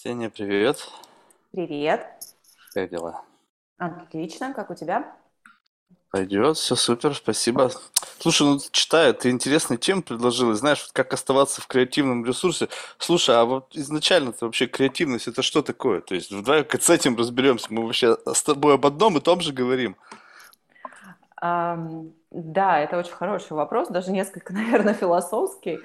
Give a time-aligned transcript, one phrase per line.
[0.00, 0.88] Ксения, привет.
[1.52, 2.06] Привет.
[2.72, 3.22] Как дела?
[3.76, 5.14] Отлично, как у тебя?
[6.10, 7.70] Пойдет, все супер, спасибо.
[8.18, 12.70] Слушай, ну читаю, ты интересные темы предложил, и знаешь, вот как оставаться в креативном ресурсе.
[12.96, 16.00] Слушай, а вот изначально-то вообще креативность это что такое?
[16.00, 17.66] То есть, давай с этим разберемся.
[17.68, 19.98] Мы вообще с тобой об одном и том же говорим.
[21.40, 25.80] Да, это очень хороший вопрос, даже несколько, наверное, философский.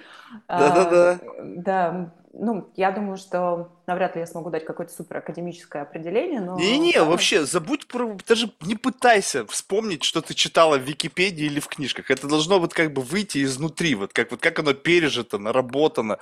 [0.48, 1.20] Да-да-да.
[1.42, 6.58] Да, ну, я думаю, что навряд ли я смогу дать какое-то суперакадемическое определение, но...
[6.58, 8.18] Не-не, вообще, забудь про...
[8.28, 12.12] Даже не пытайся вспомнить, что ты читала в Википедии или в книжках.
[12.12, 16.20] Это должно вот как бы выйти изнутри, вот как, вот как оно пережито, наработано.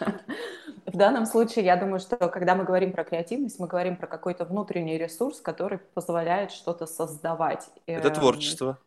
[0.86, 4.44] В данном случае, я думаю, что когда мы говорим про креативность, мы говорим про какой-то
[4.44, 7.68] внутренний ресурс, который позволяет что-то создавать.
[7.86, 8.78] Это эм, творчество.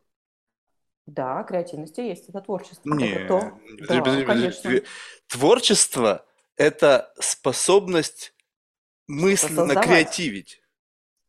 [1.06, 2.90] Да, креативность и есть это творчество.
[2.90, 3.60] Не, это то.
[3.88, 4.72] Да, конечно.
[5.28, 6.26] Творчество–
[6.58, 8.34] это способность
[9.08, 10.62] мысленно креативить.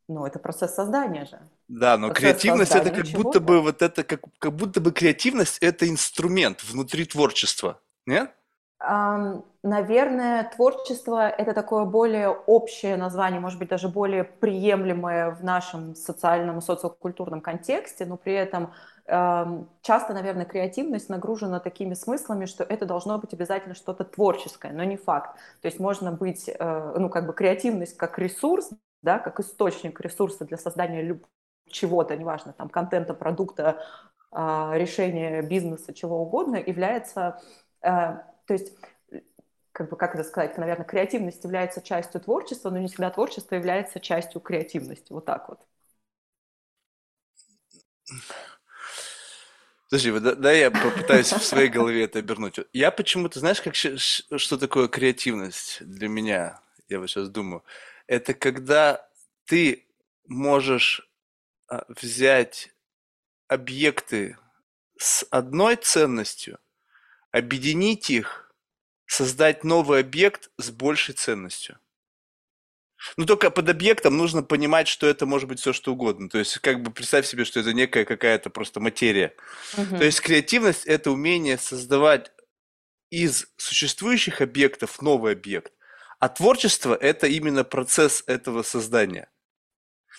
[0.09, 1.40] Ну, это процесс создания же.
[1.68, 5.59] Да, но процесс креативность это как будто бы вот это как, как будто бы креативность
[5.60, 8.33] это инструмент внутри творчества, нет?
[8.79, 16.59] Наверное, творчество– это такое более общее название, может быть, даже более приемлемое в нашем социальном
[16.59, 18.73] и социокультурном контексте, но при этом
[19.83, 24.96] часто, наверное, креативность нагружена такими смыслами, что это должно быть обязательно что-то творческое, но не
[24.96, 25.37] факт.
[25.63, 28.71] То есть можно быть, э, ну, как бы креативность как ресурс,
[29.02, 31.21] да, как источник ресурса для создания
[31.68, 33.83] чего-то, неважно, там, контента, продукта,
[34.33, 37.40] а, решения бизнеса, чего угодно, является
[37.83, 38.73] э, то есть
[39.73, 44.01] как бы, как это сказать, наверное, креативность является частью творчества, но не всегда творчество является
[44.01, 45.13] частью креативности.
[45.13, 45.61] Вот так вот.
[49.91, 52.59] Подожди, вот, да, я попытаюсь в своей голове это обернуть.
[52.73, 56.61] Я почему-то, знаешь, как, что такое креативность для меня?
[56.89, 57.63] Я вот сейчас думаю.
[58.07, 59.07] Это когда
[59.45, 59.87] ты
[60.27, 61.09] можешь
[61.69, 62.73] а, взять
[63.47, 64.39] объекты
[64.97, 66.59] с одной ценностью
[67.37, 68.51] объединить их,
[69.07, 71.79] создать новый объект с большей ценностью.
[73.19, 76.31] Ну, только под объектом нужно понимать, что это может быть все что угодно.
[76.31, 79.35] То есть, как бы представь себе, что это некая какая-то просто материя.
[79.77, 79.99] Угу.
[79.99, 82.33] То есть, креативность– это умение создавать
[83.11, 85.73] из существующих объектов новый объект.
[86.19, 89.29] А творчество– это именно процесс этого создания.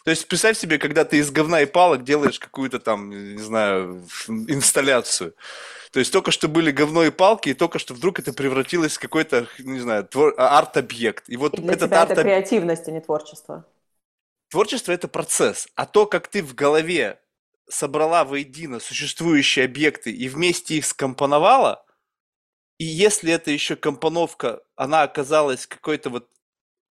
[0.07, 4.07] То есть представь себе, когда ты из говна и палок делаешь какую-то там, не знаю,
[4.29, 5.35] инсталляцию.
[5.97, 8.99] То есть только что были говно и палки, и только что вдруг это превратилось в
[8.99, 10.35] какой-то, не знаю, твор...
[10.37, 11.27] А, арт-объект.
[11.27, 12.11] И вот и для этот тебя арт...
[12.11, 13.65] это креативность, а не творчество.
[14.51, 15.67] Творчество– это процесс.
[15.73, 17.19] А то, как ты в голове
[17.67, 21.83] собрала воедино существующие объекты и вместе их скомпоновала,
[22.77, 26.29] и если это еще компоновка, она оказалась какой-то вот,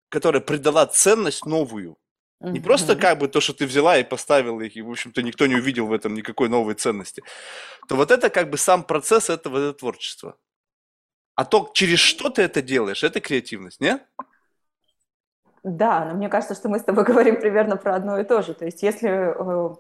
[0.09, 1.97] которая придала ценность новую,
[2.41, 5.47] не просто как бы то, что ты взяла и поставила их, и, в общем-то, никто
[5.47, 7.23] не увидел в этом никакой новой ценности,
[7.89, 10.37] то вот это как бы сам процесс этого это творчества.
[11.35, 14.01] А то, через что ты это делаешь, это креативность, не?
[15.63, 18.55] Да, но мне кажется, что мы с тобой говорим примерно про одно и то же.
[18.55, 19.75] То есть если э,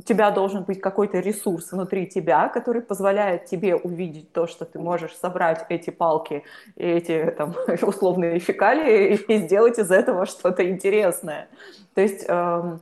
[0.00, 4.78] у тебя должен быть какой-то ресурс внутри тебя, который позволяет тебе увидеть то, что ты
[4.78, 6.42] можешь собрать эти палки
[6.76, 11.48] и эти там, условные фекалии и сделать из этого что-то интересное.
[11.94, 12.80] То есть, эм,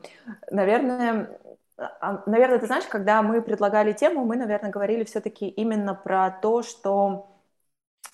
[0.52, 1.28] наверное,
[1.76, 6.62] а, наверное, ты знаешь, когда мы предлагали тему, мы, наверное, говорили все-таки именно про то,
[6.62, 7.26] что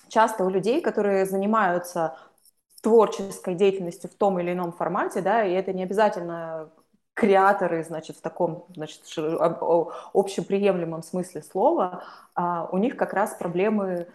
[0.07, 2.17] часто у людей, которые занимаются
[2.81, 6.71] творческой деятельностью в том или ином формате, да, и это не обязательно
[7.15, 9.01] креаторы, значит, в таком, значит,
[10.13, 12.03] общеприемлемом смысле слова,
[12.35, 14.07] а у них как раз проблемы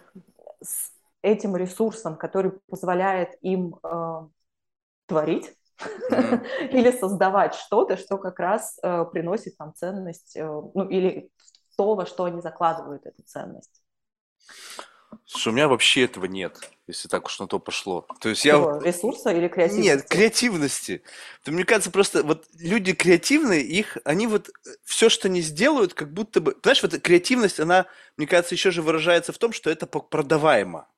[0.62, 4.28] с этим ресурсом, который позволяет им э,
[5.06, 6.68] творить mm-hmm.
[6.70, 11.30] или создавать что-то, что как раз э, приносит там ценность, э, ну или
[11.76, 13.82] то, во что они закладывают эту ценность.
[15.26, 18.06] Слушай, у меня вообще этого нет, если так уж на то пошло.
[18.20, 18.56] То есть я...
[18.82, 19.88] Ресурса или креативности?
[19.88, 21.02] Нет, креативности.
[21.44, 25.94] То, мне кажется, просто вот люди креативные, их, они вот э, все, что они сделают,
[25.94, 26.56] как будто бы...
[26.62, 27.86] Знаешь, вот креативность, она,
[28.16, 30.88] мне кажется, еще же выражается в том, что это продаваемо.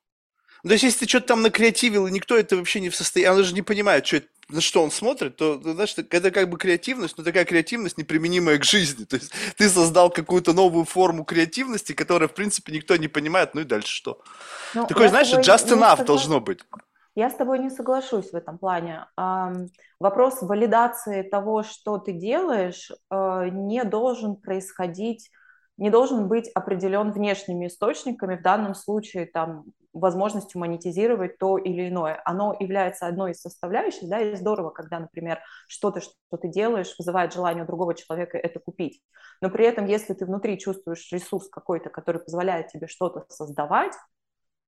[0.62, 3.32] Ну, то есть, если ты что-то там накреативил, и никто это вообще не в состоянии,
[3.32, 6.58] он даже не понимает, что это, на что он смотрит, то, знаешь, это как бы
[6.58, 9.04] креативность, но такая креативность неприменимая к жизни.
[9.04, 13.62] То есть, ты создал какую-то новую форму креативности, которая, в принципе, никто не понимает, ну
[13.62, 14.20] и дальше что?
[14.74, 16.04] Ну, Такое, знаешь, just enough согла...
[16.04, 16.60] должно быть.
[17.14, 19.06] Я с тобой не соглашусь в этом плане.
[20.00, 25.30] Вопрос валидации того, что ты делаешь, э, не должен происходить
[25.76, 32.20] не должен быть определен внешними источниками, в данном случае там возможностью монетизировать то или иное.
[32.24, 37.32] Оно является одной из составляющих, да, и здорово, когда, например, что-то, что ты делаешь, вызывает
[37.32, 39.02] желание у другого человека это купить.
[39.40, 43.92] Но при этом, если ты внутри чувствуешь ресурс какой-то, который позволяет тебе что-то создавать,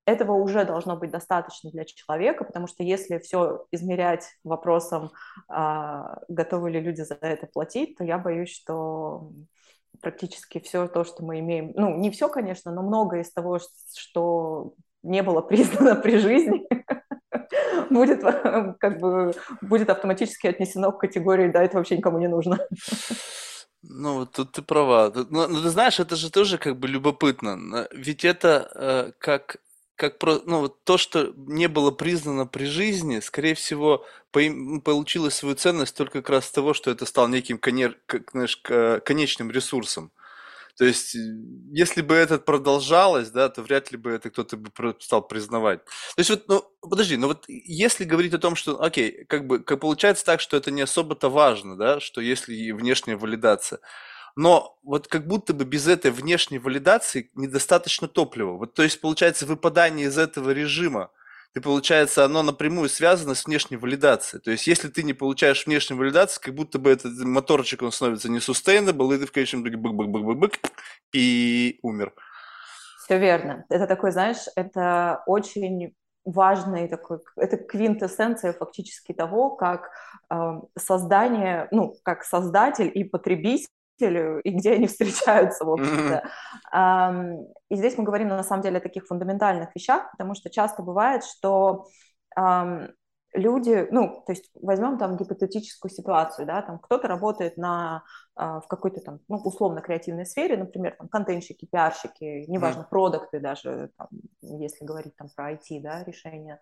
[0.05, 5.11] этого уже должно быть достаточно для человека, потому что если все измерять вопросом,
[5.47, 9.31] а, готовы ли люди за это платить, то я боюсь, что
[10.01, 13.59] практически все то, что мы имеем, ну, не все, конечно, но многое из того,
[13.97, 14.73] что
[15.05, 16.67] не было признано при жизни,
[17.89, 18.21] будет
[18.79, 22.59] как бы будет автоматически отнесено к категории «да, это вообще никому не нужно».
[23.87, 25.11] Ну, тут ты права.
[25.13, 27.87] Ну, ну, ты знаешь, это же тоже как бы любопытно.
[27.91, 29.57] Ведь это э, как
[29.95, 34.41] как про, ну, вот то, что не было признано при жизни, скорее всего, по,
[34.83, 38.61] получило свою ценность только как раз того, что это стал неким конер, как, знаешь,
[39.05, 40.11] конечным ресурсом.
[40.77, 41.15] То есть,
[41.71, 44.69] если бы это продолжалось, да, то вряд ли бы это кто-то бы
[44.99, 45.85] стал признавать.
[45.85, 49.59] То есть, вот, ну, подожди, ну вот если говорить о том, что, окей, как бы,
[49.59, 53.79] как получается так, что это не особо-то важно, да, что если внешняя валидация,
[54.35, 58.57] но вот как будто бы без этой внешней валидации недостаточно топлива.
[58.57, 61.11] Вот, то есть, получается, выпадание из этого режима,
[61.53, 64.41] ты, получается, оно напрямую связано с внешней валидацией.
[64.41, 68.29] То есть, если ты не получаешь внешней валидации, как будто бы этот моторчик, он становится
[68.29, 70.59] не sustainable, и ты в конечном итоге бык-бык-бык-бык
[71.13, 72.13] и умер.
[73.03, 73.65] Все верно.
[73.69, 75.93] Это такой, знаешь, это очень
[76.25, 79.91] важный такой, это квинтэссенция фактически того, как
[80.31, 80.35] э,
[80.77, 83.67] создание, ну, как создатель и потребитель
[83.99, 86.29] и где они встречаются, в общем-то.
[86.73, 87.53] Mm-hmm.
[87.69, 91.23] И здесь мы говорим на самом деле о таких фундаментальных вещах, потому что часто бывает,
[91.23, 91.87] что
[93.35, 98.03] люди, ну, то есть возьмем там гипотетическую ситуацию, да, там кто-то работает на,
[98.35, 102.89] а, в какой-то там, ну, условно креативной сфере, например, там контентщики, пиарщики, неважно, mm.
[102.89, 104.07] продукты даже, там,
[104.41, 106.59] если говорить там про IT, да, решения,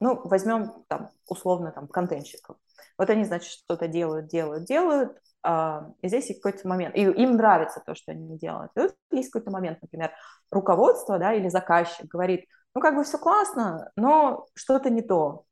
[0.00, 2.56] ну, возьмем там условно там контентщиков.
[2.98, 7.36] Вот они, значит, что-то делают, делают, делают, а, и здесь есть какой-то момент, и им
[7.36, 8.72] нравится то, что они делают.
[8.76, 10.12] И вот есть какой-то момент, например,
[10.50, 15.44] руководство, да, или заказчик говорит, ну, как бы все классно, но что-то не то.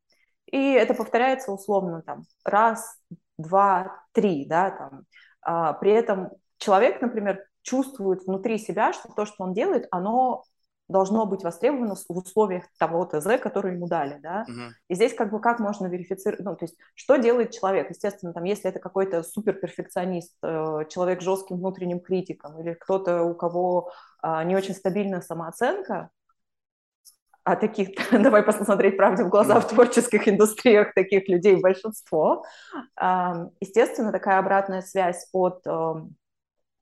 [0.46, 2.99] И это повторяется условно там раз,
[3.38, 5.05] два, три, да, там.
[5.43, 10.44] А, при этом человек, например, чувствует внутри себя, что то, что он делает, оно
[10.88, 14.44] должно быть востребовано в условиях того ТЗ, который ему дали, да.
[14.48, 14.70] Uh-huh.
[14.88, 17.88] И здесь как бы как можно верифицировать, ну, то есть что делает человек?
[17.90, 23.34] Естественно, там, если это какой-то суперперфекционист, э, человек с жестким внутренним критиком или кто-то, у
[23.34, 23.92] кого
[24.22, 26.10] э, не очень стабильная самооценка,
[27.44, 32.44] а таких, давай посмотреть правде в глаза, в творческих индустриях таких людей большинство.
[33.60, 36.16] Естественно, такая обратная связь от эм,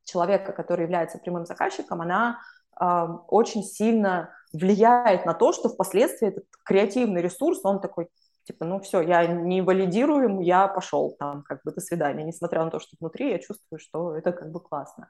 [0.04, 2.38] человека, который является прямым заказчиком, она
[2.76, 8.08] очень сильно влияет на то, что впоследствии этот креативный ресурс, он такой,
[8.44, 12.70] типа, ну все, я не валидируем, я пошел там, как бы, до свидания, несмотря на
[12.70, 15.08] то, что внутри я чувствую, что это как бы классно.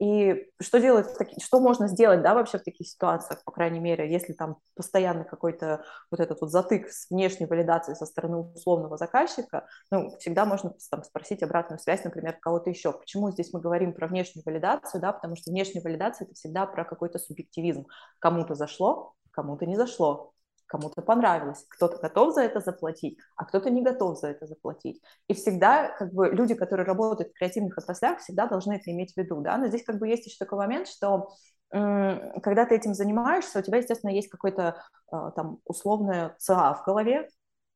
[0.00, 1.06] И что делать,
[1.42, 5.82] что можно сделать, да, вообще в таких ситуациях, по крайней мере, если там постоянно какой-то
[6.10, 11.04] вот этот вот затык с внешней валидацией со стороны условного заказчика, ну, всегда можно там
[11.04, 12.92] спросить обратную связь, например, кого-то еще.
[12.92, 16.84] Почему здесь мы говорим про внешнюю валидацию, да, потому что внешняя валидация– это всегда про
[16.84, 17.86] какой-то субъективизм.
[18.18, 20.34] Кому-то зашло, кому-то не зашло
[20.70, 25.02] кому-то понравилось, кто-то готов за это заплатить, а кто-то не готов за это заплатить.
[25.26, 29.16] И всегда как бы люди, которые работают в креативных отраслях, всегда должны это иметь в
[29.16, 31.30] виду, да, но здесь как бы есть еще такой момент, что
[31.70, 37.28] когда ты этим занимаешься, у тебя, естественно, есть какое-то а, там условное ЦА в голове,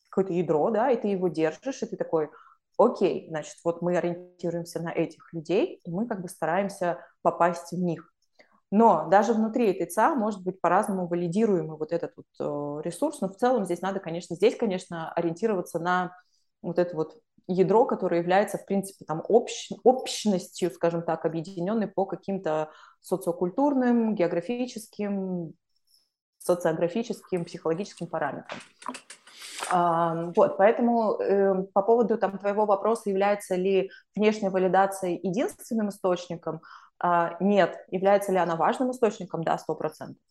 [0.08, 2.28] какое-то ядро, да, и ты его держишь, и ты такой,
[2.76, 7.78] окей, значит, вот мы ориентируемся на этих людей, и мы как бы стараемся попасть в
[7.78, 8.13] них.
[8.71, 13.28] Но даже внутри этой ЦА может быть по-разному валидируемый вот этот вот э, ресурс, но
[13.28, 16.16] в целом здесь надо, конечно, здесь, конечно, ориентироваться на
[16.62, 22.06] вот это вот ядро, которое является, в принципе, там общ, общностью, скажем так, объединенной по
[22.06, 25.52] каким-то социокультурным, географическим,
[26.38, 28.59] социографическим, психологическим параметрам.
[29.71, 36.61] Вот, поэтому э, по поводу там, твоего вопроса, является ли внешняя валидация единственным источником,
[37.40, 37.76] нет.
[37.90, 39.44] Является ли она важным источником?
[39.44, 40.23] Да, сто процентов.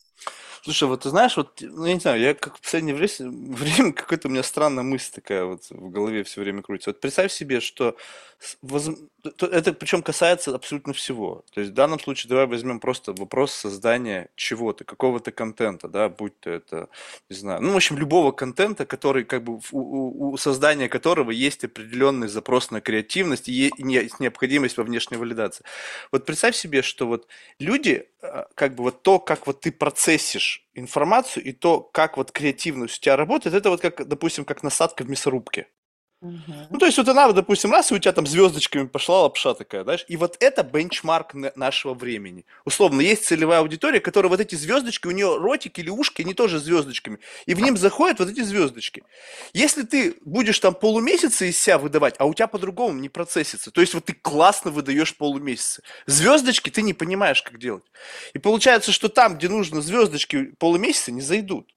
[0.64, 3.92] Слушай, вот ты знаешь, вот, ну, я не знаю, я как в последнее время, время
[3.92, 6.92] какая-то у меня странная мысль такая вот в голове все время крутится.
[6.92, 7.98] Вот представь себе, что
[8.62, 8.90] воз...
[9.42, 11.44] это причем касается абсолютно всего.
[11.54, 16.40] То есть в данном случае давай возьмем просто вопрос создания чего-то, какого-то контента, да, будь
[16.40, 16.88] то это,
[17.30, 21.32] не знаю, ну, в общем, любого контента, который как бы у, у, у создания которого
[21.32, 25.66] есть определенный запрос на креативность и необходимость во внешней валидации.
[26.10, 27.28] Вот представь себе, что вот
[27.60, 28.08] люди,
[28.56, 33.02] как бы вот то, как вот ты процессишь информацию и то, как вот креативность у
[33.02, 35.68] тебя работает, это вот как, допустим, как насадка в мясорубке.
[36.70, 39.84] Ну, то есть вот она, допустим, раз, и у тебя там звездочками пошла лапша такая,
[39.84, 42.46] знаешь, и вот это бенчмарк нашего времени.
[42.64, 46.60] Условно, есть целевая аудитория, которая вот эти звездочки, у нее ротик или ушки, они тоже
[46.60, 49.04] звездочками, и в ним заходят вот эти звездочки.
[49.54, 53.82] Если ты будешь там полумесяца из себя выдавать, а у тебя по-другому не процессится, то
[53.82, 57.84] есть вот ты классно выдаешь полумесяца, звездочки ты не понимаешь, как делать.
[58.34, 61.73] И получается, что там, где нужно звездочки полумесяца, не зайдут.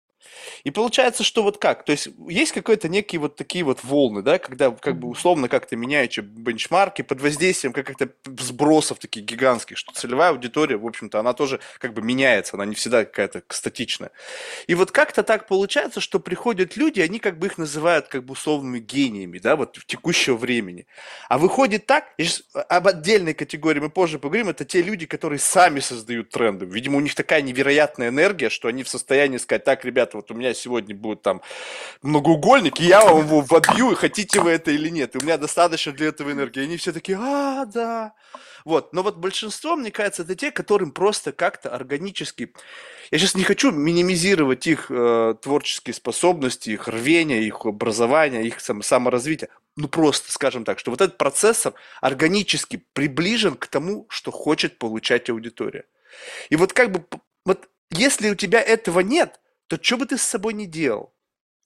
[0.65, 1.85] И получается, что вот как?
[1.85, 5.77] То есть есть какой-то некие вот такие вот волны, да, когда как бы условно как-то
[5.77, 11.61] меняете бенчмарки под воздействием каких-то сбросов таких гигантских, что целевая аудитория, в общем-то, она тоже
[11.79, 14.11] как бы меняется, она не всегда какая-то статичная.
[14.67, 18.33] И вот как-то так получается, что приходят люди, они как бы их называют как бы
[18.33, 20.87] условными гениями, да, вот в текущего времени.
[21.29, 25.39] А выходит так, я сейчас об отдельной категории мы позже поговорим, это те люди, которые
[25.39, 26.67] сами создают тренды.
[26.67, 30.35] Видимо, у них такая невероятная энергия, что они в состоянии сказать, так, ребята, вот у
[30.35, 31.43] меня сегодня будет там
[32.03, 35.15] многоугольник, и я вам его вобью, хотите вы это или нет.
[35.15, 36.61] И у меня достаточно для этого энергии.
[36.61, 38.15] И они все такие, а, да.
[38.65, 38.93] Вот.
[38.93, 42.53] Но вот большинство, мне кажется, это те, которым просто как-то органически...
[43.11, 48.83] Я сейчас не хочу минимизировать их э, творческие способности, их рвение, их образование, их сам,
[48.83, 49.51] саморазвитие.
[49.77, 55.31] Ну просто, скажем так, что вот этот процессор органически приближен к тому, что хочет получать
[55.31, 55.85] аудитория.
[56.49, 57.05] И вот как бы,
[57.45, 61.15] вот если у тебя этого нет, то что бы ты с собой не делал,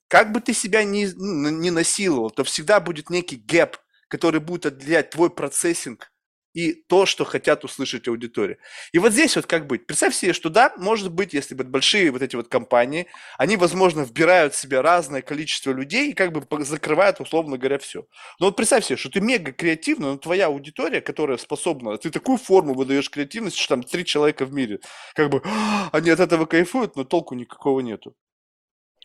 [0.07, 3.77] как бы ты себя не, ну, не насиловал, то всегда будет некий гэп,
[4.07, 6.11] который будет отделять твой процессинг
[6.53, 8.57] и то, что хотят услышать аудитория.
[8.91, 9.87] И вот здесь вот как быть?
[9.87, 14.01] Представь себе, что да, может быть, если вот большие вот эти вот компании, они, возможно,
[14.01, 18.05] вбирают в себя разное количество людей и как бы закрывают, условно говоря, все.
[18.39, 22.37] Но вот представь себе, что ты мега креативный, но твоя аудитория, которая способна, ты такую
[22.37, 24.79] форму выдаешь креативность, что там три человека в мире,
[25.15, 25.41] как бы
[25.91, 28.15] они от этого кайфуют, но толку никакого нету.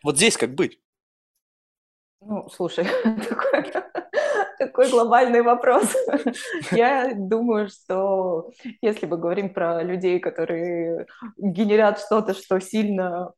[0.02, 0.78] Вот здесь как быть?
[2.20, 2.84] Ну, слушай,
[3.28, 3.72] такой,
[4.58, 5.94] такой глобальный вопрос.
[6.70, 13.32] Я думаю, что если мы говорим про людей, которые генерят что-то, что сильно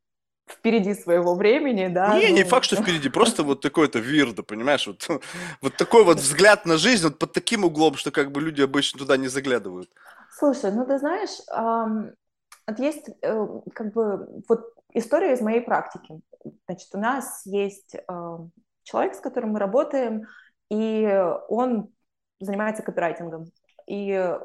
[0.49, 2.17] впереди своего времени, да.
[2.17, 2.35] Не, ну...
[2.35, 5.07] не факт, что впереди, просто вот такой-то вирда, понимаешь, вот,
[5.61, 8.99] вот такой вот взгляд на жизнь, вот под таким углом, что как бы люди обычно
[8.99, 9.89] туда не заглядывают.
[10.37, 12.13] Слушай, ну ты знаешь, эм,
[12.67, 16.21] вот есть э, как бы вот история из моей практики.
[16.65, 18.37] Значит, у нас есть э,
[18.83, 20.23] человек, с которым мы работаем,
[20.69, 21.89] и он
[22.39, 23.45] занимается копирайтингом.
[23.87, 24.37] И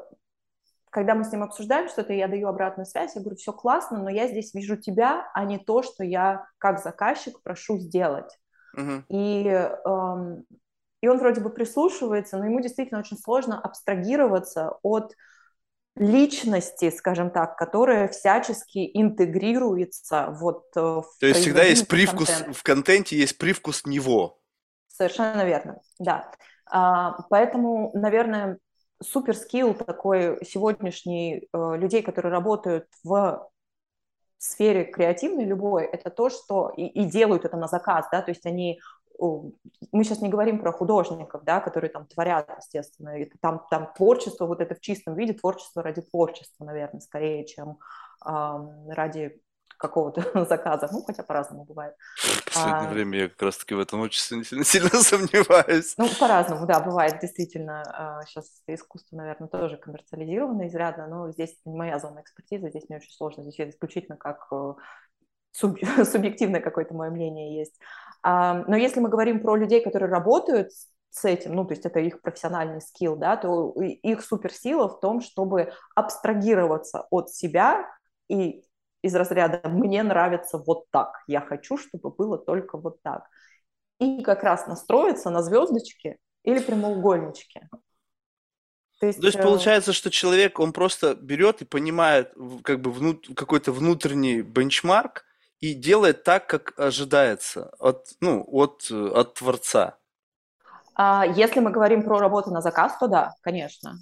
[0.89, 4.09] когда мы с ним обсуждаем что-то, я даю обратную связь, я говорю, все классно, но
[4.09, 8.31] я здесь вижу тебя, а не то, что я как заказчик прошу сделать.
[8.77, 9.03] Uh-huh.
[9.09, 10.45] И, эм,
[11.01, 15.13] и он вроде бы прислушивается, но ему действительно очень сложно абстрагироваться от
[15.97, 22.53] личности, скажем так, которая всячески интегрируется вот э, в То есть всегда есть привкус, контента.
[22.53, 24.39] в контенте есть привкус него.
[24.95, 26.31] Совершенно верно, да.
[26.67, 28.59] А, поэтому, наверное,
[29.03, 33.49] супер скилл такой сегодняшний э, людей, которые работают в
[34.37, 38.45] сфере креативной любой, это то, что и, и делают это на заказ, да, то есть
[38.45, 38.79] они
[39.17, 44.45] мы сейчас не говорим про художников, да, которые там творят, естественно, это, там, там творчество,
[44.45, 47.77] вот это в чистом виде, творчество ради творчества, наверное, скорее, чем
[48.25, 48.29] э,
[48.89, 49.41] ради
[49.77, 51.95] какого-то заказа, ну, хотя по-разному бывает.
[52.17, 55.93] В последнее а, время я как раз-таки в этом очень сильно, сильно сомневаюсь.
[55.97, 57.83] Ну, по-разному, да, бывает, действительно.
[57.87, 62.97] А, сейчас искусство, наверное, тоже коммерциализировано изрядно, но здесь не моя зона экспертизы, здесь мне
[62.97, 64.73] очень сложно, здесь исключительно как э,
[65.51, 67.79] суб, субъективное какое-то мое мнение есть.
[68.23, 70.71] Но если мы говорим про людей, которые работают
[71.15, 75.21] с этим, ну, то есть это их профессиональный скилл, да, то их суперсила в том,
[75.21, 77.89] чтобы абстрагироваться от себя
[78.27, 78.65] и
[79.05, 83.23] из разряда «мне нравится вот так, я хочу, чтобы было только вот так».
[83.99, 87.61] И как раз настроиться на звездочки или прямоугольнички.
[88.99, 92.33] То есть, То есть э, получается, что человек, он просто берет и понимает
[92.63, 93.27] как бы внут...
[93.35, 95.25] какой-то внутренний бенчмарк,
[95.59, 99.97] и делает так, как ожидается от, ну, от, от творца.
[100.93, 103.95] А если мы говорим про работу на заказ, то да, конечно.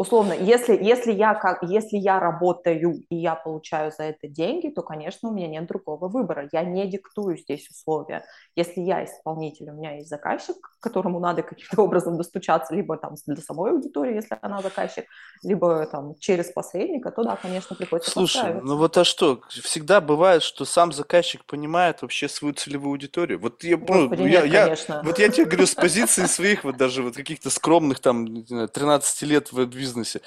[0.00, 4.80] Условно, если, если, я как, если я работаю и я получаю за это деньги, то,
[4.80, 6.48] конечно, у меня нет другого выбора.
[6.52, 8.24] Я не диктую здесь условия.
[8.56, 13.42] Если я исполнитель, у меня есть заказчик, которому надо каким-то образом достучаться, либо там для
[13.42, 15.04] самой аудитории, если она заказчик,
[15.42, 20.42] либо там через посредника, то да, конечно, приходится Слушай, ну вот а что, всегда бывает,
[20.42, 23.38] что сам заказчик понимает вообще свою целевую аудиторию.
[23.38, 26.78] Вот я, Господи, ну, нет, я, я, вот я тебе говорю с позиции своих, вот
[26.78, 29.58] даже вот каких-то скромных там 13 лет в
[29.90, 30.20] бизнесе.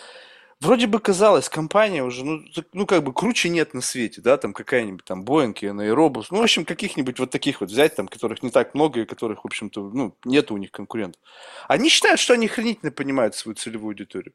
[0.60, 2.41] Вроде бы казалось, компания уже, ну,
[2.72, 6.41] ну, как бы круче нет на свете, да, там какая-нибудь там Boeing, Airbus, ну, в
[6.41, 9.89] общем, каких-нибудь вот таких вот взять, там, которых не так много и которых, в общем-то,
[9.93, 11.22] ну, нет у них конкурентов.
[11.67, 14.34] Они считают, что они хранительно понимают свою целевую аудиторию.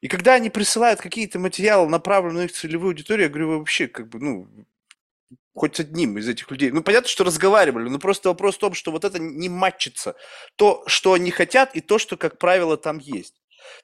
[0.00, 4.08] И когда они присылают какие-то материалы, направленные на их целевую аудиторию, я говорю, вообще, как
[4.08, 4.48] бы, ну,
[5.54, 6.70] хоть с одним из этих людей.
[6.70, 10.14] Ну, понятно, что разговаривали, но просто вопрос в том, что вот это не матчится.
[10.56, 13.34] То, что они хотят, и то, что, как правило, там есть.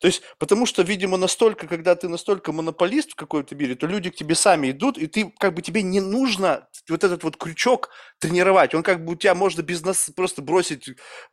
[0.00, 4.10] То есть, потому что, видимо, настолько, когда ты настолько монополист в какой-то мире, то люди
[4.10, 7.90] к тебе сами идут, и ты, как бы, тебе не нужно вот этот вот крючок
[8.18, 8.74] тренировать.
[8.74, 10.90] Он как бы у тебя можно без нас просто бросить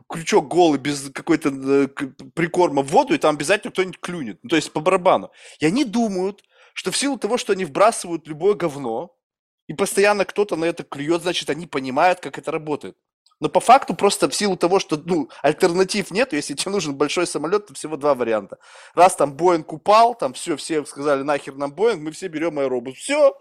[0.09, 1.87] крючок голый, без какой-то э,
[2.33, 4.39] прикорма в воду, и там обязательно кто-нибудь клюнет.
[4.43, 5.31] Ну, то есть, по барабану.
[5.59, 6.43] И они думают,
[6.73, 9.15] что в силу того, что они вбрасывают любое говно,
[9.67, 12.97] и постоянно кто-то на это клюет, значит, они понимают, как это работает.
[13.41, 17.25] Но по факту просто в силу того, что ну, альтернатив нет, если тебе нужен большой
[17.25, 18.59] самолет, то всего два варианта.
[18.93, 22.95] Раз там Боинг упал, там все, все сказали нахер нам Боинг, мы все берем аэробус.
[22.95, 23.35] Все,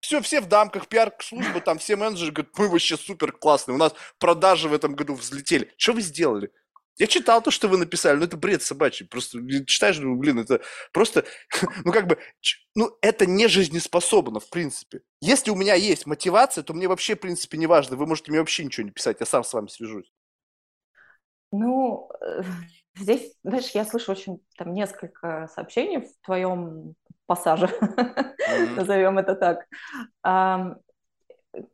[0.00, 3.94] все, все в дамках, пиар-служба, там все менеджеры говорят, мы вообще супер классные, у нас
[4.18, 5.72] продажи в этом году взлетели.
[5.76, 6.50] Что вы сделали?
[6.98, 9.06] Я читал то, что вы написали, но это бред собачий.
[9.06, 10.60] Просто читаешь, ну, блин, это
[10.92, 11.24] просто,
[11.84, 12.18] ну, как бы,
[12.74, 15.02] ну, это не жизнеспособно, в принципе.
[15.20, 17.96] Если у меня есть мотивация, то мне вообще, в принципе, не важно.
[17.96, 20.12] Вы можете мне вообще ничего не писать, я сам с вами свяжусь.
[21.52, 22.42] Ну, э,
[22.96, 26.94] здесь, знаешь, я слышу очень там несколько сообщений в твоем
[27.26, 28.74] пассаже, mm-hmm.
[28.74, 29.66] назовем это так.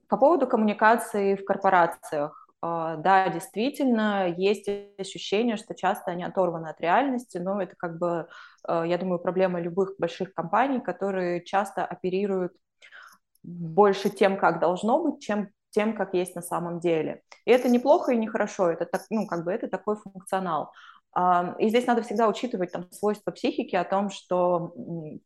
[0.09, 2.44] По поводу коммуникации в корпорациях.
[2.67, 8.27] А, да, действительно, есть ощущение, что часто они оторваны от реальности, но это как бы,
[8.67, 12.55] а, я думаю, проблема любых больших компаний, которые часто оперируют
[13.43, 17.21] больше тем, как должно быть, чем тем, как есть на самом деле.
[17.45, 20.73] И это неплохо и нехорошо, это так, ну, как бы это такой функционал.
[21.61, 24.75] И здесь надо всегда учитывать там, свойства психики о том, что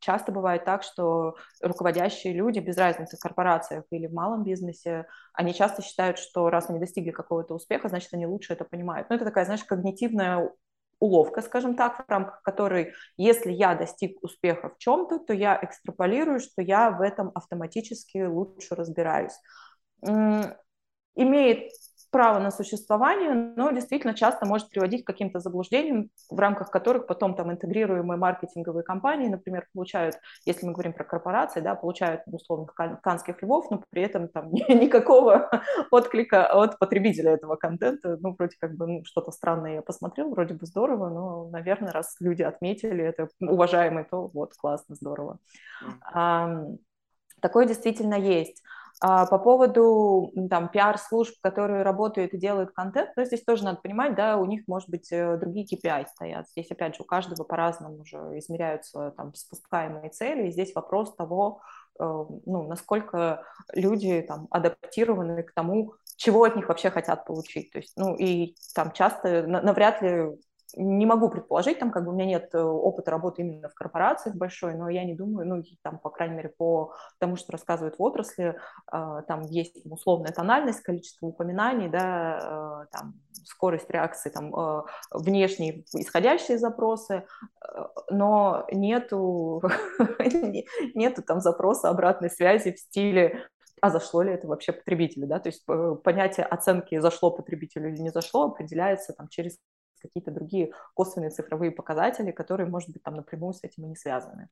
[0.00, 5.54] часто бывает так, что руководящие люди, без разницы в корпорациях или в малом бизнесе, они
[5.54, 9.09] часто считают, что раз они достигли какого-то успеха, значит, они лучше это понимают.
[9.09, 10.51] Ну, это такая, знаешь, когнитивная
[11.01, 16.40] уловка, скажем так, в рамках которой, если я достиг успеха в чем-то, то я экстраполирую,
[16.40, 19.38] что я в этом автоматически лучше разбираюсь.
[21.14, 21.70] Имеет
[22.11, 27.35] право на существование, но действительно часто может приводить к каким-то заблуждениям, в рамках которых потом
[27.35, 30.16] там интегрируемые маркетинговые компании, например, получают,
[30.47, 35.51] если мы говорим про корпорации, да, получают условных канских львов, но при этом там никакого
[35.90, 40.55] отклика от потребителя этого контента, ну, вроде как бы ну, что-то странное я посмотрел, вроде
[40.55, 45.38] бы здорово, но, наверное, раз люди отметили это уважаемый, то вот, классно, здорово.
[46.14, 46.79] Mm-hmm.
[47.40, 48.62] Такое действительно есть.
[49.00, 54.16] А по поводу там пиар-служб, которые работают и делают контент, ну, здесь тоже надо понимать,
[54.16, 56.48] да, у них, может быть, э, другие KPI стоят.
[56.48, 61.61] Здесь, опять же, у каждого по-разному уже измеряются там спускаемые цели, и здесь вопрос того,
[62.00, 67.70] э, ну, насколько люди там адаптированы к тому, чего от них вообще хотят получить.
[67.70, 70.37] То есть, ну, и там часто навряд ли
[70.76, 74.37] не могу предположить, там как бы у меня нет э, опыта работы именно в корпорациях
[74.37, 78.02] большой, но я не думаю, ну, там, по крайней мере, по тому, что рассказывают в
[78.02, 78.57] отрасли,
[78.92, 84.52] э, там есть условная тональность, количество упоминаний, да, э, там, скорость реакции, там,
[85.11, 87.24] внешние исходящие запросы,
[88.11, 89.62] но нету,
[90.94, 93.48] нету там запроса обратной связи в стиле
[93.81, 95.64] а зашло ли это вообще потребителю, да, то есть
[96.02, 99.57] понятие оценки зашло потребителю или не зашло определяется там через
[99.98, 104.48] какие-то другие косвенные цифровые показатели, которые, может быть, там напрямую с этим и не связаны.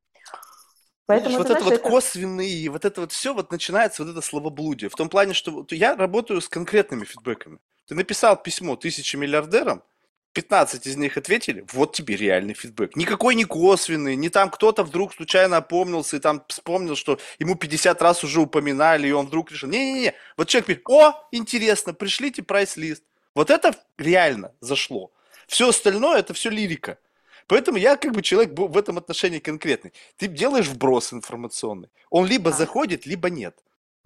[1.07, 1.89] Поэтому, Видишь, вот это вот это...
[1.89, 4.91] косвенные, вот это вот все, вот начинается вот это словоблудие.
[4.91, 7.59] В том плане, что я работаю с конкретными фидбэками.
[7.87, 9.83] Ты написал письмо тысячи миллиардерам,
[10.37, 12.95] 15 из них ответили, вот тебе реальный фидбэк.
[12.95, 18.03] Никакой не косвенный, не там кто-то вдруг случайно опомнился и там вспомнил, что ему 50
[18.03, 23.03] раз уже упоминали, и он вдруг решил, не-не-не, вот человек пишет, о, интересно, пришлите прайс-лист.
[23.35, 25.11] Вот это реально зашло.
[25.47, 26.99] Все остальное это все лирика.
[27.47, 29.93] Поэтому я как бы человек в этом отношении конкретный.
[30.17, 31.91] Ты делаешь вброс информационный.
[32.11, 32.53] Он либо а.
[32.53, 33.57] заходит, либо нет.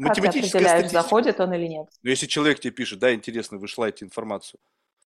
[0.03, 1.89] Как ты определяешь, заходит он или нет?
[2.03, 4.61] Ну, если человек тебе пишет, да, интересно, вышла эта информацию.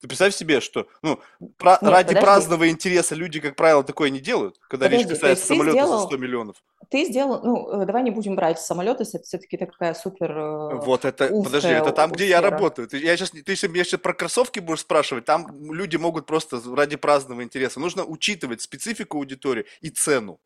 [0.03, 1.21] Ты представь себе, что ну,
[1.59, 2.25] про, Нет, ради подожди.
[2.25, 5.87] праздного интереса люди, как правило, такое не делают, когда речь Подожди, то касается самолета за
[5.87, 6.57] сделал, 100 миллионов.
[6.91, 11.05] ты сделал, ну, э, давай не будем брать самолеты, это все-таки такая супер э, Вот
[11.05, 12.51] это, подожди, узкая это там, где я сфера.
[12.51, 12.89] работаю.
[12.89, 16.61] Ты, я сейчас, ты если меня сейчас про кроссовки будешь спрашивать, там люди могут просто
[16.75, 17.79] ради праздного интереса.
[17.79, 20.41] Нужно учитывать специфику аудитории и цену.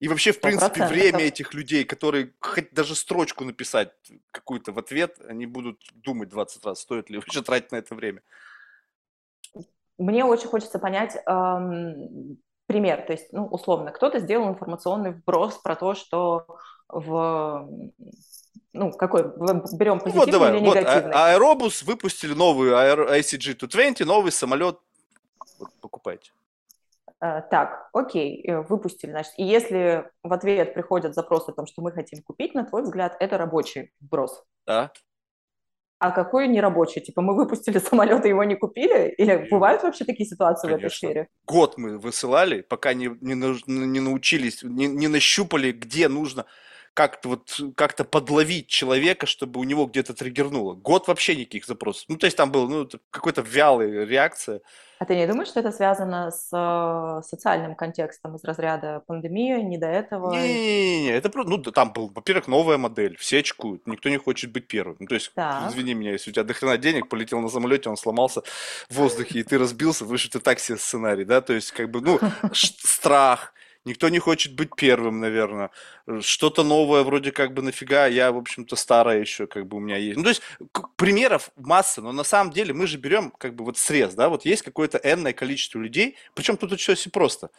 [0.00, 3.90] И вообще, в принципе, время этих людей, которые хоть даже строчку написать
[4.32, 8.20] какую-то в ответ, они будут думать 20 раз, стоит ли вообще тратить на это время.
[9.98, 15.74] Мне очень хочется понять эм, пример, то есть, ну, условно, кто-то сделал информационный вброс про
[15.74, 16.46] то, что
[16.88, 17.68] в,
[18.72, 21.12] ну, какой, берем Ну позитивный вот давай, или вот а- негативный.
[21.14, 22.32] Аэробус выпустили
[22.74, 24.78] Аэро- ICG-220, новый самолет.
[25.58, 26.30] Вот, покупайте.
[27.20, 31.82] Э, Так, окей, э, выпустили, значит, и если в ответ приходят запросы о том, что
[31.82, 34.44] мы хотим купить, на твой взгляд, это рабочий вброс.
[34.66, 34.92] Да?
[36.00, 37.00] А какой нерабочий?
[37.00, 39.08] Типа мы выпустили самолет и его не купили?
[39.18, 41.08] Или И- бывают вообще такие ситуации в этой Конечно.
[41.08, 41.28] сфере?
[41.46, 46.46] Год мы высылали, пока не, не, не научились, не, не нащупали, где нужно
[46.94, 50.74] как-то вот как-то подловить человека, чтобы у него где-то триггернуло.
[50.74, 52.04] Год вообще никаких запросов.
[52.08, 54.60] Ну, то есть там был ну, какой-то вялая реакция.
[54.98, 59.78] А ты не думаешь, что это связано с э, социальным контекстом из разряда пандемии, не
[59.78, 60.32] до этого?
[60.32, 64.66] Не-не-не, это просто, ну, там был, во-первых, новая модель, все очкуют, никто не хочет быть
[64.66, 64.96] первым.
[64.98, 65.70] Ну, то есть, Так.
[65.70, 68.42] извини меня, если у тебя дохрена денег, полетел на самолете, он сломался
[68.88, 71.90] в воздухе, и ты разбился, потому что ты так себе сценарий, да, то есть, как
[71.92, 72.18] бы, ну,
[72.52, 73.54] страх,
[73.88, 75.70] никто не хочет быть первым, наверное,
[76.20, 79.96] что-то новое, вроде как бы, нафига, я, в общем-то, старая еще, как бы, у меня
[79.96, 80.16] есть.
[80.16, 80.42] Ну, то есть,
[80.96, 84.44] примеров масса, но на самом деле мы же берем, как бы, вот срез, да, вот
[84.44, 87.50] есть какое-то энное количество людей, причем тут очень все просто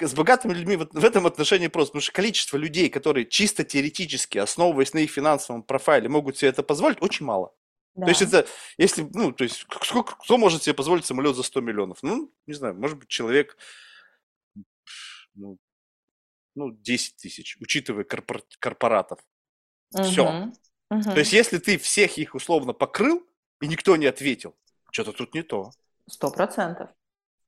[0.00, 4.38] с богатыми людьми вот в этом отношении просто, потому что количество людей, которые чисто теоретически,
[4.38, 7.52] основываясь на их финансовом профайле, могут себе это позволить, очень мало.
[7.94, 8.06] Да.
[8.06, 8.46] То есть это,
[8.76, 11.98] если, ну, то есть, сколько, кто может себе позволить самолет за 100 миллионов?
[12.02, 13.56] Ну, не знаю, может быть, человек,
[15.34, 15.58] ну,
[16.54, 19.18] ну 10 тысяч, учитывая корпор- корпоратов.
[20.02, 20.30] всё.
[20.30, 20.52] Мгм.
[20.90, 21.02] Мгм.
[21.02, 23.22] То есть, если ты всех их условно покрыл,
[23.60, 24.54] и никто не ответил,
[24.90, 25.70] что-то тут не то.
[26.08, 26.90] Сто процентов.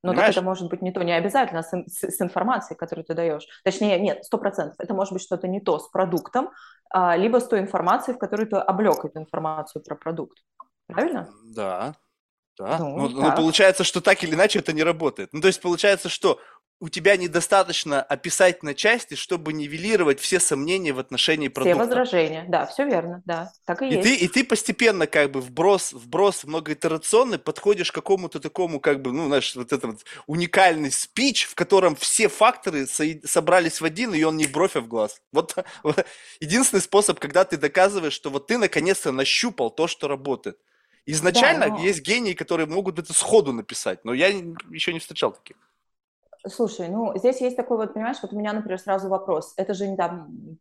[0.02, 3.14] Но так это может быть не то, не обязательно с, с- с информацией, которую ты
[3.14, 3.46] даешь.
[3.64, 4.76] Точнее, нет, сто процентов.
[4.78, 6.50] Это может быть что-то не то с продуктом,
[6.90, 10.38] а, либо с той информацией, в которой ты облег эту информацию про продукт.
[10.86, 11.28] Правильно?
[11.52, 11.96] Да,
[12.56, 12.78] да.
[12.78, 13.36] Ну, Ну, ну, так.
[13.36, 15.30] получается, что так или иначе это не работает.
[15.32, 16.40] Ну, то есть получается, что
[16.78, 21.78] у тебя недостаточно описать на части, чтобы нивелировать все сомнения в отношении Все продукта.
[21.78, 22.44] возражения.
[22.48, 23.22] Да, все верно.
[23.24, 24.02] Да, так и, И есть.
[24.02, 29.12] ты, и ты постепенно как бы вброс, вброс многоитерационный подходишь к какому-то такому как бы,
[29.12, 34.12] ну, знаешь, вот это вот уникальный спич, в котором все факторы сои- собрались в один,
[34.14, 35.22] и он не в бровь, а в глаз.
[35.32, 36.04] Вот, вот
[36.40, 40.58] единственный способ, когда ты доказываешь, что вот ты наконец-то нащупал то, что работает.
[41.06, 44.28] Изначально но- есть гении, которые могут это сходу написать, но я
[44.70, 45.56] еще не встречал таких.
[46.48, 49.54] Слушай, ну здесь есть такой вот, понимаешь, вот у меня, например, сразу вопрос.
[49.56, 50.58] Это же не там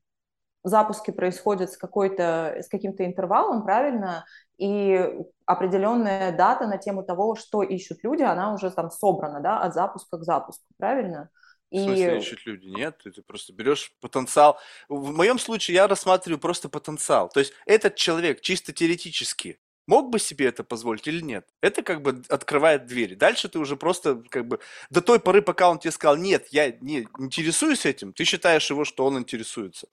[0.63, 4.25] запуски происходят с какой-то, с каким-то интервалом, правильно?
[4.57, 4.99] И
[5.45, 10.17] определенная дата на тему того, что ищут люди, она уже там собрана, да, от запуска
[10.17, 11.29] к запуску, правильно?
[11.71, 12.67] В смысле ищут люди?
[12.67, 14.57] Нет, ты просто берешь потенциал.
[14.87, 17.29] В моем случае я рассматриваю просто потенциал.
[17.29, 21.47] То есть этот человек чисто теоретически мог бы себе это позволить или нет?
[21.61, 23.15] Это как бы открывает двери.
[23.15, 26.71] Дальше ты уже просто как бы до той поры, пока он тебе сказал, нет, я
[26.71, 29.87] не интересуюсь этим, ты считаешь его, что он интересуется.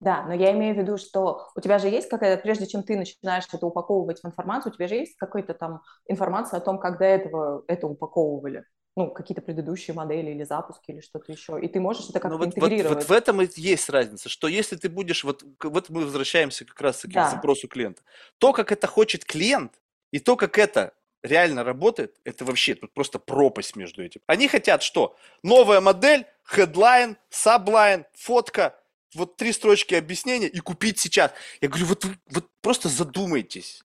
[0.00, 2.96] Да, но я имею в виду, что у тебя же есть какая-то, прежде чем ты
[2.96, 6.98] начинаешь это упаковывать в информацию, у тебя же есть какая-то там информация о том, как
[6.98, 8.64] до этого это упаковывали.
[8.98, 11.60] Ну, какие-то предыдущие модели или запуски или что-то еще.
[11.62, 12.98] И ты можешь это как-то Но вот, вот, интегрировать.
[12.98, 16.80] вот в этом и есть разница, что если ты будешь, вот, вот мы возвращаемся как
[16.80, 17.28] раз таки Да.
[17.28, 18.02] к запросу клиента,
[18.38, 19.74] то, как это хочет клиент,
[20.10, 24.20] и то, как это реально работает, это вообще тут просто пропасть между этим.
[24.26, 25.16] Они хотят что?
[25.44, 28.74] Новая модель, headline, subline, фотка,
[29.14, 31.30] вот три строчки объяснения и купить сейчас.
[31.60, 33.84] Я говорю, вот, вот просто задумайтесь.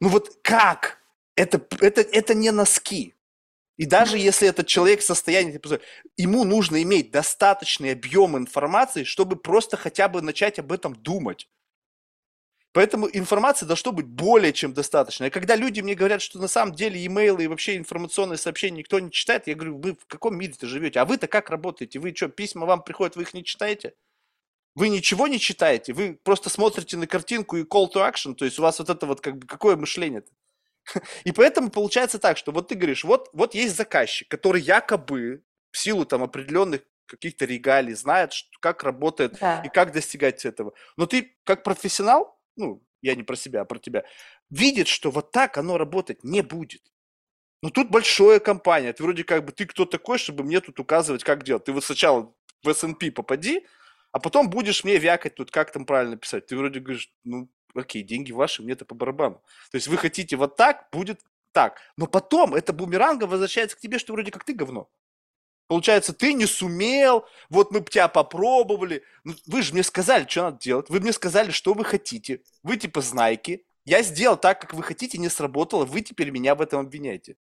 [0.00, 0.98] Ну вот как?
[1.34, 3.14] Это, это, это не носки.
[3.76, 5.60] И даже если этот человек в состоянии,
[6.16, 11.48] ему нужно иметь достаточный объем информации, чтобы просто хотя бы начать об этом думать.
[12.72, 15.24] Поэтому информации должно быть более чем достаточно.
[15.24, 19.00] И когда люди мне говорят, что на самом деле имейлы и вообще информационные сообщения никто
[19.00, 21.00] не читает, я говорю, вы в каком мире-то живете?
[21.00, 21.98] А вы-то как работаете?
[21.98, 23.94] Вы что, письма вам приходят, вы их не читаете?
[24.76, 25.92] Вы ничего не читаете?
[25.92, 28.34] Вы просто смотрите на картинку и call to action?
[28.34, 30.30] То есть у вас вот это вот как бы какое мышление -то?
[31.24, 35.78] И поэтому получается так, что вот ты говоришь, вот, вот есть заказчик, который якобы в
[35.78, 39.62] силу там определенных каких-то регалий знает, что, как работает Да.
[39.64, 40.72] и как достигать этого.
[40.96, 44.04] Но ты как профессионал, ну, я не про себя, а про тебя,
[44.50, 46.82] видит, что вот так оно работать не будет.
[47.62, 51.24] Но тут большая компания, ты вроде как бы, ты кто такой, чтобы мне тут указывать,
[51.24, 51.64] как делать?
[51.64, 53.66] Ты вот сначала в S&P попади,
[54.12, 56.46] а потом будешь мне вякать тут, как там правильно писать.
[56.46, 59.42] Ты вроде говоришь, ну, окей, деньги ваши, мне это по барабану.
[59.70, 61.20] То есть вы хотите вот так, будет
[61.52, 61.78] так.
[61.96, 64.88] Но потом это бумерангом возвращается к тебе, что вроде как ты говно.
[65.66, 69.04] Получается, ты не сумел, вот мы тебя попробовали.
[69.22, 70.90] Ну, вы же мне сказали, что надо делать.
[70.90, 72.42] Вы мне сказали, что вы хотите.
[72.64, 73.64] Вы типа знайки.
[73.84, 75.84] Я сделал так, как вы хотите, не сработало.
[75.84, 77.36] Вы теперь меня в этом обвиняете.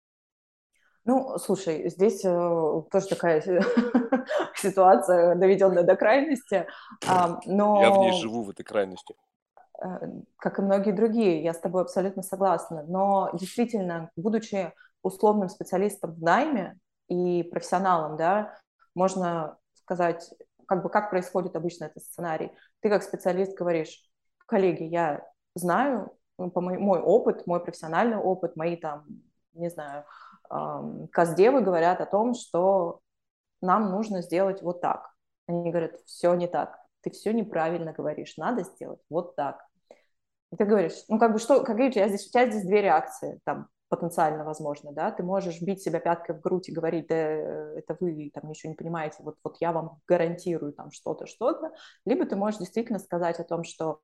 [1.06, 3.40] Ну, слушай, здесь э, тоже такая
[4.54, 6.66] ситуация, доведенная до крайности.
[7.46, 7.80] Но...
[7.80, 9.14] Я в ней живу, в этой крайности.
[9.82, 9.98] Э,
[10.36, 12.84] как и многие другие, я с тобой абсолютно согласна.
[12.86, 18.58] Но действительно, будучи условным специалистом в найме и профессионалом, да,
[18.94, 20.30] можно сказать,
[20.66, 22.50] как бы как происходит обычно этот сценарий.
[22.80, 24.02] Ты как специалист говоришь,
[24.46, 29.06] коллеги, я знаю, ну, по мой, мой опыт, мой профессиональный опыт, мои там,
[29.54, 30.04] не знаю,
[30.50, 33.00] эм, каздевы говорят о том, что
[33.60, 35.10] нам нужно сделать вот так.
[35.46, 39.67] Они говорят, все не так, ты все неправильно говоришь, надо сделать вот так.
[40.52, 42.82] И ты говоришь, ну как бы что, как видите, я здесь, у тебя здесь две
[42.82, 47.16] реакции, там, потенциально возможно, да, ты можешь бить себя пяткой в грудь и говорить, да,
[47.16, 51.72] это вы там ничего не понимаете, вот, вот я вам гарантирую там что-то, что-то,
[52.04, 54.00] либо ты можешь действительно сказать о том, что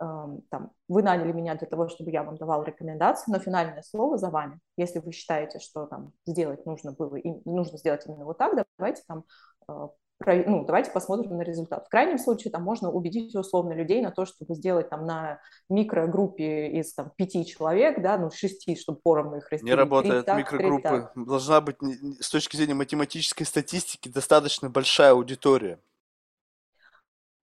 [0.00, 0.04] э,
[0.50, 4.30] там, вы наняли меня для того, чтобы я вам давал рекомендации, но финальное слово за
[4.30, 4.58] вами.
[4.76, 9.02] Если вы считаете, что там сделать нужно было, и нужно сделать именно вот так, давайте
[9.06, 9.24] там
[9.68, 9.88] э,
[10.20, 11.86] ну, давайте посмотрим на результат.
[11.86, 16.68] В крайнем случае там можно убедить условно людей на то, чтобы сделать там на микрогруппе
[16.68, 19.64] из там пяти человек, да, ну шести, чтобы поровну их разделить.
[19.64, 21.10] Не работает 3, микрогруппы.
[21.16, 21.76] Должна быть
[22.20, 25.80] с точки зрения математической статистики достаточно большая аудитория.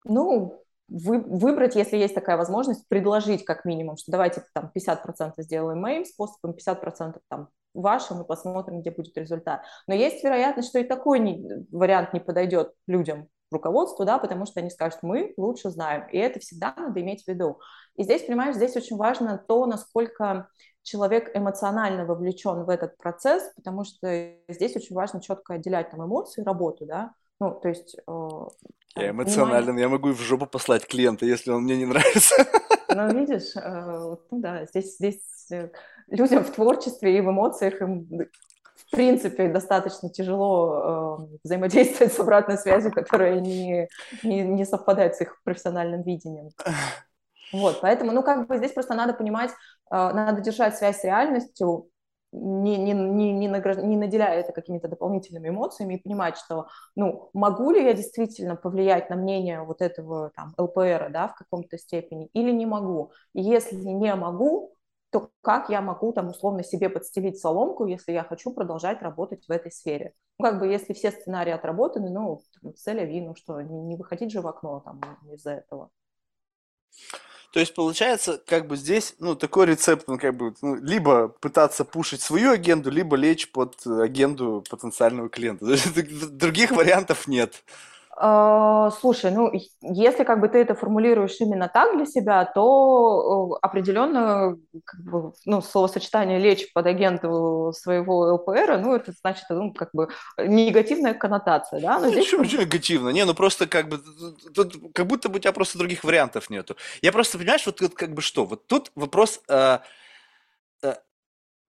[0.04, 5.80] Ну, вы, выбрать, если есть такая возможность, предложить как минимум, что давайте там 50% сделаем
[5.80, 9.62] моим способом, 50% там вашим и посмотрим, где будет результат.
[9.86, 14.60] Но есть вероятность, что и такой не, вариант не подойдет людям, руководству, да, потому что
[14.60, 17.60] они скажут, мы лучше знаем, и это всегда надо иметь в виду.
[17.96, 20.48] И здесь, понимаешь, здесь очень важно то, насколько
[20.82, 26.42] человек эмоционально вовлечен в этот процесс, потому что здесь очень важно четко отделять там эмоции
[26.42, 27.96] и работу, да, ну, то есть...
[28.06, 28.20] Э,
[28.96, 29.82] я эмоционален, понимание...
[29.82, 32.34] я могу и в жопу послать клиента, если он мне не нравится.
[32.94, 35.70] Ну, видишь, э, ну да, здесь, здесь э,
[36.08, 38.06] людям в творчестве и в эмоциях им
[38.74, 43.88] в принципе достаточно тяжело э, взаимодействовать с обратной связью, которая не,
[44.22, 46.50] не, не совпадает с их профессиональным видением.
[47.52, 49.54] Вот, поэтому, ну, как бы здесь просто надо понимать, э,
[49.90, 51.88] надо держать связь с реальностью,
[52.32, 53.76] не, не, не, не, награж...
[53.76, 59.10] не наделяя это какими-то дополнительными эмоциями и понимать, что, ну, могу ли я действительно повлиять
[59.10, 63.12] на мнение вот этого там ЛПР, да, в каком-то степени, или не могу.
[63.34, 64.74] И если не могу,
[65.10, 69.50] то как я могу там условно себе подстелить соломку, если я хочу продолжать работать в
[69.50, 70.14] этой сфере?
[70.38, 72.40] Ну, как бы если все сценарии отработаны, ну,
[72.76, 75.90] цель ну что, не выходить же в окно там из-за этого.
[77.52, 81.84] То есть получается, как бы здесь, ну, такой рецепт, ну, как бы, ну, либо пытаться
[81.84, 85.66] пушить свою агенду, либо лечь под агенду потенциального клиента.
[86.30, 87.62] Других вариантов нет.
[88.14, 93.58] А, слушай, ну, если как бы ты это формулируешь именно так для себя, то э,
[93.62, 99.90] определенно как бы, ну, словосочетание «лечь под агенту своего ЛПР», ну, это значит, ну, как
[99.94, 101.98] бы негативная коннотация, да?
[101.98, 102.26] Но ну, здесь...
[102.26, 103.08] Почему негативно?
[103.08, 103.98] Не, ну, просто как бы,
[104.54, 106.76] тут, как будто бы у тебя просто других вариантов нету.
[107.00, 109.78] Я просто, понимаешь, вот тут как бы что, вот тут вопрос э,
[110.82, 110.94] э,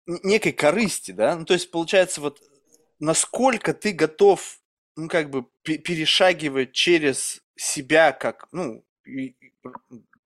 [0.07, 1.35] некой корысти, да?
[1.35, 2.39] Ну, то есть, получается, вот
[2.99, 4.60] насколько ты готов
[5.01, 9.35] ну, как бы перешагивать через себя как, ну, и,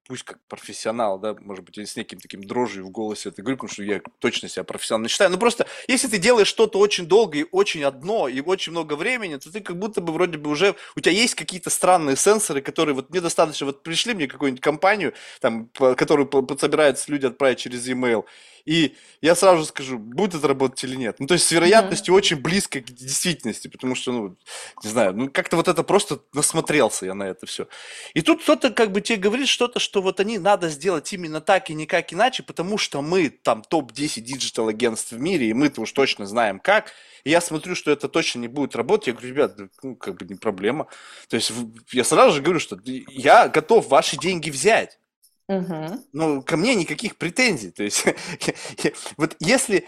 [0.08, 3.74] пусть как профессионал, да, может быть, с неким таким дрожью в голосе это говорю, потому
[3.74, 5.32] что я точно себя профессионально считаю.
[5.32, 9.38] Но просто, если ты делаешь что-то очень долго и очень одно, и очень много времени,
[9.38, 12.94] то ты как будто бы вроде бы уже, у тебя есть какие-то странные сенсоры, которые
[12.94, 18.26] вот мне достаточно, вот пришли мне какую-нибудь компанию, там, которую собираются люди отправить через e-mail,
[18.66, 21.18] и я сразу скажу, будет это работать или нет.
[21.20, 22.18] Ну, то есть с вероятностью mm-hmm.
[22.18, 24.38] очень близко к действительности, потому что, ну,
[24.84, 27.68] не знаю, ну, как-то вот это просто насмотрелся я на это все.
[28.14, 31.70] И тут кто-то как бы тебе говорит что-то, что вот они надо сделать именно так
[31.70, 35.92] и никак иначе, потому что мы там топ-10 digital агентств в мире, и мы-то уж
[35.92, 36.92] точно знаем как.
[37.24, 39.08] И я смотрю, что это точно не будет работать.
[39.08, 40.88] Я говорю, ребят, ну, как бы не проблема.
[41.28, 41.52] То есть
[41.92, 45.00] я сразу же говорю, что я готов ваши деньги взять.
[45.48, 46.06] Угу.
[46.14, 47.72] Ну, ко мне никаких претензий.
[47.72, 48.06] То есть,
[49.18, 49.88] вот если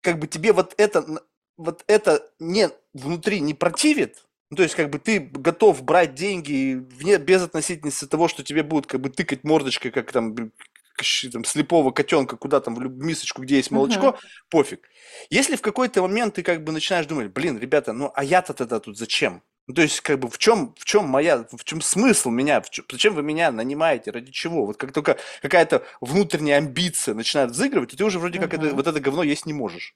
[0.00, 1.22] как бы тебе вот это,
[1.56, 6.74] вот это не внутри не противит, ну, то есть, как бы ты готов брать деньги
[6.74, 10.34] вне, без относительности того, что тебе будут как бы тыкать мордочкой, как там
[11.32, 14.18] там, слепого котенка куда там в мисочку, где есть молочко, uh-huh.
[14.50, 14.88] пофиг.
[15.30, 18.80] Если в какой-то момент ты как бы начинаешь думать, блин, ребята, ну а я-то тогда
[18.80, 19.42] тут зачем?
[19.68, 22.70] Ну, то есть, как бы, в чем, в чем моя, в чем смысл меня, в
[22.70, 24.64] чем, зачем вы меня нанимаете, ради чего?
[24.64, 28.86] Вот как только какая-то внутренняя амбиция начинает взыгрывать, то ты уже вроде как это, вот
[28.86, 29.94] это говно есть не можешь.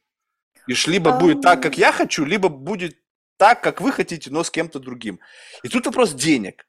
[0.67, 1.19] И либо um...
[1.19, 2.99] будет так, как я хочу, либо будет
[3.39, 5.21] так, как вы хотите, но с кем-то другим.
[5.63, 6.67] И тут вопрос денег.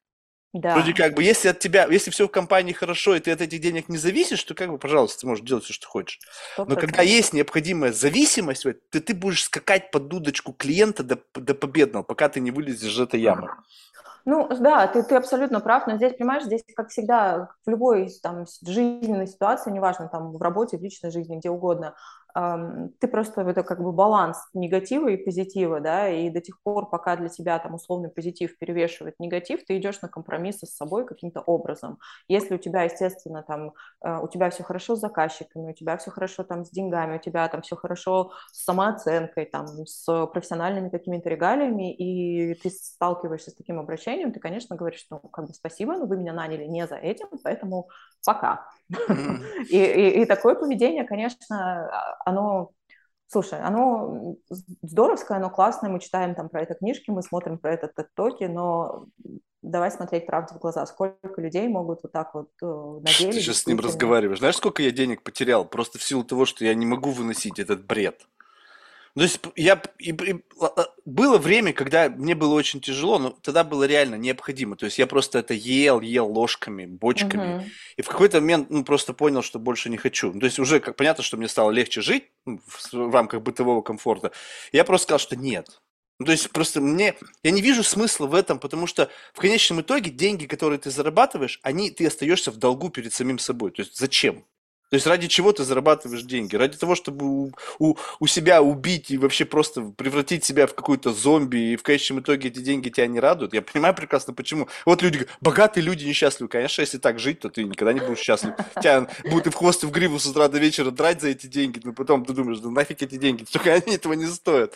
[0.54, 0.76] Да.
[0.76, 3.60] Вроде как бы, если от тебя, если все в компании хорошо, и ты от этих
[3.60, 6.20] денег не зависишь, то как бы, пожалуйста, ты можешь делать все, что хочешь.
[6.58, 6.66] 100%.
[6.70, 12.04] Но когда есть необходимая зависимость, то ты будешь скакать под дудочку клиента до, до победного,
[12.04, 13.50] пока ты не вылезешь из этой ямы.
[14.26, 18.46] Ну, да, ты, ты абсолютно прав, но здесь, понимаешь, здесь, как всегда, в любой там
[18.62, 21.96] жизненной ситуации, неважно, там, в работе, в личной жизни, где угодно,
[22.34, 27.16] ты просто это как бы баланс негатива и позитива, да, и до тех пор, пока
[27.16, 32.00] для тебя там условный позитив перевешивает негатив, ты идешь на компромиссы с собой каким-то образом.
[32.28, 36.10] Если у тебя, естественно, там, э, у тебя все хорошо с заказчиками, у тебя все
[36.10, 41.30] хорошо там с деньгами, у тебя там все хорошо с самооценкой, там, с профессиональными какими-то
[41.30, 46.08] регалиями, и ты сталкиваешься с таким обращением, ты, конечно, говоришь, ну, как бы спасибо, но
[46.08, 47.90] вы меня наняли не за этим, поэтому
[48.26, 48.66] пока.
[49.70, 51.90] И, и, и такое поведение, конечно,
[52.26, 52.72] оно,
[53.28, 54.36] слушай, оно
[54.82, 59.08] здоровское, оно классное, мы читаем там про это книжки, мы смотрим про это токи, но
[59.64, 60.86] давай смотреть правде в глаза.
[60.86, 63.32] Сколько людей могут вот так вот э, на деле...
[63.32, 64.40] Ты сейчас с ним разговариваешь.
[64.40, 65.66] Знаешь, сколько я денег потерял?
[65.66, 68.28] Просто в силу того, что я не могу выносить этот бред.
[69.16, 70.44] То есть я и, и,
[71.06, 74.76] было время, когда мне было очень тяжело, но тогда было реально необходимо.
[74.76, 77.58] То есть я просто это ел, ел ложками, бочками.
[77.58, 77.66] Угу.
[77.98, 80.34] И в какой-то момент ну, просто понял, что больше не хочу.
[80.34, 83.84] То есть уже как понятно, что мне стало легче жить ну, в, в рамках бытового
[83.84, 84.32] комфорта.
[84.72, 85.80] Я просто сказал, что нет.
[86.20, 89.82] Ну, то есть просто мне, я не вижу смысла в этом, потому что в конечном
[89.82, 93.72] итоге деньги, которые ты зарабатываешь, они, ты остаешься в долгу перед самим собой.
[93.72, 94.46] То есть зачем?
[94.90, 96.56] То есть ради чего ты зарабатываешь деньги?
[96.56, 101.12] Ради того, чтобы у, у, у себя убить и вообще просто превратить себя в какую-то
[101.12, 103.56] зомби, и в конечном итоге эти деньги тебя не радуют.
[103.56, 104.68] Я понимаю прекрасно, почему.
[104.86, 106.48] Вот люди говорят, богатые люди несчастливы.
[106.48, 108.54] Конечно, если так жить, то ты никогда не будешь счастлив.
[108.80, 111.48] Тебя будут и в хвост, и в гриву с утра до вечера драть за эти
[111.48, 114.76] деньги, но потом ты думаешь, да нафиг эти деньги, только они этого не стоят.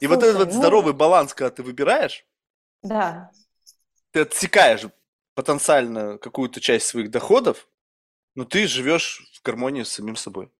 [0.00, 0.58] И Слушай, вот этот ну...
[0.58, 2.26] здоровый баланс, когда ты выбираешь,
[2.82, 3.30] да.
[4.10, 4.82] ты отсекаешь
[5.34, 7.66] потенциально какую-то часть своих доходов,
[8.34, 10.50] но ты живешь в гармонии с самим собой.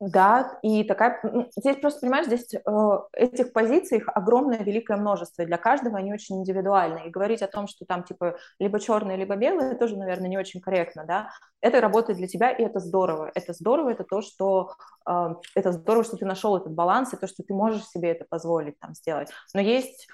[0.00, 1.20] Да, и такая...
[1.56, 6.12] Здесь просто, понимаешь, здесь э, этих позиций их огромное, великое множество, и для каждого они
[6.12, 7.06] очень индивидуальны.
[7.06, 10.60] И говорить о том, что там, типа, либо черное, либо белое, тоже, наверное, не очень
[10.60, 11.30] корректно, да.
[11.60, 13.32] Это работает для тебя, и это здорово.
[13.34, 14.72] Это здорово, это то, что...
[15.04, 18.24] Э, это здорово, что ты нашел этот баланс, и то, что ты можешь себе это
[18.24, 19.30] позволить там сделать.
[19.52, 20.06] Но есть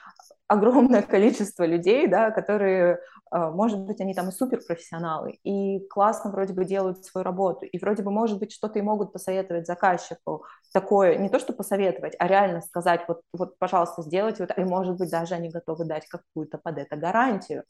[0.47, 6.53] огромное количество людей, да, которые, а, может быть, они там и суперпрофессионалы, и классно вроде
[6.53, 11.17] бы делают свою работу, и вроде бы, может быть, что-то и могут посоветовать заказчику, такое,
[11.17, 15.11] не то что посоветовать, а реально сказать, вот, вот пожалуйста, сделайте вот, и, может быть,
[15.11, 17.65] даже они готовы дать какую-то под это гарантию,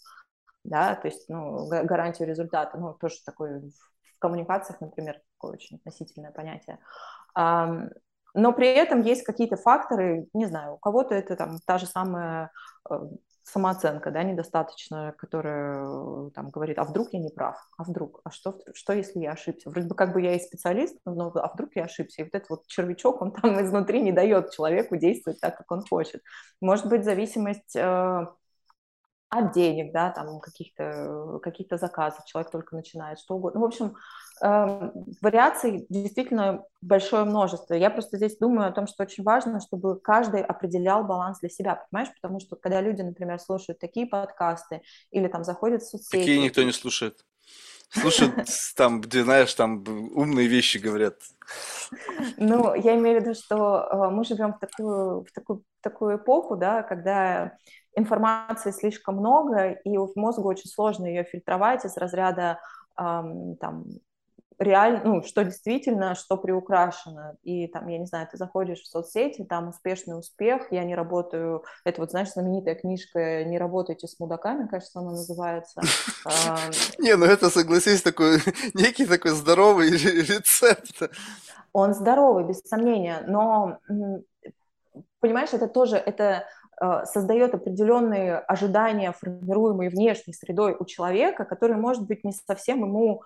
[0.65, 6.33] да, то есть, ну, гарантию результата, ну, тоже такое в коммуникациях, например, такое очень относительное
[6.33, 6.79] понятие.
[8.35, 12.51] Но при этом есть какие-то факторы, не знаю, у кого-то это там та же самая
[12.91, 13.01] э,
[13.45, 18.31] самооценка, да, недостаточно, которая э, там говорит, а вдруг я не прав, а вдруг, а
[18.31, 19.71] что, что если я ошибся?
[19.71, 22.23] Вроде бы как бы я и специалист, но а вдруг я ошибся?
[22.23, 25.83] И вот этот вот червячок, он там изнутри не дает человеку действовать так, как он
[25.83, 26.23] хочет.
[26.61, 28.27] Может быть, зависимость э,
[29.29, 33.61] от денег, да, там каких-то каких заказов, человек только начинает, что угодно.
[33.61, 33.95] Ну, в общем,
[34.43, 37.75] э, вариаций действительно большое множество.
[37.75, 41.87] Я просто здесь думаю о том, что очень важно, чтобы каждый определял баланс для себя,
[41.91, 42.13] понимаешь?
[42.21, 46.19] Потому что когда люди, например, слушают такие подкасты или там заходят в соцсети...
[46.19, 47.25] Такие никто не слушает.
[47.91, 48.35] Слушают
[48.77, 51.21] там, где, знаешь, там умные вещи говорят.
[52.37, 56.17] Ну, я имею в виду, что э, мы живем в такую, в такую, в такую
[56.17, 57.57] эпоху, да, когда
[57.97, 62.59] информации слишком много, и мозгу очень сложно ее фильтровать из разряда
[62.99, 63.85] эм, там,
[64.59, 67.37] реально, ну, что действительно, что приукрашено.
[67.43, 71.65] И там, я не знаю, ты заходишь в соцсети, там успешный успех, я не работаю,
[71.85, 75.81] это вот, знаешь, знаменитая книжка «Не работайте с мудаками», кажется, она называется.
[76.99, 78.39] Не, ну это, согласись, такой,
[78.75, 81.11] некий такой здоровый рецепт.
[81.73, 83.79] Он здоровый, без сомнения, но
[85.21, 86.45] понимаешь, это тоже, это
[86.81, 93.23] Э, создает определенные ожидания, формируемые внешней средой у человека, которые, может быть, не совсем ему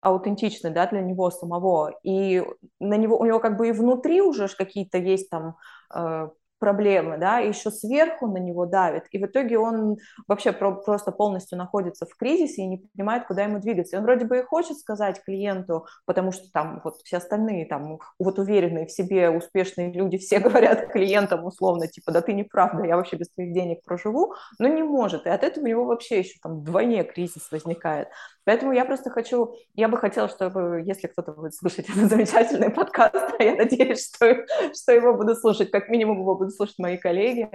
[0.00, 1.92] аутентичны да, для него самого.
[2.02, 2.42] И
[2.78, 5.56] на него, у него как бы и внутри уже какие-то есть там
[5.94, 6.28] э,
[6.60, 9.96] проблемы, да, и еще сверху на него давит, и в итоге он
[10.28, 13.96] вообще про- просто полностью находится в кризисе и не понимает, куда ему двигаться.
[13.96, 17.98] И он вроде бы и хочет сказать клиенту, потому что там вот все остальные там
[18.18, 22.72] вот уверенные в себе успешные люди все говорят клиентам условно, типа, да ты не прав,
[22.76, 25.84] да я вообще без твоих денег проживу, но не может, и от этого у него
[25.86, 28.08] вообще еще там вдвойне кризис возникает.
[28.50, 33.14] Поэтому я просто хочу, я бы хотела, чтобы, если кто-то будет слушать этот замечательный подкаст,
[33.38, 34.44] а я надеюсь, что,
[34.74, 37.48] что его буду слушать, как минимум его будут слушать мои коллеги,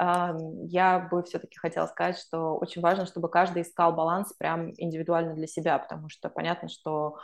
[0.00, 5.46] я бы все-таки хотела сказать, что очень важно, чтобы каждый искал баланс прям индивидуально для
[5.46, 7.18] себя, потому что понятно, что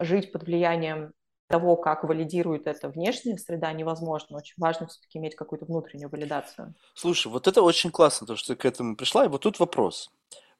[0.00, 1.12] жить под влиянием
[1.46, 4.38] того, как валидирует это внешняя среда, невозможно.
[4.38, 6.74] Очень важно все-таки иметь какую-то внутреннюю валидацию.
[6.94, 9.26] Слушай, вот это очень классно, то, что ты к этому пришла.
[9.26, 10.10] И вот тут вопрос.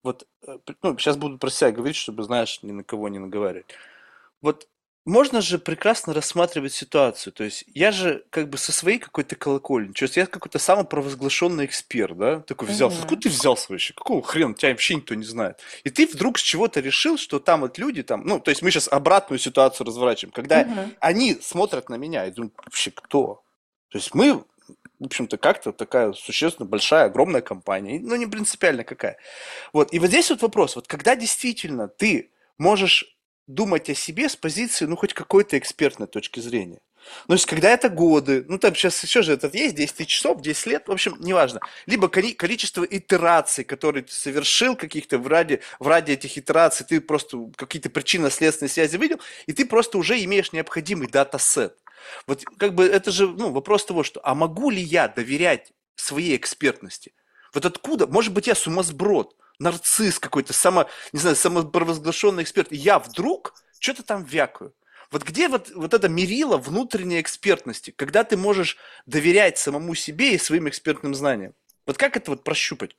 [0.02, 3.74] Вот, э, ну, сейчас буду про себя говорить, чтобы, знаешь, ни на кого не наговаривать.
[4.40, 4.66] Вот
[5.06, 7.32] можно же прекрасно рассматривать ситуацию.
[7.32, 11.64] То есть я же как бы со своей какой-то колокольни, то есть я какой-то самопровозглашенный
[11.64, 12.96] эксперт, да, такой взялся.
[12.96, 13.04] Угу.
[13.04, 13.94] Откуда ты взялся вообще?
[13.94, 14.54] Какого хрена?
[14.54, 15.58] Тебя вообще никто не знает.
[15.84, 18.70] И ты вдруг с чего-то решил, что там вот люди там, ну, то есть мы
[18.70, 20.92] сейчас обратную ситуацию разворачиваем, когда угу.
[21.00, 23.42] они смотрят на меня и думают, вообще кто?
[23.88, 24.44] То есть мы
[25.00, 29.16] в общем-то, как-то такая существенно большая, огромная компания, ну, не принципиально какая.
[29.72, 34.36] Вот, и вот здесь вот вопрос, вот когда действительно ты можешь думать о себе с
[34.36, 36.80] позиции, ну, хоть какой-то экспертной точки зрения.
[37.26, 40.42] Ну, то есть, когда это годы, ну, там сейчас еще же этот есть, 10 часов,
[40.42, 41.60] 10 лет, в общем, неважно.
[41.86, 47.38] Либо количество итераций, которые ты совершил каких-то в ради, в ради этих итераций, ты просто
[47.56, 51.76] какие-то причинно-следственные связи видел, и ты просто уже имеешь необходимый датасет.
[52.26, 56.36] Вот как бы это же ну, вопрос того, что а могу ли я доверять своей
[56.36, 57.12] экспертности?
[57.54, 58.06] Вот откуда?
[58.06, 62.72] Может быть, я сумасброд, нарцисс какой-то, само, не знаю, самопровозглашенный эксперт.
[62.72, 64.74] И я вдруг что-то там вякаю.
[65.10, 68.76] Вот где вот, вот это мерило внутренней экспертности, когда ты можешь
[69.06, 71.54] доверять самому себе и своим экспертным знаниям?
[71.86, 72.96] Вот как это вот прощупать?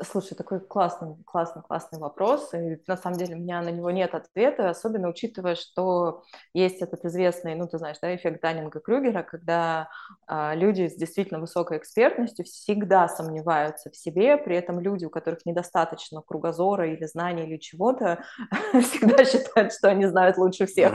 [0.00, 4.14] Слушай, такой классный, классный, классный вопрос, и на самом деле у меня на него нет
[4.14, 6.22] ответа, особенно учитывая, что
[6.54, 9.90] есть этот известный, ну, ты знаешь, да, эффект Даннинга-Крюгера, когда
[10.26, 15.44] а, люди с действительно высокой экспертностью всегда сомневаются в себе, при этом люди, у которых
[15.44, 18.24] недостаточно кругозора или знаний или чего-то,
[18.72, 20.92] всегда считают, что они знают лучше всех.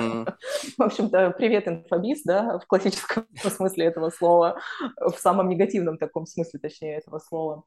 [0.75, 4.59] В общем-то, привет, инфобиз, да, в классическом смысле этого слова,
[4.99, 7.63] в самом негативном таком смысле, точнее, этого слова.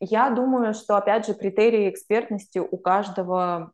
[0.00, 3.72] Я думаю, что, опять же, критерии экспертности у каждого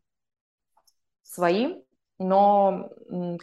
[1.23, 1.83] свои,
[2.17, 2.89] но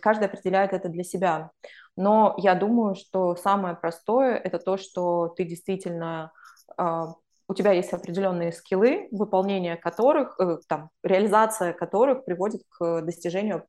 [0.00, 1.50] каждый определяет это для себя.
[1.96, 6.32] Но я думаю, что самое простое– это то, что ты действительно
[6.76, 7.14] а,
[7.48, 13.66] у тебя есть определенные скиллы, выполнение которых, э, там, реализация которых приводит к достижению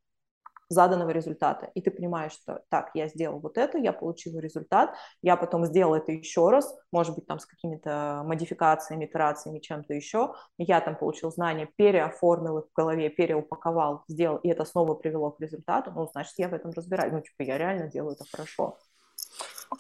[0.70, 1.70] заданного результата.
[1.74, 5.96] И ты понимаешь, что так, я сделал вот это, я получил результат, я потом сделал
[5.96, 11.32] это еще раз, может быть, там с какими-то модификациями, итерациями, чем-то еще, я там получил
[11.32, 16.34] знания, переоформил их в голове, переупаковал, сделал, и это снова привело к результату, ну, значит,
[16.38, 18.78] я в этом разбираюсь, ну, типа, я реально делаю это хорошо.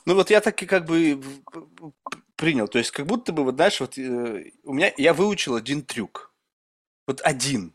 [0.05, 1.21] Ну вот я так и как бы
[2.35, 5.83] принял, то есть как будто бы, вот знаешь, вот э, у меня, я выучил один
[5.83, 6.33] трюк,
[7.07, 7.73] вот один,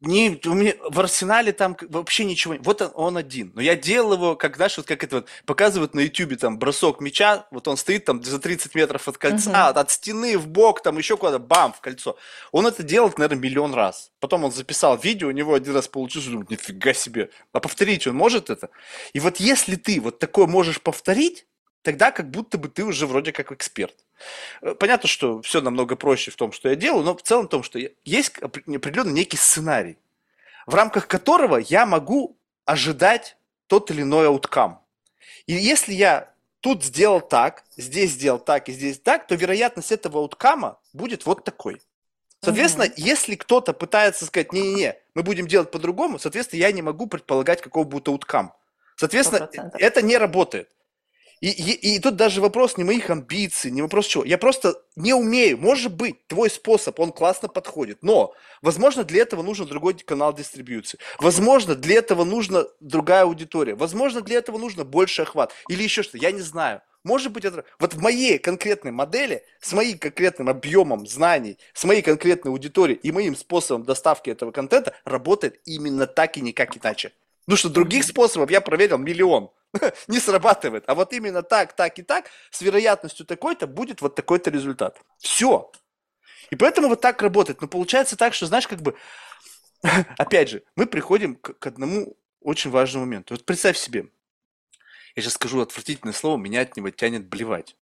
[0.00, 2.64] не, у меня в арсенале там вообще ничего нет.
[2.64, 3.52] Вот он, он один.
[3.54, 7.02] Но я делал его, как, знаешь, вот как это вот показывают на ютюбе, там, бросок
[7.02, 9.78] мяча, вот он стоит там за 30 метров от кольца, uh-huh.
[9.78, 12.16] от стены в бок, там еще куда-то, бам, в кольцо.
[12.50, 14.10] Он это делал, наверное, миллион раз.
[14.20, 17.28] Потом он записал видео, у него один раз получилось, думаю, нифига себе.
[17.52, 18.70] А повторить он может это?
[19.12, 21.46] И вот если ты вот такое можешь повторить,
[21.82, 23.94] тогда как будто бы ты уже вроде как эксперт.
[24.62, 27.50] Э, понятно, что все намного проще в том, что я делаю, но в целом в
[27.50, 29.98] том, что есть определенный некий сценарий,
[30.66, 34.80] в рамках которого я могу ожидать тот или иной ауткам.
[35.46, 40.20] И если я тут сделал так, здесь сделал так и здесь так, то вероятность этого
[40.20, 41.80] ауткама будет вот такой.
[42.42, 42.94] Соответственно, угу.
[42.96, 47.84] если кто-то пытается сказать, не-не-не, мы будем делать по-другому, соответственно, я не могу предполагать, какого
[47.84, 48.54] будет ауткам.
[48.96, 49.76] Соответственно, 100%.
[49.78, 50.70] это не работает.
[51.40, 54.24] И, и, и тут даже вопрос не моих амбиций, не вопрос чего.
[54.24, 55.56] Я просто не умею.
[55.56, 58.02] Может быть, твой способ, он классно подходит.
[58.02, 60.98] Но, возможно, для этого нужен другой канал дистрибьюции.
[61.18, 63.74] Возможно, для этого нужна другая аудитория.
[63.74, 65.52] Возможно, для этого нужно больше охват.
[65.68, 66.18] Или еще что-то.
[66.18, 66.82] Я не знаю.
[67.04, 67.64] Может быть, это...
[67.78, 73.10] Вот в моей конкретной модели, с моим конкретным объемом знаний, с моей конкретной аудиторией и
[73.10, 77.12] моим способом доставки этого контента работает именно так и никак иначе.
[77.46, 79.50] Потому что других способов я проверил миллион.
[80.08, 80.84] не срабатывает.
[80.86, 85.00] А вот именно так, так и так, с вероятностью такой-то будет вот такой-то результат.
[85.18, 85.70] Все.
[86.50, 87.60] И поэтому вот так работает.
[87.60, 88.96] Но получается так, что, знаешь, как бы,
[90.18, 93.34] опять же, мы приходим к, к одному очень важному моменту.
[93.34, 94.08] Вот представь себе,
[95.14, 97.76] я сейчас скажу отвратительное слово, меня от него тянет блевать.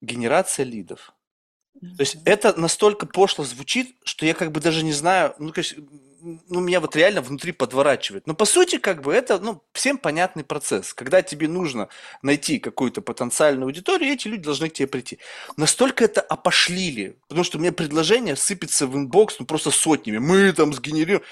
[0.00, 1.12] Генерация лидов.
[1.74, 5.82] То есть это настолько пошло звучит, что я как бы даже не знаю, ну, конечно,
[6.20, 8.26] ну, меня вот реально внутри подворачивает.
[8.26, 10.94] Но по сути, как бы это, ну, всем понятный процесс.
[10.94, 11.88] Когда тебе нужно
[12.22, 15.18] найти какую-то потенциальную аудиторию, эти люди должны к тебе прийти.
[15.56, 20.18] Настолько это опошлили, потому что у меня предложение сыпется в inbox, ну, просто сотнями.
[20.18, 21.22] Мы там сгенерируем.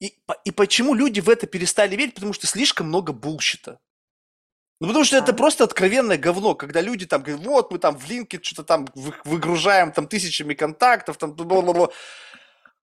[0.00, 0.14] И,
[0.44, 2.14] и почему люди в это перестали верить?
[2.14, 3.78] Потому что слишком много bullshit а.
[4.80, 8.08] Ну, потому что это просто откровенное говно, когда люди там говорят, вот мы там в
[8.08, 8.88] линке что-то там
[9.24, 11.90] выгружаем там тысячами контактов, там бла-бла-бла.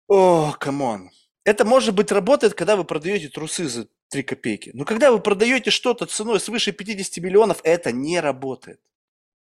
[0.09, 1.11] О, come on.
[1.45, 4.71] Это, может быть, работает, когда вы продаете трусы за 3 копейки.
[4.75, 8.81] Но когда вы продаете что-то ценой свыше 50 миллионов, это не работает.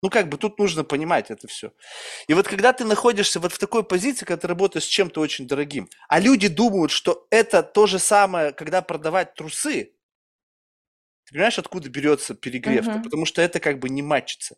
[0.01, 1.73] Ну, как бы тут нужно понимать это все.
[2.27, 5.45] И вот когда ты находишься вот в такой позиции, когда ты работаешь с чем-то очень
[5.45, 9.91] дорогим, а люди думают, что это то же самое, когда продавать трусы,
[11.25, 13.03] ты понимаешь, откуда берется перегрев Uh-huh.
[13.03, 14.55] Потому что это как бы не матчится.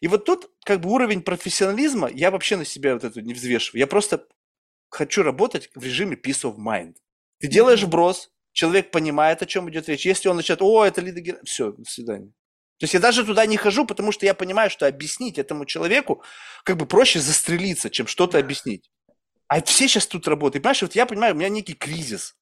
[0.00, 3.80] И вот тут как бы уровень профессионализма, я вообще на себя вот это не взвешиваю.
[3.80, 4.26] Я просто
[4.88, 6.94] хочу работать в режиме peace of mind.
[7.38, 10.06] Ты делаешь вброс, человек понимает, о чем идет речь.
[10.06, 11.38] Если он начнет, о, это лидогер...
[11.44, 12.32] Все, до свидания.
[12.78, 16.22] То есть я даже туда не хожу, потому что я понимаю, что объяснить этому человеку
[16.64, 18.90] как бы проще застрелиться, чем что-то объяснить.
[19.48, 20.62] А все сейчас тут работают.
[20.62, 22.36] Понимаешь, вот я понимаю, у меня некий кризис.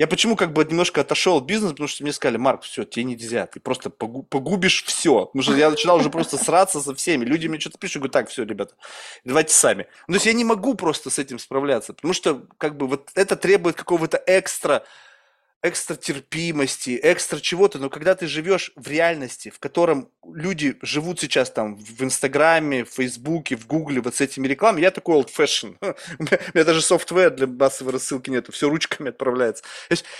[0.00, 3.04] Я почему как бы немножко отошел от бизнеса, потому что мне сказали, Марк, все, тебе
[3.04, 5.26] нельзя, ты просто погубишь все.
[5.26, 7.26] Потому что я начинал уже просто сраться со всеми.
[7.26, 8.72] Люди мне что-то пишут, говорю, так, все, ребята,
[9.26, 9.88] давайте сами.
[10.08, 13.10] Ну, то есть я не могу просто с этим справляться, потому что как бы вот
[13.14, 14.84] это требует какого-то экстра
[15.62, 21.50] экстра терпимости, экстра чего-то, но когда ты живешь в реальности, в котором люди живут сейчас
[21.50, 25.76] там в Инстаграме, в Фейсбуке, в Гугле, вот с этими рекламами, я такой old fashion.
[26.18, 29.62] У меня даже софтвер для массовой рассылки нету, все ручками отправляется.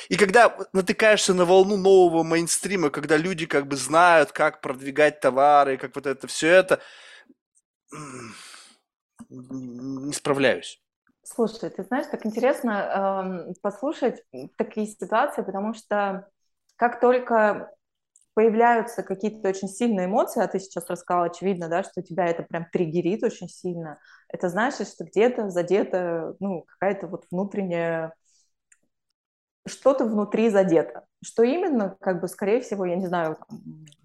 [0.09, 5.79] И когда натыкаешься на волну нового мейнстрима, когда люди как бы знают, как продвигать товары,
[5.79, 6.81] как вот это все это,
[9.31, 10.81] не справляюсь.
[11.33, 14.21] Слушай, ты знаешь, так интересно э, послушать
[14.57, 16.29] такие ситуации, потому что
[16.75, 17.71] как только
[18.35, 22.67] появляются какие-то очень сильные эмоции, а ты сейчас рассказала, очевидно, да, что тебя это прям
[22.73, 28.13] триггерит очень сильно, это значит, что где-то задето, ну, какая-то вот внутренняя,
[29.69, 31.05] что-то внутри задето.
[31.25, 33.61] Что именно, как бы, скорее всего, я не знаю, там,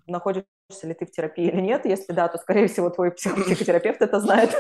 [0.05, 0.45] находишься
[0.83, 4.51] ли ты в терапии или нет, если да, то, скорее всего, твой психотерапевт это знает.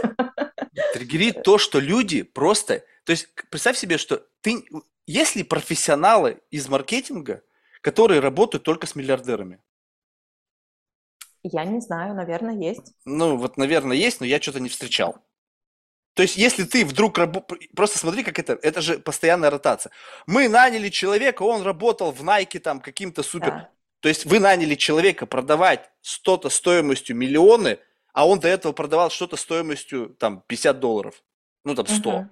[0.93, 2.83] Триггерит то, что люди просто...
[3.05, 4.63] То есть представь себе, что ты...
[5.07, 7.43] Есть ли профессионалы из маркетинга,
[7.81, 9.59] которые работают только с миллиардерами?
[11.43, 12.93] Я не знаю, наверное, есть.
[13.05, 15.19] Ну, вот, наверное, есть, но я что-то не встречал.
[16.15, 17.51] То есть, если ты вдруг раб...
[17.75, 19.91] просто смотри, как это, это же постоянная ротация.
[20.25, 23.51] Мы наняли человека, он работал в Nike там каким-то супер.
[23.51, 23.69] Да.
[23.99, 27.79] То есть вы наняли человека продавать что-то стоимостью миллионы,
[28.15, 31.21] а он до этого продавал что-то стоимостью там 50 долларов.
[31.65, 32.09] Ну там 100.
[32.09, 32.29] Uh-huh.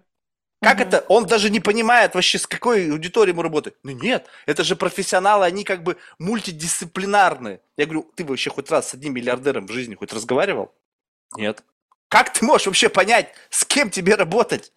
[0.62, 0.84] Как uh-huh.
[0.84, 1.06] это?
[1.10, 3.76] Он даже не понимает вообще, с какой аудиторией ему работать.
[3.84, 7.60] Ну нет, это же профессионалы, они как бы мультидисциплинарные.
[7.76, 10.74] Я говорю, ты вообще хоть раз с одним миллиардером в жизни хоть разговаривал?
[11.36, 11.66] Нет.
[12.08, 14.72] Как ты можешь вообще понять, с кем тебе работать?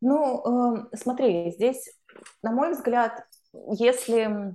[0.00, 1.90] Ну, э, смотри, здесь,
[2.42, 4.54] на мой взгляд, если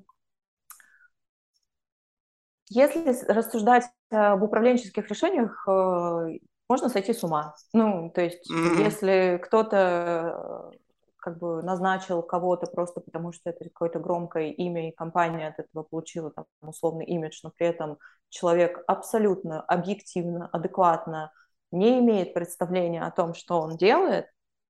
[2.70, 6.38] если рассуждать об управленческих решениях, э,
[6.70, 7.56] можно сойти с ума.
[7.74, 8.84] Ну, то есть, mm-hmm.
[8.84, 10.78] если кто-то э,
[11.18, 15.84] как бы назначил кого-то просто потому, что это какое-то громкое имя, и компания от этого
[15.84, 17.98] получила там условный имидж, но при этом
[18.30, 21.32] человек абсолютно объективно, адекватно
[21.72, 24.28] не имеет представления о том, что он делает,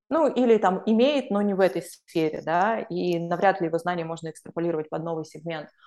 [0.09, 4.05] ну, или там имеет, но не в этой сфере, да, и навряд ли его знания
[4.05, 5.69] можно экстраполировать под новый сегмент–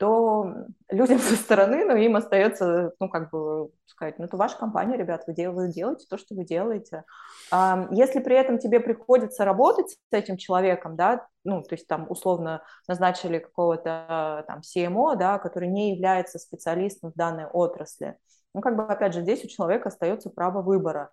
[0.00, 0.54] то
[0.88, 5.24] людям со стороны, ну, им остается, ну, как бы сказать, ну, это ваша компания, ребят,
[5.26, 7.04] вы, дел- вы делаете то, что вы делаете.
[7.52, 12.06] А, если при этом тебе приходится работать с этим человеком, да, ну, то есть там
[12.08, 18.16] условно назначили какого-то там CMO, да, который не является специалистом в данной отрасли,
[18.54, 21.10] ну, как бы, опять же, здесь у человека остается право выбора.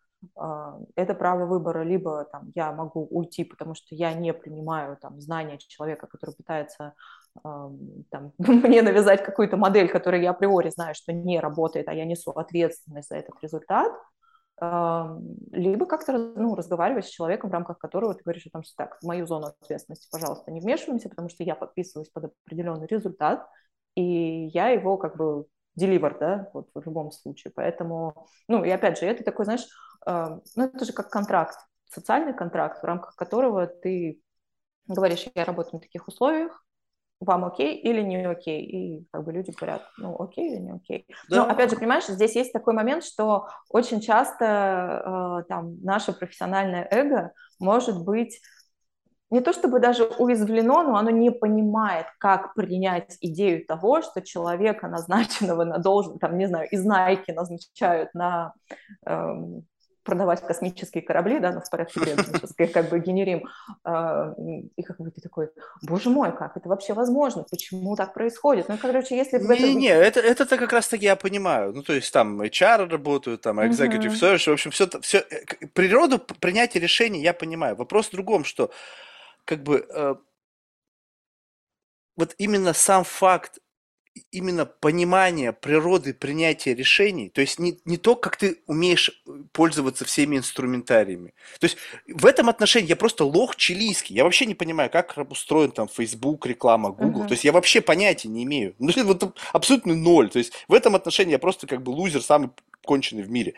[0.96, 5.60] Это право выбора либо там я могу уйти, потому что я не принимаю там знания
[5.60, 6.94] человека, который пытается
[7.44, 12.32] там, мне навязать какую-то модель, которая я априори знаю, что не работает, а я несу
[12.32, 13.92] ответственность за этот результат,
[14.60, 19.28] либо как-то ну, разговаривать с человеком, в рамках которого ты говоришь, там, так, в мою
[19.28, 23.48] зону ответственности, пожалуйста, не вмешиваемся, потому что я подписываюсь под определенный результат,
[23.94, 27.54] и я его как бы деливер, да, вот в любом случае.
[27.56, 29.68] Поэтому, ну, и опять же, это такой, знаешь,
[30.06, 31.58] ну, это же как контракт,
[31.90, 34.22] социальный контракт, в рамках которого ты
[34.88, 36.66] говоришь, я работаю на таких условиях,
[37.20, 38.64] вам окей или не окей.
[38.64, 41.08] И как бы люди говорят, ну, окей или не окей.
[41.30, 41.38] Да.
[41.38, 46.88] Но опять же, понимаешь, здесь есть такой момент, что очень часто э, там наше профессиональное
[46.90, 48.40] эго может быть
[49.30, 54.88] не то чтобы даже уязвлено, но оно не понимает, как принять идею того, что человека,
[54.88, 58.54] назначенного на должность, там, не знаю, из Найки назначают на
[59.06, 59.66] эм,
[60.08, 63.48] продавать космические корабли, да, ну, в порядке сейчас как бы генерим,
[63.86, 64.34] э,
[64.78, 65.50] и как бы ты такой,
[65.84, 68.70] боже мой, как это вообще возможно, почему так происходит?
[68.70, 69.38] Ну, короче, если...
[69.38, 73.60] Не-не, это, это, это как раз-таки я понимаю, ну, то есть там HR работают, там
[73.60, 74.36] executive uh-huh.
[74.36, 77.76] search, в общем, все, все, э, природу принятия решений я понимаю.
[77.76, 78.72] Вопрос в другом, что
[79.44, 80.16] как бы э,
[82.16, 83.60] вот именно сам факт
[84.32, 90.06] именно понимание природы принятия решений, то есть не, не то, как ты умеешь э, пользоваться
[90.06, 91.34] всеми инструментариями.
[91.60, 94.16] То есть в этом отношении я просто лох чилийский.
[94.16, 97.24] Я вообще не понимаю, как устроен там Facebook, реклама, Google.
[97.24, 97.28] Uh-huh.
[97.28, 98.76] То есть я вообще понятия не имею.
[98.88, 100.30] Ну, вот абсолютно ноль.
[100.30, 102.50] То есть в этом отношении я просто как бы лузер, самый
[102.84, 103.54] конченый в мире.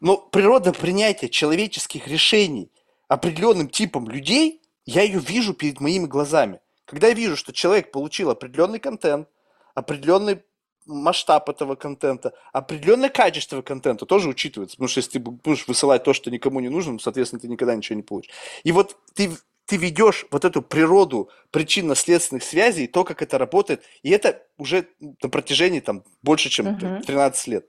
[0.00, 2.70] Но природа принятия человеческих решений
[3.08, 6.60] определенным типом людей, я ее вижу перед моими глазами.
[6.84, 9.28] Когда я вижу, что человек получил определенный контент,
[9.74, 10.42] определенный
[10.86, 16.12] масштаб этого контента, определенное качество контента тоже учитывается, потому что если ты будешь высылать то,
[16.12, 18.32] что никому не нужно, соответственно, ты никогда ничего не получишь.
[18.64, 19.30] И вот ты,
[19.66, 24.88] ты ведешь вот эту природу причинно-следственных связей, то, как это работает, и это уже
[25.22, 27.02] на протяжении там больше, чем uh-huh.
[27.04, 27.66] 13 лет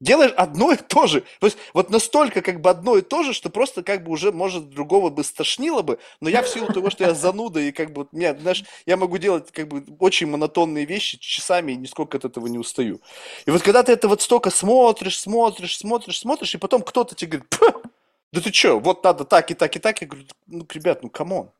[0.00, 1.22] делаешь одно и то же.
[1.38, 4.32] То есть вот настолько как бы одно и то же, что просто как бы уже,
[4.32, 7.92] может, другого бы стошнило бы, но я в силу того, что я зануда, и как
[7.92, 12.24] бы, меня, знаешь, я могу делать как бы очень монотонные вещи часами, и нисколько от
[12.24, 13.00] этого не устаю.
[13.46, 17.38] И вот когда ты это вот столько смотришь, смотришь, смотришь, смотришь, и потом кто-то тебе
[17.38, 17.84] говорит,
[18.32, 21.10] да ты что, вот надо так и так и так, я говорю, ну, ребят, ну,
[21.10, 21.50] come on.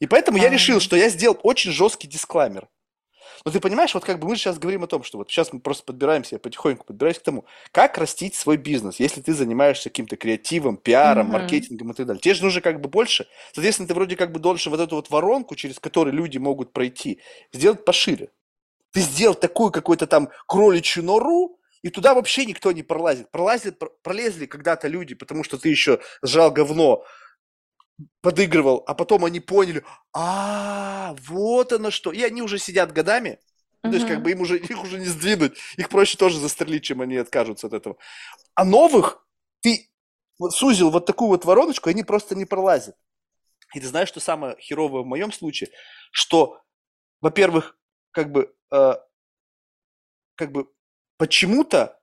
[0.00, 2.68] И поэтому я решил, что я сделал очень жесткий дисклаймер.
[3.44, 5.60] Но ты понимаешь, вот как бы мы сейчас говорим о том, что вот сейчас мы
[5.60, 10.16] просто подбираемся, я потихоньку подбираюсь к тому, как растить свой бизнес, если ты занимаешься каким-то
[10.16, 11.32] креативом, пиаром, mm-hmm.
[11.32, 12.20] маркетингом и так далее.
[12.20, 13.26] Тебе же нужно как бы больше.
[13.52, 17.20] Соответственно, ты вроде как бы должен вот эту вот воронку, через которую люди могут пройти,
[17.52, 18.30] сделать пошире.
[18.92, 23.30] Ты сделал такую какую-то там кроличью нору, и туда вообще никто не пролазит.
[23.30, 27.04] Пролазит, пролезли когда-то люди, потому что ты еще сжал говно
[28.20, 32.12] подыгрывал, а потом они поняли, а, вот оно что.
[32.12, 33.38] И они уже сидят годами,
[33.82, 36.84] ну, то есть как бы им уже, их уже не сдвинуть, их проще тоже застрелить,
[36.84, 37.96] чем они откажутся от этого.
[38.54, 39.26] А новых
[39.60, 39.90] ты
[40.38, 42.96] вот сузил вот такую вот вороночку, они просто не пролазят.
[43.74, 45.70] И ты знаешь, что самое херовое в моем случае,
[46.12, 46.60] что,
[47.20, 47.76] во-первых,
[48.10, 48.94] как бы, э,
[50.36, 50.68] как бы
[51.18, 52.00] почему-то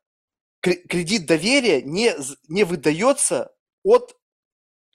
[0.62, 2.14] кредит доверия не,
[2.48, 4.16] не выдается от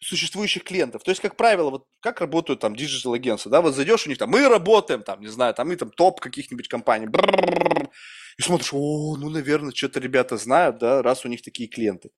[0.01, 1.03] существующих клиентов.
[1.03, 4.19] То есть, как правило, вот как работают там digital агентства, да, вот зайдешь у них
[4.19, 7.09] там, мы работаем там, не знаю, там мы там топ каких-нибудь компаний,
[8.39, 12.11] и смотришь, о, ну, наверное, что-то ребята знают, да, раз у них такие клиенты.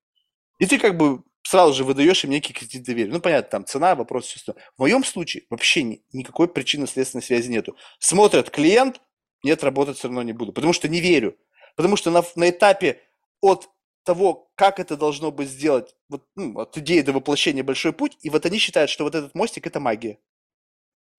[0.59, 3.13] И ты как бы сразу же выдаешь им некий кредит доверия.
[3.13, 7.77] Ну, понятно, там цена, вопрос, все В моем случае вообще ни, никакой причинно-следственной связи нету.
[8.01, 9.01] Смотрят клиент,
[9.45, 11.37] нет, работать все равно не буду, потому что не верю.
[11.77, 13.01] Потому что на, на этапе
[13.41, 13.71] от
[14.09, 18.31] того, как это должно быть сделать, вот, ну, от идеи до воплощения большой путь, и
[18.31, 20.19] вот они считают, что вот этот мостик– это магия.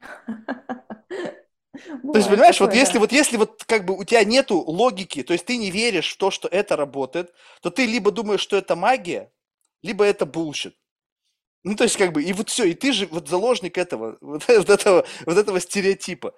[0.01, 5.33] То есть, понимаешь, вот если вот если вот как бы у тебя нету логики, то
[5.33, 7.31] есть ты не веришь в то, что это работает,
[7.61, 9.31] то ты либо думаешь, что это магия,
[9.83, 10.75] либо это bullshit.
[11.63, 14.45] Ну, то есть, как бы, и вот все, и ты же вот заложник этого, вот,
[14.47, 16.33] вот этого, вот этого стереотипа.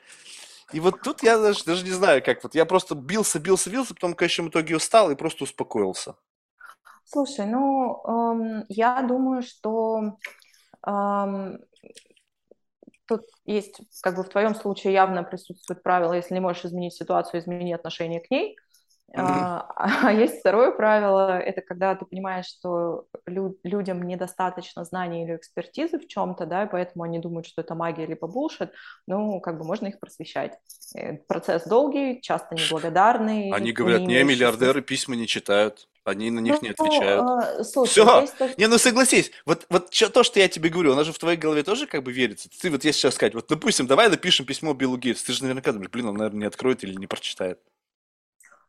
[0.74, 3.93] И вот тут я даже, даже не знаю, как вот, я просто бился, бился, бился,
[3.93, 6.16] потом в конечном итоге устал и просто успокоился.
[7.12, 10.18] Слушай, ну, эм, я думаю, что
[10.88, 11.59] эм,
[13.07, 17.41] тут есть, как бы в твоем случае явно присутствует правило, если не можешь изменить ситуацию,
[17.41, 18.57] измени отношение к ней.
[19.16, 19.68] А,
[20.07, 25.99] а есть второе правило, это когда ты понимаешь, что лю- людям недостаточно знаний или экспертизы
[25.99, 28.74] в чем-то, да, и поэтому они думают, что это магия либо булшит,
[29.07, 30.57] ну, как бы можно их просвещать.
[30.95, 33.51] Э, процесс долгий, часто неблагодарный.
[33.51, 35.89] Они говорят, не, миллиардеры письма не читают.
[36.04, 37.22] Они на них ну, не отвечают.
[37.22, 38.22] А, слушай, Все.
[38.22, 38.58] Есть...
[38.58, 41.62] Не, ну согласись, вот, вот то, что я тебе говорю, оно же в твоей голове
[41.62, 42.49] тоже как бы верится.
[42.49, 45.72] Ты вот если сейчас сказать, вот допустим, давай напишем письмо Биллу Гейтсу, ты же наверняка
[45.72, 47.60] думаешь, блин, он, наверное, не откроет или не прочитает.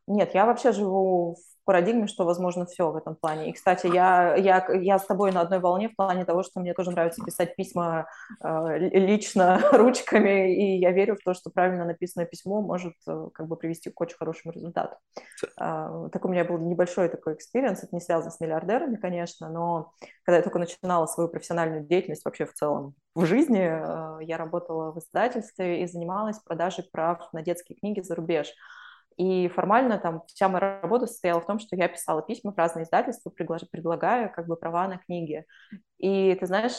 [0.07, 3.51] Нет, я вообще живу парадигме, что возможно все в этом плане.
[3.51, 6.75] И, кстати, я, я, я с тобой на одной волне в плане того, что мне
[6.75, 8.07] тоже нравится писать письма
[8.43, 13.47] э, лично ручками, и я верю в то, что правильно написанное письмо может э, как
[13.47, 14.97] бы привести к очень хорошему результату.
[15.61, 19.93] Э, так у меня был небольшой такой experience, это не связано с миллиардерами, конечно, но
[20.25, 24.93] когда я только начинала свою профессиональную деятельность вообще в целом в жизни, э, я работала
[24.93, 28.53] в издательстве и занималась продажей прав на детские книги за рубеж.
[29.17, 32.85] И формально там вся моя работа состояла в том, что я писала письма в разные
[32.85, 35.45] издательства, предлагая как бы права на книги.
[35.99, 36.75] И ты знаешь,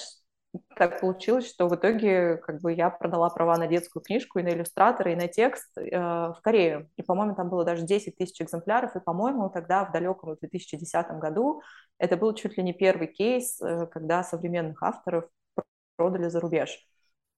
[0.76, 4.50] так получилось, что в итоге как бы я продала права на детскую книжку и на
[4.50, 6.90] иллюстратора, и на текст э, в Корею.
[6.96, 11.62] И, по-моему, там было даже 10 тысяч экземпляров, и, по-моему, тогда в далеком 2010 году
[11.98, 15.26] это был чуть ли не первый кейс, э, когда современных авторов
[15.96, 16.78] продали за рубеж.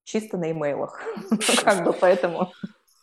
[0.04, 1.00] Чисто на имейлах.
[1.64, 2.52] Как бы поэтому...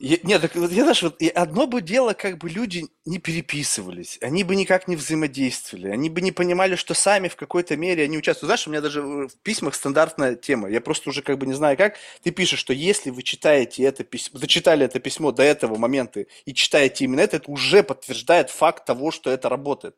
[0.05, 4.43] Нет, так вот я знаешь, вот одно бы дело, как бы люди не переписывались, они
[4.43, 8.49] бы никак не взаимодействовали, они бы не понимали, что сами в какой-то мере они участвуют.
[8.49, 10.69] Знаешь, у меня даже в письмах стандартная тема.
[10.69, 11.99] Я просто уже как бы не знаю как.
[12.25, 16.53] Ты пишешь, что если вы читаете это письмо, зачитали это письмо до этого момента и
[16.53, 19.95] читаете именно это, это уже подтверждает факт того, что это работает.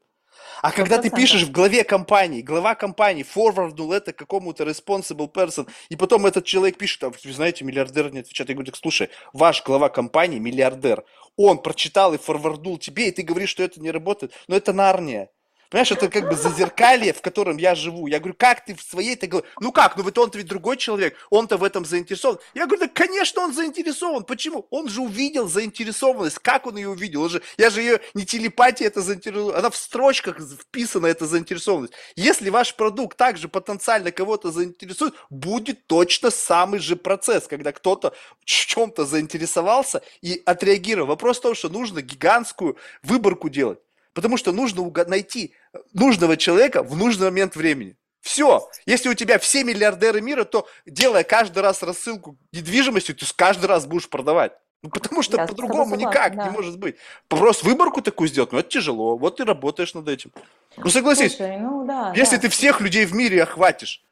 [0.64, 5.96] А когда ты пишешь в главе компании, глава компании форварднул это какому-то responsible person, и
[5.96, 8.48] потом этот человек пишет, а вы знаете, миллиардер не отвечает.
[8.48, 11.04] Я говорю, так слушай, ваш глава компании миллиардер,
[11.36, 14.32] он прочитал и форварднул тебе, и ты говоришь, что это не работает.
[14.48, 15.28] Но это Нарния.
[15.74, 18.06] Понимаешь, это как бы зазеркалье, в котором я живу.
[18.06, 19.48] Я говорю, как ты в своей-то голове?
[19.58, 22.38] Ну как, ну вот он-то ведь другой человек, он-то в этом заинтересован.
[22.54, 24.22] Я говорю, да, конечно, он заинтересован.
[24.22, 24.68] Почему?
[24.70, 26.38] Он же увидел заинтересованность.
[26.38, 27.22] Как он ее увидел?
[27.22, 31.94] Он же, я же ее не телепатия это заинтересованность, она в строчках вписана, эта заинтересованность.
[32.14, 38.44] Если ваш продукт также потенциально кого-то заинтересует, будет точно самый же процесс, когда кто-то в
[38.44, 41.08] чем-то заинтересовался и отреагировал.
[41.08, 43.80] Вопрос в том, что нужно гигантскую выборку делать.
[44.14, 45.54] Потому что нужно найти
[45.92, 47.96] нужного человека в нужный момент времени.
[48.20, 48.70] Все.
[48.86, 53.84] Если у тебя все миллиардеры мира, то делая каждый раз рассылку недвижимости, ты каждый раз
[53.84, 54.52] будешь продавать.
[54.82, 56.44] Ну, потому что да, по-другому никак да.
[56.44, 56.96] не может быть.
[57.28, 59.16] Просто выборку такую сделать, ну, это тяжело.
[59.16, 60.32] Вот ты работаешь над этим.
[60.76, 62.42] Ну, согласись, Слушай, ну, да, если да.
[62.42, 64.04] ты всех людей в мире охватишь,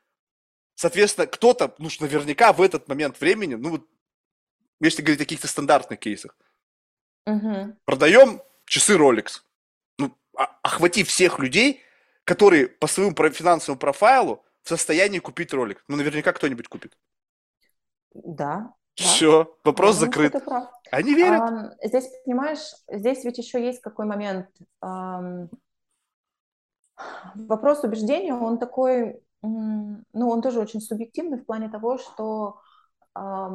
[0.75, 3.87] соответственно, кто-то, ну, наверняка в этот момент времени, ну, вот,
[4.81, 6.37] если говорить о каких-то стандартных кейсах,
[7.27, 7.77] угу.
[7.85, 9.43] продаем часы Rolex
[10.35, 11.83] охватив всех людей,
[12.25, 15.85] которые по своему финансовому профайлу в состоянии купить ролик.
[15.89, 16.97] Ну, наверняка кто-нибудь купит.
[18.15, 18.75] Да.
[18.95, 19.51] Все, да.
[19.65, 20.35] вопрос ну, закрыт.
[20.91, 21.41] Они верят.
[21.41, 24.49] А, здесь, понимаешь, здесь ведь еще есть какой момент.
[24.81, 25.47] А,
[27.35, 32.61] вопрос убеждения, он такой, ну, он тоже очень субъективный в плане того, что
[33.15, 33.51] а,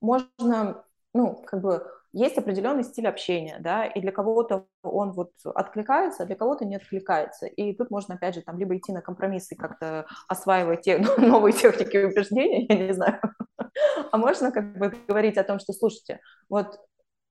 [0.00, 6.22] можно, ну, как бы есть определенный стиль общения, да, и для кого-то он вот откликается,
[6.22, 7.46] а для кого-то не откликается.
[7.46, 11.98] И тут можно, опять же, там либо идти на компромиссы, как-то осваивать те, новые техники
[11.98, 13.20] убеждения, я не знаю,
[14.12, 16.80] а можно как бы говорить о том, что, слушайте, вот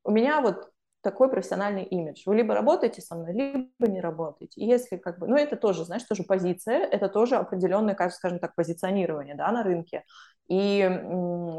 [0.03, 0.69] у меня вот
[1.01, 2.23] такой профессиональный имидж.
[2.25, 4.59] Вы либо работаете со мной, либо не работаете.
[4.61, 8.39] И если как бы, ну это тоже, знаешь, тоже позиция, это тоже определенное, как скажем
[8.39, 10.03] так, позиционирование, да, на рынке.
[10.47, 10.77] И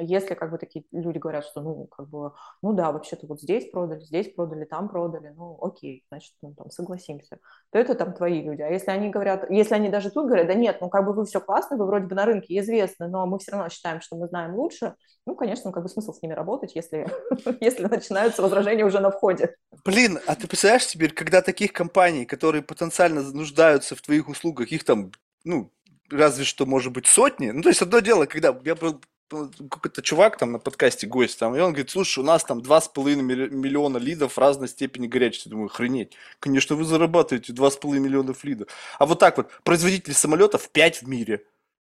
[0.02, 2.32] если как бы такие люди говорят, что ну как бы,
[2.62, 6.70] ну да, вообще-то вот здесь продали, здесь продали, там продали, ну окей, значит, ну там
[6.70, 7.38] согласимся,
[7.70, 8.62] то это там твои люди.
[8.62, 11.24] А если они говорят, если они даже тут говорят, да нет, ну как бы вы
[11.24, 14.28] все классно, вы вроде бы на рынке известны, но мы все равно считаем, что мы
[14.28, 14.94] знаем лучше,
[15.26, 17.06] ну, конечно, как бы смысл с ними работать, если,
[17.60, 19.56] если начинаются возражения уже на входе.
[19.84, 24.84] Блин, а ты представляешь теперь, когда таких компаний, которые потенциально нуждаются в твоих услугах, их
[24.84, 25.10] там,
[25.44, 25.72] ну,
[26.10, 27.50] разве что, может быть, сотни.
[27.50, 31.56] Ну, то есть одно дело, когда я был какой-то чувак там на подкасте гость там,
[31.56, 35.48] и он говорит, слушай, у нас там два с половиной миллиона лидов разной степени горячести.
[35.48, 36.12] Думаю, охренеть.
[36.38, 38.68] Конечно, вы зарабатываете два с половиной миллионов лидов.
[38.98, 41.44] А вот так вот, производители самолетов пять в мире.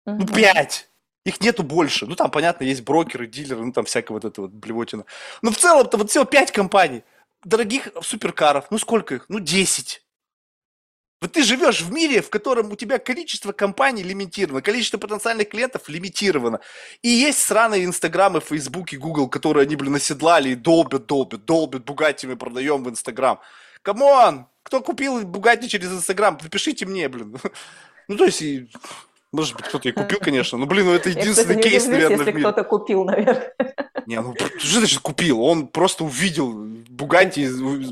[0.07, 0.89] Ну, пять!
[1.25, 2.07] Их нету больше.
[2.07, 5.05] Ну, там, понятно, есть брокеры, дилеры, ну, там всякая вот эта вот блевотина.
[5.43, 7.03] Но в целом-то вот всего пять компаний.
[7.45, 8.71] Дорогих суперкаров.
[8.71, 9.27] Ну, сколько их?
[9.29, 10.05] Ну, десять.
[11.21, 15.89] Вот ты живешь в мире, в котором у тебя количество компаний лимитировано, количество потенциальных клиентов
[15.89, 16.61] лимитировано.
[17.01, 21.85] И есть сраные Инстаграмы, Фейсбуки, Гугл, которые они, блин, наседлали и долбят, долбят, долбят.
[21.85, 23.41] Бугатти мы продаем в Инстаграм.
[23.80, 24.47] Come on!
[24.62, 26.39] Кто купил Бугатти через Инстаграм?
[26.43, 27.37] Напишите мне, блин.
[28.09, 28.71] Ну, то есть, и,
[29.33, 30.59] может быть, кто-то и купил, конечно.
[30.59, 33.53] Но, блин, ну это единственный Я, кстати, кейс, наверное, если кто-то купил, наверное.
[34.07, 35.43] Не, ну что значит купил?
[35.43, 36.53] Он просто увидел
[36.97, 37.49] Буганти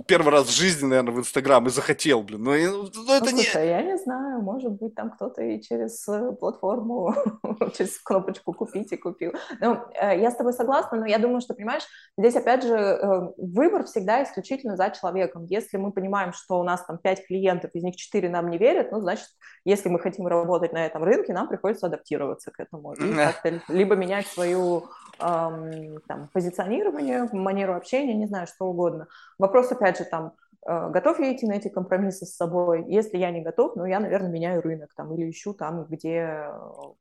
[0.06, 2.42] первый раз в жизни, наверное, в Инстаграм и захотел, блин.
[2.42, 3.68] Ну, ну, ну это ну, слушай, не...
[3.68, 7.14] я не знаю, может быть, там кто-то и через э, платформу,
[7.76, 9.32] через кнопочку «Купить» и купил.
[9.60, 11.82] Ну, э, я с тобой согласна, но я думаю, что, понимаешь,
[12.16, 15.44] здесь, опять же, э, выбор всегда исключительно за человеком.
[15.46, 18.90] Если мы понимаем, что у нас там пять клиентов, из них четыре нам не верят,
[18.90, 19.26] ну, значит,
[19.66, 22.94] если мы хотим работать на этом рынке, нам приходится адаптироваться к этому.
[22.94, 24.84] И как-то либо менять свою
[25.20, 29.08] эм, там, позиционирование, манеру общения, не знаю, что угодно.
[29.38, 30.32] Вопрос, опять же, там,
[30.66, 32.84] э, готов я идти на эти компромиссы с собой?
[32.88, 36.48] Если я не готов, ну, я, наверное, меняю рынок там или ищу там, где,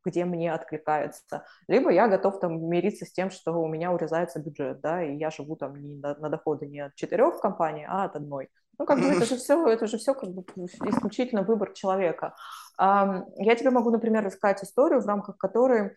[0.04, 1.46] где мне откликается.
[1.68, 5.30] Либо я готов там мириться с тем, что у меня урезается бюджет, да, и я
[5.30, 8.50] живу там не на, на доходы не от четырех компаний, а от одной.
[8.80, 10.44] Ну, как бы это же все, это же все как бы
[10.90, 12.36] исключительно выбор человека.
[12.78, 15.96] Я тебе могу, например, рассказать историю, в рамках которой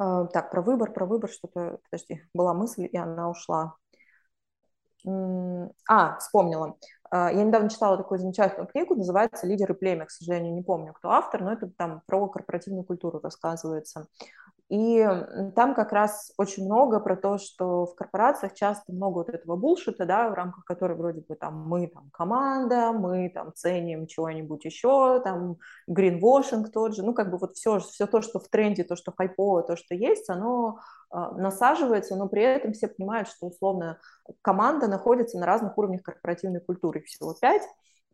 [0.00, 3.74] а, так, про выбор, про выбор что-то, подожди, была мысль, и она ушла.
[5.06, 6.76] А, вспомнила.
[7.10, 11.10] А, я недавно читала такую замечательную книгу, называется «Лидеры племя», к сожалению, не помню, кто
[11.10, 14.06] автор, но это там про корпоративную культуру рассказывается.
[14.70, 15.04] И
[15.56, 20.06] там как раз очень много про то, что в корпорациях часто много вот этого булшита,
[20.06, 25.20] да, в рамках которой вроде бы там мы там команда, мы там ценим чего-нибудь еще,
[25.24, 25.56] там
[25.88, 29.10] гринвошинг тот же, ну как бы вот все, все то, что в тренде, то, что
[29.10, 30.78] хайпово, то, что есть, оно
[31.12, 33.98] э, насаживается, но при этом все понимают, что условно
[34.40, 37.64] команда находится на разных уровнях корпоративной культуры, всего пять,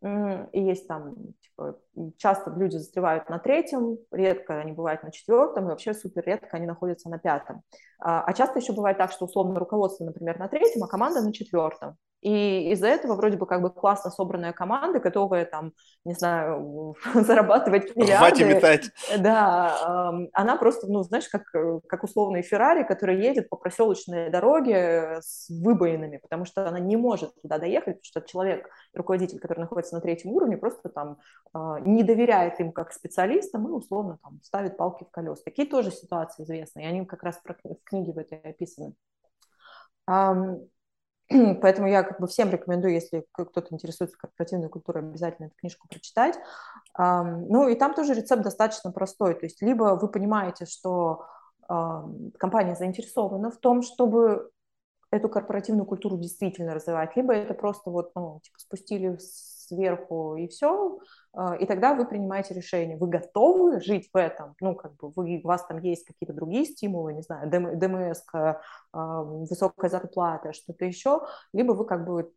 [0.01, 1.79] и есть там, типа,
[2.17, 6.67] часто люди застревают на третьем, редко они бывают на четвертом, и вообще супер редко они
[6.67, 7.63] находятся на пятом.
[7.99, 11.33] А, а часто еще бывает так, что условно руководство, например, на третьем, а команда на
[11.33, 11.97] четвертом.
[12.21, 17.95] И из-за этого вроде бы как бы классно собранная команда, готовая там, не знаю, зарабатывать
[17.95, 18.43] миллиарды.
[18.45, 18.91] Метать.
[19.19, 21.43] Да, она просто, ну, знаешь, как,
[21.87, 27.39] как условный Феррари, который едет по проселочной дороге с выбоинами, потому что она не может
[27.41, 31.17] туда доехать, потому что человек, руководитель, который находится на третьем уровне, просто там
[31.53, 35.43] а, не доверяет им как специалистам и условно там ставит палки в колеса.
[35.45, 38.93] Такие тоже ситуации известны, и они как раз в книге в этой описаны.
[41.61, 46.39] Поэтому я как бы всем рекомендую, если кто-то интересуется корпоративной культурой, обязательно эту книжку прочитать.
[46.97, 49.35] Ну и там тоже рецепт достаточно простой.
[49.35, 51.25] То есть либо вы понимаете, что
[51.67, 54.51] компания заинтересована в том, чтобы
[55.11, 59.17] эту корпоративную культуру действительно развивать, либо это просто вот, ну, типа спустили
[59.67, 60.99] сверху и все,
[61.33, 65.41] а, и тогда вы принимаете решение, вы готовы жить в этом, ну, как бы вы,
[65.43, 68.61] у вас там есть какие-то другие стимулы, не знаю, ДМС, а,
[69.23, 71.21] высокая зарплата, что-то еще,
[71.53, 72.31] либо вы как бы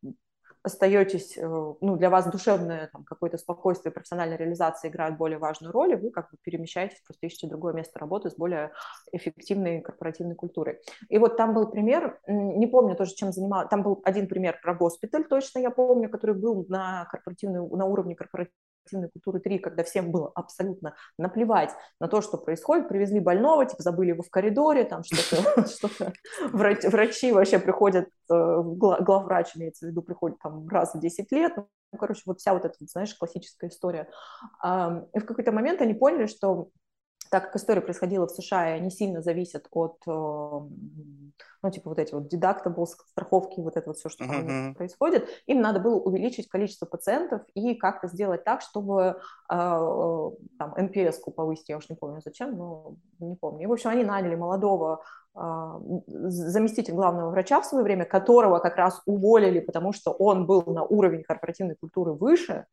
[0.62, 5.92] остаетесь, э, ну, для вас душевное там, какое-то спокойствие, профессиональная реализация играет более важную роль,
[5.92, 8.72] и вы как бы перемещаетесь, просто ищете другое место работы с более
[9.12, 10.80] эффективной корпоративной культурой.
[11.08, 14.74] И вот там был пример, не помню тоже, чем занимался, там был один пример про
[14.74, 19.82] госпиталь, точно я помню, который был на корпоративной, на уровне корпоративной корпоративной культуры 3, когда
[19.84, 21.70] всем было абсолютно наплевать
[22.00, 25.88] на то, что происходит, привезли больного, типа забыли его в коридоре, там что-то, что
[26.52, 31.52] врач, врачи вообще приходят, э, главврач имеется в виду, приходит там раз в 10 лет,
[31.56, 34.08] ну, короче, вот вся вот эта, знаешь, классическая история.
[34.64, 36.68] И в какой-то момент они поняли, что
[37.30, 40.60] так как история происходила в США, и они сильно зависят от, э,
[41.62, 44.74] ну, типа вот эти вот deductibles, страховки, вот это вот все, что uh-huh.
[44.74, 49.14] происходит, им надо было увеличить количество пациентов и как-то сделать так, чтобы э,
[49.50, 53.64] там NPS-ку повысить, я уж не помню зачем, но не помню.
[53.64, 55.02] И, в общем, они наняли молодого
[55.34, 55.40] э,
[56.06, 60.84] заместителя главного врача в свое время, которого как раз уволили, потому что он был на
[60.84, 62.66] уровень корпоративной культуры выше,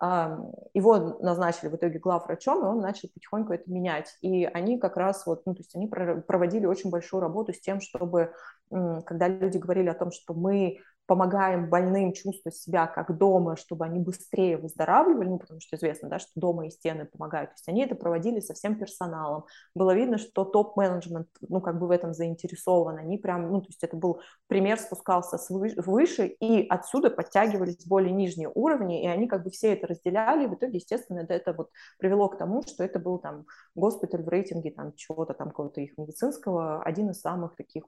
[0.00, 4.16] его назначили в итоге главврачом, и он начал потихоньку это менять.
[4.22, 7.80] И они как раз вот, ну, то есть они проводили очень большую работу с тем,
[7.80, 8.32] чтобы,
[8.70, 10.78] когда люди говорили о том, что мы
[11.10, 16.20] помогаем больным чувствовать себя как дома, чтобы они быстрее выздоравливали, ну, потому что известно, да,
[16.20, 17.50] что дома и стены помогают.
[17.50, 19.44] То есть они это проводили со всем персоналом.
[19.74, 22.98] Было видно, что топ-менеджмент, ну, как бы в этом заинтересован.
[22.98, 28.12] Они прям, ну, то есть это был пример, спускался свыше, выше, и отсюда подтягивались более
[28.12, 31.70] нижние уровни, и они как бы все это разделяли, и в итоге, естественно, это, вот
[31.98, 35.98] привело к тому, что это был там госпиталь в рейтинге там чего-то там какого-то их
[35.98, 37.82] медицинского, один из самых таких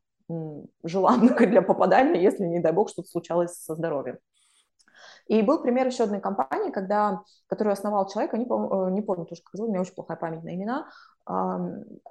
[0.83, 4.19] желанных для попадания, если, не дай бог, что-то случалось со здоровьем.
[5.27, 9.25] И был пример еще одной компании, когда, которую основал человек, не, помню, э, не помню
[9.25, 10.89] тоже, как зовут, у меня очень плохая память на имена,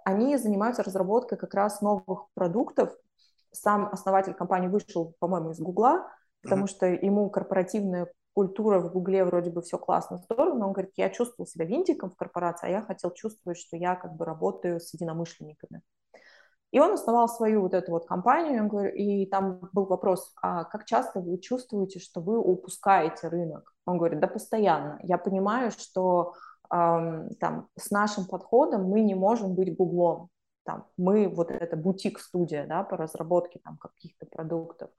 [0.05, 2.95] они занимаются разработкой как раз новых продуктов.
[3.51, 6.07] Сам основатель компании вышел, по-моему, из Гугла,
[6.41, 6.69] потому mm-hmm.
[6.69, 11.09] что ему корпоративная культура в Гугле вроде бы все классно, здорово, но он говорит, я
[11.09, 14.93] чувствовал себя винтиком в корпорации, а я хотел чувствовать, что я как бы работаю с
[14.93, 15.81] единомышленниками.
[16.71, 21.19] И он основал свою вот эту вот компанию, и там был вопрос, а как часто
[21.19, 23.73] вы чувствуете, что вы упускаете рынок?
[23.85, 24.97] Он говорит, да постоянно.
[25.03, 26.33] Я понимаю, что
[26.73, 30.29] эм, там, с нашим подходом мы не можем быть гуглом.
[30.63, 34.89] Там, мы вот это бутик-студия да, по разработке там, каких-то продуктов.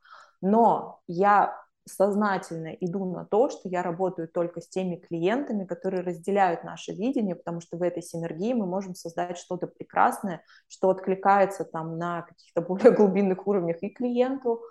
[0.42, 1.56] Но я
[1.86, 7.34] сознательно иду на то, что я работаю только с теми клиентами, которые разделяют наше видение,
[7.34, 12.60] потому что в этой синергии мы можем создать что-то прекрасное, что откликается там на каких-то
[12.62, 14.62] более глубинных уровнях и клиенту,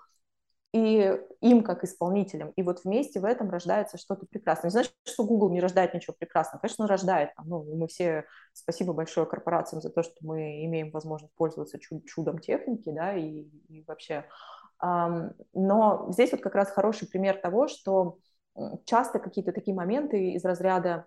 [0.74, 2.52] и им как исполнителям.
[2.56, 4.70] И вот вместе в этом рождается что-то прекрасное.
[4.70, 6.62] Не значит, что Google не рождает ничего прекрасного.
[6.62, 7.32] Конечно, он рождает.
[7.44, 12.90] Ну, мы все, спасибо большое корпорациям за то, что мы имеем возможность пользоваться чудом техники,
[12.90, 14.26] да, и, и вообще
[14.82, 18.18] но здесь вот как раз хороший пример того, что
[18.86, 21.06] часто какие-то такие моменты из разряда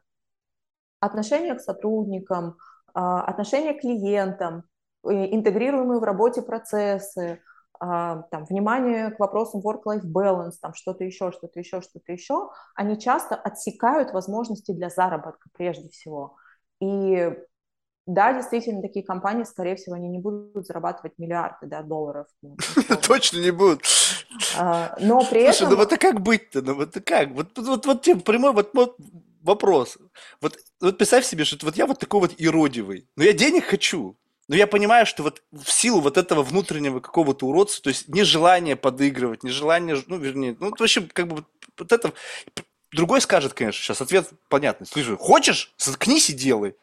[1.01, 2.57] отношения к сотрудникам,
[2.95, 4.65] а, отношения к клиентам,
[5.05, 7.43] интегрируемые в работе процессы,
[7.79, 12.99] а, там, внимание к вопросам work-life balance, там что-то еще, что-то еще, что-то еще, они
[12.99, 16.37] часто отсекают возможности для заработка прежде всего.
[16.81, 17.37] И
[18.07, 22.27] да, действительно, такие компании, скорее всего, они не будут зарабатывать миллиарды да, долларов.
[22.43, 22.57] Ну,
[23.09, 23.83] Точно не будут.
[24.59, 25.55] А, но при этом...
[25.55, 26.61] Слушай, ну вот как быть-то?
[26.61, 27.31] Ну вот как?
[27.31, 28.97] Вот, вот, вот тебе прямой вот, вот
[29.43, 29.97] вопрос.
[30.43, 34.19] Вот, вот представь себе, что вот я вот такой вот иродивый, но я денег хочу.
[34.49, 38.77] Но я понимаю, что вот в силу вот этого внутреннего какого-то уродства, то есть нежелание
[38.77, 41.45] подыгрывать, нежелание, ну, вернее, ну, в общем, как бы
[41.79, 42.13] вот это...
[42.93, 44.87] Другой скажет, конечно, сейчас ответ понятный.
[44.87, 46.77] Слушай, хочешь, заткнись и делай.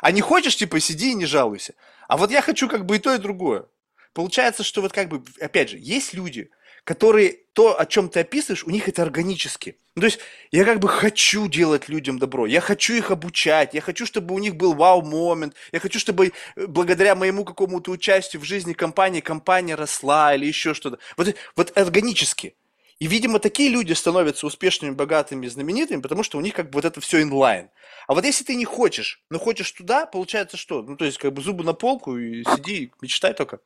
[0.00, 1.74] А не хочешь, типа, сиди и не жалуйся.
[2.08, 3.66] А вот я хочу как бы и то, и другое.
[4.12, 6.50] Получается, что вот как бы, опять же, есть люди,
[6.84, 9.76] которые то, о чем ты описываешь, у них это органически.
[9.96, 10.20] Ну, то есть
[10.52, 14.38] я как бы хочу делать людям добро, я хочу их обучать, я хочу, чтобы у
[14.38, 19.74] них был вау-момент, я хочу, чтобы э, благодаря моему какому-то участию в жизни компании компания
[19.74, 20.98] росла или еще что-то.
[21.16, 22.54] Вот, вот органически.
[22.98, 26.86] И, видимо, такие люди становятся успешными, богатыми, знаменитыми, потому что у них как бы вот
[26.86, 27.68] это все инлайн.
[28.08, 30.82] А вот если ты не хочешь, но хочешь туда, получается что?
[30.82, 33.58] Ну, то есть как бы зубы на полку и сиди, мечтай только.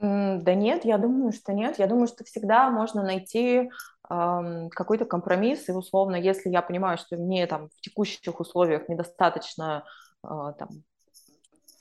[0.00, 1.78] Да нет, я думаю, что нет.
[1.78, 3.70] Я думаю, что всегда можно найти
[4.06, 9.84] какой-то компромисс, и условно, если я понимаю, что мне там в текущих условиях недостаточно
[10.22, 10.28] э,
[10.58, 10.68] там,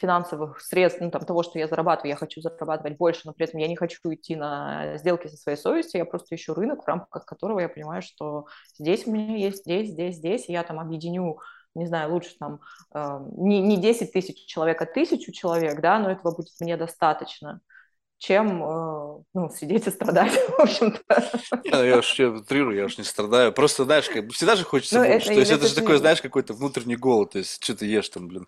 [0.03, 3.57] финансовых средств, ну, там, того, что я зарабатываю, я хочу зарабатывать больше, но при этом
[3.61, 7.25] я не хочу идти на сделки со своей совестью, я просто ищу рынок, в рамках
[7.25, 8.47] которого я понимаю, что
[8.77, 11.39] здесь у меня есть, здесь, здесь, здесь, и я там объединю
[11.75, 12.59] не знаю, лучше там
[12.93, 17.61] э, не, не 10 тысяч человек, а тысячу человек, да, но этого будет мне достаточно
[18.23, 21.03] чем э, ну, сидеть и страдать, в общем-то.
[21.65, 23.51] Ну, я уж утрирую, я уж не страдаю.
[23.51, 25.25] Просто, знаешь, как всегда же хочется ну, больше.
[25.25, 27.31] Это, то есть это, это же такой, знаешь, какой-то внутренний голод.
[27.31, 28.47] То есть что ты ешь там, блин.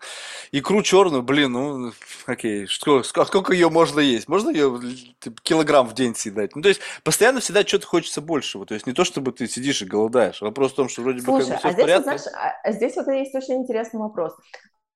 [0.53, 1.91] Икру черную, блин, ну,
[2.25, 4.29] окей, что, сколько ее можно есть?
[4.29, 4.79] Можно ее
[5.19, 6.55] типа, килограмм в день съедать?
[6.55, 8.65] Ну, то есть постоянно всегда что-то хочется большего.
[8.65, 10.39] То есть не то, чтобы ты сидишь и голодаешь.
[10.39, 12.11] Вопрос в том, что вроде Слушай, бы как бы все а в порядке.
[12.11, 14.33] Вот, знаешь, а здесь вот есть очень интересный вопрос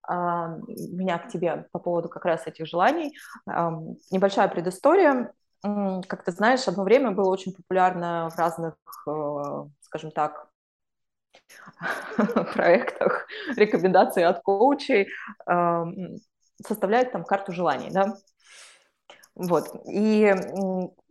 [0.09, 3.17] меня к тебе по поводу как раз этих желаний.
[3.45, 5.33] Небольшая предыстория.
[5.61, 8.75] Как ты знаешь, одно время было очень популярно в разных,
[9.07, 10.47] э, скажем так,
[12.53, 15.09] проектах рекомендации от коучей
[16.65, 18.15] составлять там карту желаний, да.
[19.35, 19.69] Вот.
[19.87, 20.33] И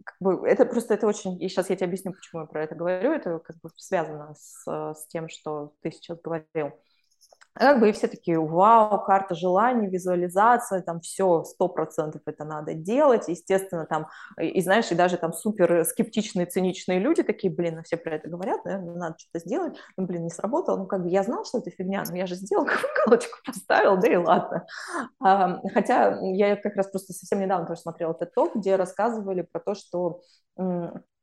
[0.04, 1.42] как бы, это просто это очень...
[1.42, 3.12] И сейчас я тебе объясню, почему я про это говорю.
[3.12, 6.72] Это как бы связано с, с тем, что ты сейчас говорил
[7.58, 12.74] как бы и все такие, вау, карта желаний, визуализация, там все, сто процентов это надо
[12.74, 14.08] делать, естественно, там,
[14.40, 18.28] и знаешь, и даже там супер скептичные, циничные люди такие, блин, ну все про это
[18.28, 21.58] говорят, наверное, надо что-то сделать, ну, блин, не сработало, ну, как бы я знал, что
[21.58, 22.66] это фигня, но я же сделал,
[23.06, 24.66] галочку поставил, да и ладно.
[25.20, 29.60] А, хотя я как раз просто совсем недавно тоже смотрела этот ток, где рассказывали про
[29.60, 30.20] то, что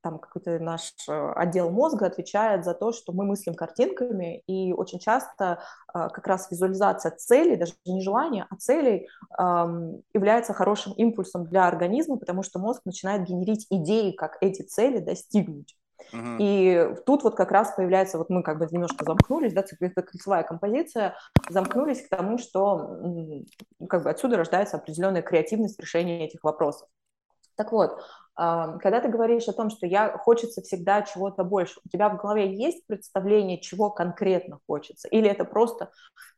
[0.06, 5.00] там какой-то наш э, отдел мозга отвечает за то, что мы мыслим картинками, и очень
[5.00, 9.08] часто а, как раз визуализация целей, даже не желания, а целей
[10.14, 15.76] является хорошим импульсом для организма, потому что мозг начинает генерить идеи, как эти цели достигнуть.
[16.14, 16.38] Uh-huh.
[16.40, 21.16] И тут вот как раз появляется, вот мы как бы немножко замкнулись, да, ключевая композиция,
[21.50, 23.00] замкнулись к тому, что
[23.90, 26.88] как бы отсюда рождается определенная креативность решения этих вопросов.
[27.56, 28.02] Так вот,
[28.36, 32.54] Когда ты говоришь о том, что я хочется всегда чего-то больше, у тебя в голове
[32.54, 35.08] есть представление, чего конкретно хочется?
[35.08, 35.90] Или это просто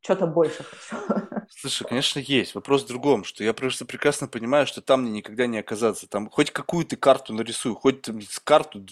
[0.02, 1.04] что-то больше хочу?
[1.50, 2.56] Слушай, конечно, есть.
[2.56, 6.08] Вопрос в другом, что я просто прекрасно понимаю, что там мне никогда не оказаться.
[6.08, 8.86] Там хоть какую ты карту нарисую, хоть там, карту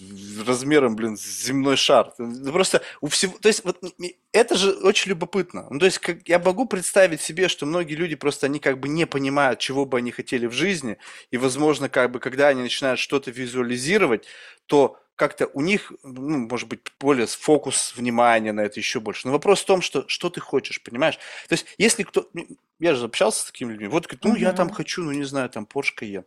[0.47, 2.13] размером, блин, земной шар.
[2.17, 3.37] Ну, просто у всего...
[3.39, 3.77] То есть вот
[4.31, 5.67] это же очень любопытно.
[5.69, 8.89] Ну, то есть как, я могу представить себе, что многие люди просто, они как бы
[8.89, 10.97] не понимают, чего бы они хотели в жизни,
[11.31, 14.25] и, возможно, как бы, когда они начинают что-то визуализировать,
[14.65, 19.27] то как-то у них, ну, может быть, более фокус внимания на это еще больше.
[19.27, 21.15] Но вопрос в том, что, что ты хочешь, понимаешь?
[21.47, 22.29] То есть, если кто...
[22.77, 23.87] Я же общался с такими людьми.
[23.87, 24.39] Вот, говорит, ну, uh-huh.
[24.39, 26.25] я там хочу, ну, не знаю, там, Porsche Cayenne.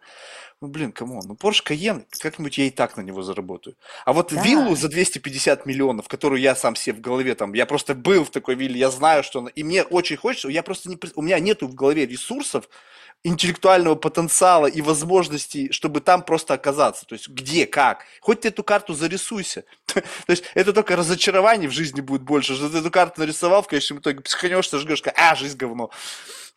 [0.63, 1.21] Ну, блин, кому?
[1.23, 3.77] Ну, Porsche Cayenne, как-нибудь я и так на него заработаю.
[4.07, 4.43] А вот да.
[4.43, 8.31] виллу за 250 миллионов, которую я сам себе в голове, там, я просто был в
[8.31, 9.51] такой вилле, я знаю, что она...
[9.51, 10.99] И мне очень хочется, я просто не...
[11.17, 12.71] У меня нету в голове ресурсов,
[13.25, 17.05] интеллектуального потенциала и возможностей, чтобы там просто оказаться.
[17.07, 18.05] То есть где, как.
[18.21, 19.65] Хоть ты эту карту зарисуйся.
[19.87, 23.69] То есть это только разочарование в жизни будет больше, что ты эту карту нарисовал, в
[23.69, 25.91] конечном итоге психанешься, жгешь, а, жизнь говно.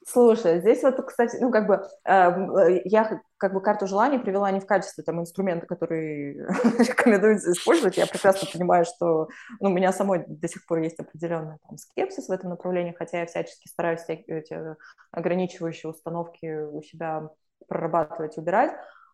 [0.07, 4.59] Слушай, здесь вот, кстати, ну, как бы, э, я как бы карту желаний привела не
[4.59, 6.37] в качестве там инструмента, который
[6.79, 7.97] рекомендуется использовать.
[7.97, 9.27] Я прекрасно понимаю, что
[9.59, 13.19] ну, у меня самой до сих пор есть определенный там, скепсис в этом направлении, хотя
[13.19, 14.75] я всячески стараюсь эти
[15.11, 17.29] ограничивающие установки у себя
[17.67, 18.73] прорабатывать, убирать.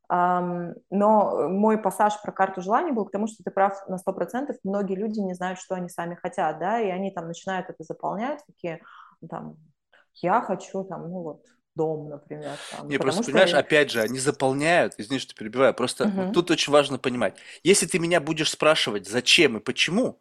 [0.09, 4.55] Um, но мой пассаж про карту желаний был к тому, что ты прав на 100%.
[4.63, 8.39] Многие люди не знают, что они сами хотят, да, и они там начинают это заполнять,
[8.47, 8.79] такие
[9.29, 9.57] там
[10.21, 11.43] я хочу там, ну вот,
[11.75, 12.57] дом, например.
[12.71, 13.31] Там, не, просто, что...
[13.31, 16.23] понимаешь, опять же, они заполняют, извини, что перебиваю, просто угу.
[16.23, 20.19] вот тут очень важно понимать, если ты меня будешь спрашивать, зачем и почему,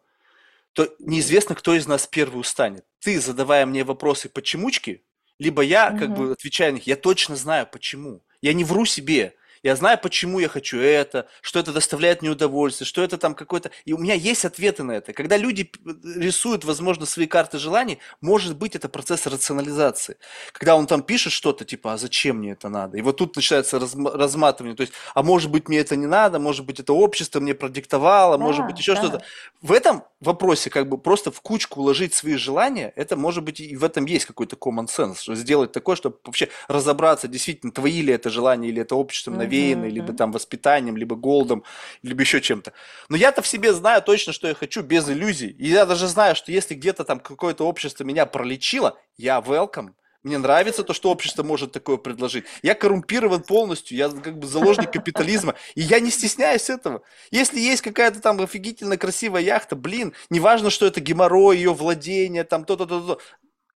[0.73, 2.85] то неизвестно, кто из нас первый устанет.
[2.99, 5.03] Ты, задавая мне вопросы почемучки,
[5.39, 5.99] либо я, угу.
[5.99, 8.23] как бы, отвечая на них, я точно знаю, почему.
[8.41, 9.33] Я не вру себе.
[9.67, 13.69] Я знаю, почему я хочу это, что это доставляет мне удовольствие, что это там какой-то...
[13.83, 15.11] И у меня есть ответы на это.
[15.11, 15.69] Когда люди
[16.05, 20.15] рисуют, возможно, свои карты желаний, может быть, это процесс рационализации.
[20.53, 22.97] Когда он там пишет что-то, типа, а зачем мне это надо?
[22.97, 24.73] И вот тут начинается разм- разматывание.
[24.73, 28.37] То есть, а может быть, мне это не надо, может быть, это общество мне продиктовало,
[28.37, 29.01] да, может быть, еще да.
[29.01, 29.23] что-то.
[29.61, 33.75] В этом вопросе как бы просто в кучку уложить свои желания, это может быть и
[33.75, 38.13] в этом есть какой-то common sense, что сделать такое, чтобы вообще разобраться, действительно, твои ли
[38.13, 39.89] это желания или это обществом навеяно, mm-hmm.
[39.89, 41.63] либо там воспитанием, либо голодом,
[42.03, 42.73] либо еще чем-то.
[43.09, 45.49] Но я-то в себе знаю точно, что я хочу, без иллюзий.
[45.49, 49.91] И я даже знаю, что если где-то там какое-то общество меня пролечило, я welcome,
[50.23, 52.43] мне нравится то, что общество может такое предложить.
[52.61, 57.01] Я коррумпирован полностью, я как бы заложник капитализма, и я не стесняюсь этого.
[57.31, 62.65] Если есть какая-то там офигительно красивая яхта, блин, неважно, что это геморрой, ее владение, там
[62.65, 63.19] то-то, то-то,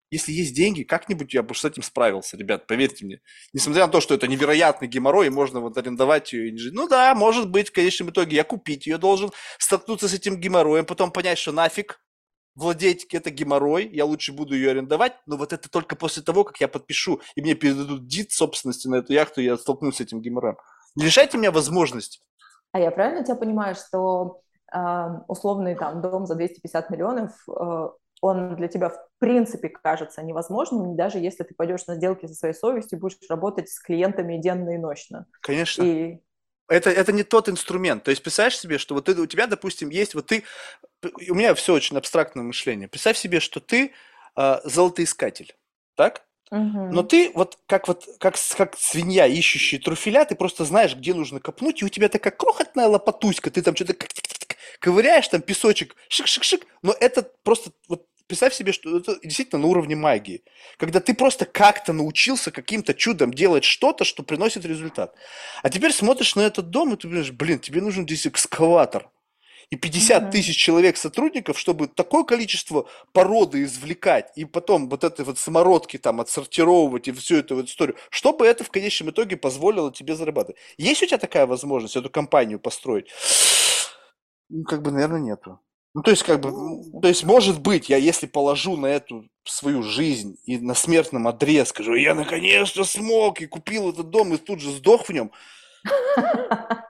[0.09, 3.21] если есть деньги, как-нибудь я бы с этим справился, ребят, поверьте мне.
[3.53, 6.73] Несмотря на то, что это невероятный геморрой, и можно вот арендовать ее и не жить.
[6.73, 10.85] Ну да, может быть, в конечном итоге я купить ее должен, столкнуться с этим геморроем,
[10.85, 11.99] потом понять, что нафиг,
[12.57, 16.59] владеть это геморрой, я лучше буду ее арендовать, но вот это только после того, как
[16.59, 20.57] я подпишу, и мне передадут дит собственности на эту яхту, я столкнусь с этим геморроем.
[20.95, 22.19] Не лишайте меня возможности.
[22.71, 24.41] А я правильно тебя понимаю, что
[24.73, 24.79] э,
[25.27, 27.89] условный там дом за 250 миллионов, э,
[28.27, 32.53] он для тебя в принципе кажется невозможным, даже если ты пойдешь на сделки со своей
[32.53, 35.25] совестью, будешь работать с клиентами денно и ночно.
[35.41, 35.83] Конечно.
[35.83, 36.19] И
[36.69, 38.03] это, это не тот инструмент.
[38.03, 40.43] То есть представляешь себе, что вот ты, у тебя, допустим, есть, вот ты,
[41.29, 42.87] у меня все очень абстрактное мышление.
[42.87, 43.93] Представь себе, что ты
[44.35, 45.55] э, золотоискатель,
[45.95, 46.23] так?
[46.51, 46.91] Угу.
[46.91, 51.39] Но ты вот как вот как, как свинья, ищущая труфеля, ты просто знаешь, где нужно
[51.39, 53.95] копнуть, и у тебя такая крохотная лопатуська, ты там что-то
[54.79, 59.95] ковыряешь, там песочек, шик-шик-шик, но это просто вот представь себе, что это действительно на уровне
[59.95, 60.43] магии.
[60.77, 65.15] Когда ты просто как-то научился каким-то чудом делать что-то, что приносит результат.
[65.63, 69.09] А теперь смотришь на этот дом, и ты думаешь, блин, тебе нужен здесь экскаватор.
[69.69, 70.31] И 50 mm-hmm.
[70.31, 76.21] тысяч человек сотрудников, чтобы такое количество породы извлекать, и потом вот этой вот самородки там
[76.21, 80.57] отсортировывать и всю эту вот историю, чтобы это в конечном итоге позволило тебе зарабатывать.
[80.77, 83.09] Есть у тебя такая возможность эту компанию построить?
[84.47, 85.59] Ну, как бы, наверное, нету.
[85.93, 86.51] Ну, то есть, как бы,
[87.01, 91.65] то есть, может быть, я если положу на эту свою жизнь и на смертном одре
[91.65, 95.31] скажу, я наконец-то смог и купил этот дом и тут же сдох в нем,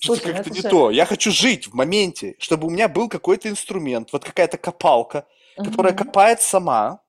[0.00, 0.90] Слушай, ну как-то не то.
[0.90, 5.26] Я хочу жить в моменте, чтобы у меня был какой-то инструмент, вот какая-то копалка,
[5.56, 7.00] которая копает сама.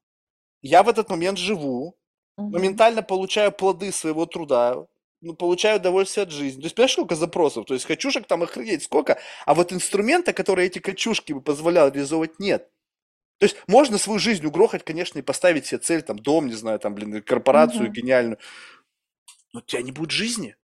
[0.62, 1.98] Я в этот момент живу,
[2.38, 4.86] моментально получаю плоды своего труда,
[5.22, 6.62] ну, получаю удовольствие от жизни.
[6.62, 7.66] То есть, понимаешь, сколько запросов?
[7.66, 12.40] То есть, качушек там охренеть сколько, а вот инструмента, который эти качушки бы позволял реализовывать,
[12.40, 12.70] нет.
[13.40, 16.80] То есть, можно свою жизнь угрохать, конечно, и поставить себе цель, там, дом, не знаю,
[16.80, 17.94] там, блин, корпорацию угу.
[17.94, 18.38] гениальную,
[19.54, 20.56] но у тебя не будет жизни.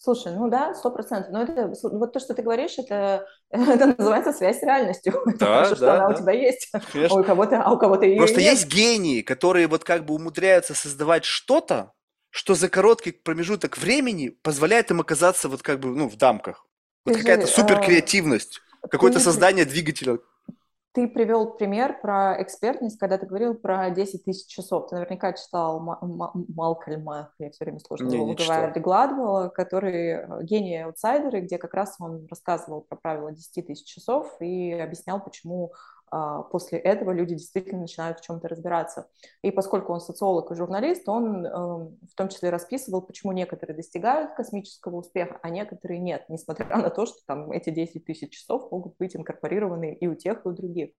[0.00, 1.32] Слушай, ну да, сто процентов.
[1.32, 5.12] Но это вот то, что ты говоришь, это, это называется связь с реальностью.
[5.26, 6.18] Это Да, хорошо, что да, она у да.
[6.18, 7.20] тебя есть, а Конечно.
[7.20, 8.52] у кого-то, а у кого-то ее Просто нет.
[8.52, 11.92] есть гении, которые вот как бы умудряются создавать что-то,
[12.30, 16.66] что за короткий промежуток времени позволяет им оказаться вот как бы, ну, в дамках.
[17.04, 18.60] Вот какая-то супер креативность,
[18.90, 20.18] какое-то ты создание двигателя.
[20.92, 24.88] Ты привел пример про экспертность, когда ты говорил про 10 тысяч часов.
[24.88, 28.72] Ты наверняка читал Ма- Ма- Малкольма, я все время Не, его читал.
[28.74, 34.34] Гладвелла, который э, гений аутсайдеры, где как раз он рассказывал про правила 10 тысяч часов
[34.40, 35.97] и объяснял, почему а,
[36.50, 39.08] после этого люди действительно начинают в чем-то разбираться.
[39.42, 44.34] И поскольку он социолог и журналист, он э, в том числе расписывал, почему некоторые достигают
[44.34, 48.96] космического успеха, а некоторые нет, несмотря на то, что там эти 10 тысяч часов могут
[48.98, 50.90] быть инкорпорированы и у тех, и у других.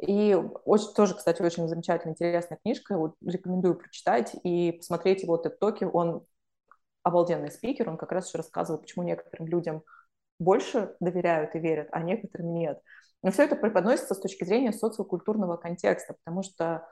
[0.00, 0.34] И
[0.64, 2.98] очень, тоже, кстати, очень замечательная, интересная книжка.
[2.98, 5.84] Вот рекомендую прочитать и посмотреть его TED-токи.
[5.84, 6.26] Он
[7.02, 9.82] обалденный спикер, он как раз еще рассказывал, почему некоторым людям
[10.38, 12.80] больше доверяют и верят, а некоторым нет.
[13.24, 16.86] Но все это преподносится с точки зрения социокультурного контекста, потому что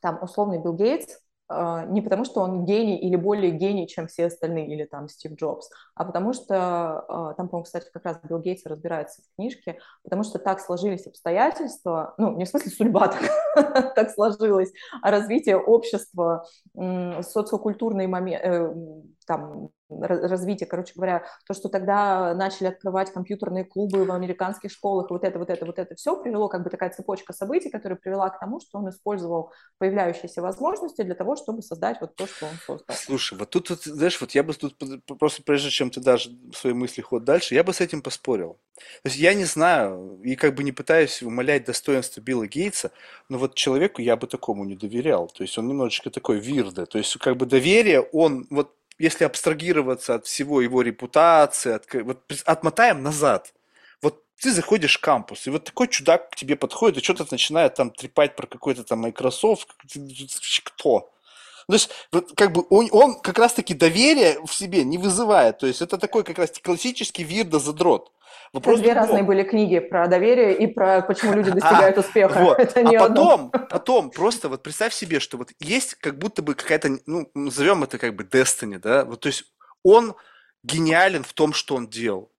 [0.00, 1.16] там условный Билл Гейтс
[1.48, 5.32] э, не потому, что он гений или более гений, чем все остальные, или там Стив
[5.32, 9.78] Джобс, а потому что, э, там, по-моему, кстати, как раз Билл Гейтс разбирается в книжке,
[10.04, 13.08] потому что так сложились обстоятельства, ну, не в смысле судьба
[13.54, 16.44] так, так сложилась, а развитие общества,
[16.74, 18.74] социокультурные моменты, э,
[19.26, 25.24] там, развитие, короче говоря, то, что тогда начали открывать компьютерные клубы в американских школах, вот
[25.24, 28.38] это, вот это, вот это все привело, как бы такая цепочка событий, которая привела к
[28.38, 32.96] тому, что он использовал появляющиеся возможности для того, чтобы создать вот то, что он создал.
[32.96, 34.76] Слушай, вот тут, вот, знаешь, вот я бы тут
[35.18, 38.58] просто прежде чем ты дашь свои мысли ход дальше, я бы с этим поспорил.
[39.02, 42.92] То есть я не знаю и как бы не пытаюсь умалять достоинство Билла Гейтса,
[43.28, 45.28] но вот человеку я бы такому не доверял.
[45.28, 46.86] То есть он немножечко такой вирда.
[46.86, 52.20] То есть как бы доверие, он вот если абстрагироваться от всего его репутации, от, вот
[52.44, 53.54] отмотаем назад.
[54.02, 57.74] Вот ты заходишь в кампус, и вот такой чудак к тебе подходит и что-то начинает
[57.74, 59.68] там трепать про какой-то там Microsoft.
[60.64, 61.10] Кто?
[61.70, 65.58] То есть, вот, как бы он, он как раз-таки доверие в себе не вызывает.
[65.58, 68.12] То есть это такой как раз классический вирда задрот.
[68.52, 72.40] Вопрос две разные были книги про доверие и про почему люди достигают а, успеха.
[72.40, 72.58] Вот.
[72.58, 73.66] Это не а потом, одно.
[73.70, 77.98] потом просто вот представь себе, что вот есть как будто бы какая-то, ну, назовем это
[77.98, 79.44] как бы destiny, да, вот то есть
[79.84, 80.16] он
[80.64, 82.32] гениален в том, что он делал.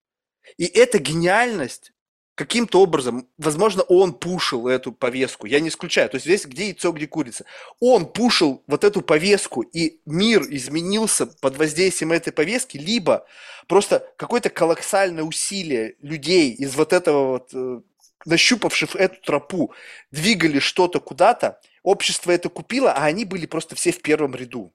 [0.57, 1.93] И эта гениальность
[2.41, 6.91] каким-то образом, возможно, он пушил эту повестку, я не исключаю, то есть здесь где яйцо,
[6.91, 7.45] где курица.
[7.79, 13.27] Он пушил вот эту повестку, и мир изменился под воздействием этой повестки, либо
[13.67, 17.81] просто какое-то колоссальное усилие людей из вот этого вот, э,
[18.25, 19.73] нащупавших эту тропу,
[20.09, 24.73] двигали что-то куда-то, общество это купило, а они были просто все в первом ряду.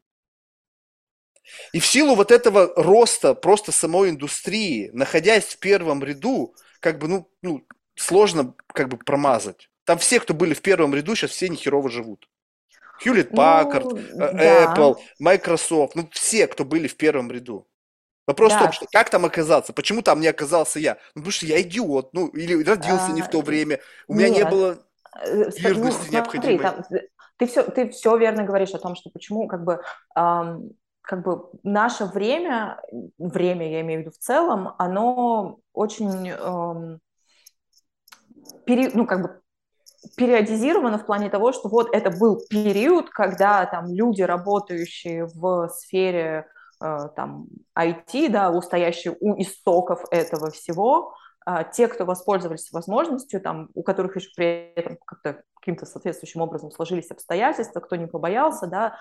[1.73, 7.09] И в силу вот этого роста просто самой индустрии, находясь в первом ряду, как бы,
[7.09, 9.71] ну, ну, сложно как бы промазать.
[9.85, 12.29] Там все, кто были в первом ряду, сейчас все нехерово живут.
[13.03, 14.75] Хьюлит Паккард, ну, да.
[14.75, 17.69] Apple, Microsoft, ну все, кто были в первом ряду.
[18.27, 18.59] Вопрос да.
[18.59, 19.73] в том, что как там оказаться?
[19.73, 20.95] Почему там не оказался я?
[21.15, 24.31] Ну, потому что я идиот, ну, или родился а, не в то время, у меня
[24.31, 24.39] нет.
[24.39, 24.79] не было
[25.59, 26.59] верности ну, необходимой.
[26.59, 27.01] Смотри, там,
[27.37, 29.81] ты, все, ты все верно говоришь о том, что почему как бы
[30.17, 30.73] эм,
[31.07, 32.81] как бы наше время,
[33.17, 37.01] время, я имею в виду в целом, оно очень, эм,
[38.65, 39.41] пери, ну, как бы
[40.17, 46.49] периодизировано в плане того, что вот это был период, когда там люди, работающие в сфере
[46.83, 47.47] э, там
[47.79, 51.15] IT, да, устоящие у истоков этого всего,
[51.73, 57.11] те, кто воспользовались возможностью, там, у которых еще при этом как-то каким-то соответствующим образом сложились
[57.11, 58.99] обстоятельства, кто не побоялся, да,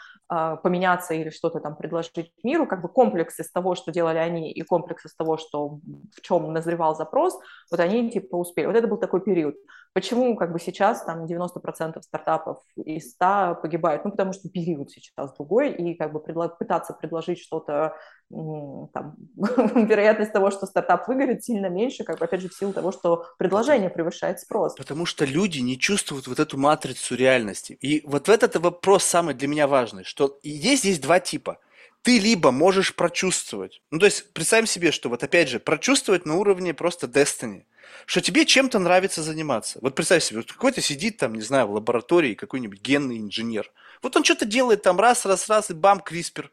[0.58, 4.62] поменяться или что-то там предложить миру, как бы комплекс из того, что делали они, и
[4.64, 5.80] комплекс из того, что
[6.16, 7.40] в чем назревал запрос,
[7.70, 8.66] вот они типа успели.
[8.66, 9.56] Вот это был такой период.
[9.96, 14.04] Почему как бы сейчас там 90% стартапов из 100 погибают?
[14.04, 17.96] Ну, потому что период сейчас другой, и как бы предло- пытаться предложить что-то,
[18.30, 22.92] там, вероятность того, что стартап выгорит, сильно меньше, как бы, опять же, в силу того,
[22.92, 24.76] что предложение превышает спрос.
[24.76, 27.78] Потому что люди не чувствуют вот эту матрицу реальности.
[27.80, 31.58] И вот этот вопрос самый для меня важный, что есть здесь два типа.
[32.06, 36.36] Ты либо можешь прочувствовать, ну то есть представим себе, что вот опять же прочувствовать на
[36.36, 37.64] уровне просто destiny,
[38.06, 39.80] что тебе чем-то нравится заниматься.
[39.82, 43.72] Вот представь себе, вот какой-то сидит там, не знаю, в лаборатории какой-нибудь генный инженер.
[44.03, 46.52] Вот он что-то делает там раз, раз, раз, и бам, криспер.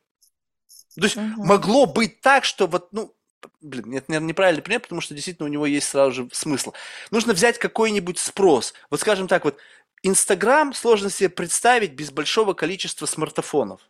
[0.95, 1.45] То есть угу.
[1.45, 3.15] могло быть так, что вот, ну,
[3.61, 6.73] блин, это, наверное, неправильный пример, потому что действительно у него есть сразу же смысл.
[7.11, 8.73] Нужно взять какой-нибудь спрос.
[8.89, 9.59] Вот скажем так, вот
[10.03, 13.83] Инстаграм сложно себе представить без большого количества смартфонов.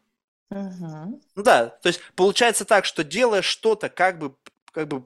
[0.55, 4.35] Ну да, то есть получается так, что делая что-то, как бы,
[4.73, 5.05] как бы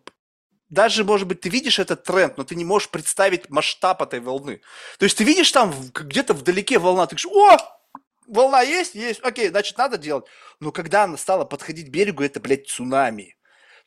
[0.69, 4.61] даже, может быть, ты видишь этот тренд, но ты не можешь представить масштаб этой волны.
[4.99, 7.59] То есть ты видишь там где-то вдалеке волна, ты говоришь, о,
[8.27, 8.95] волна есть?
[8.97, 10.27] Есть, окей, значит, надо делать.
[10.59, 13.37] Но когда она стала подходить к берегу, это, блядь, цунами.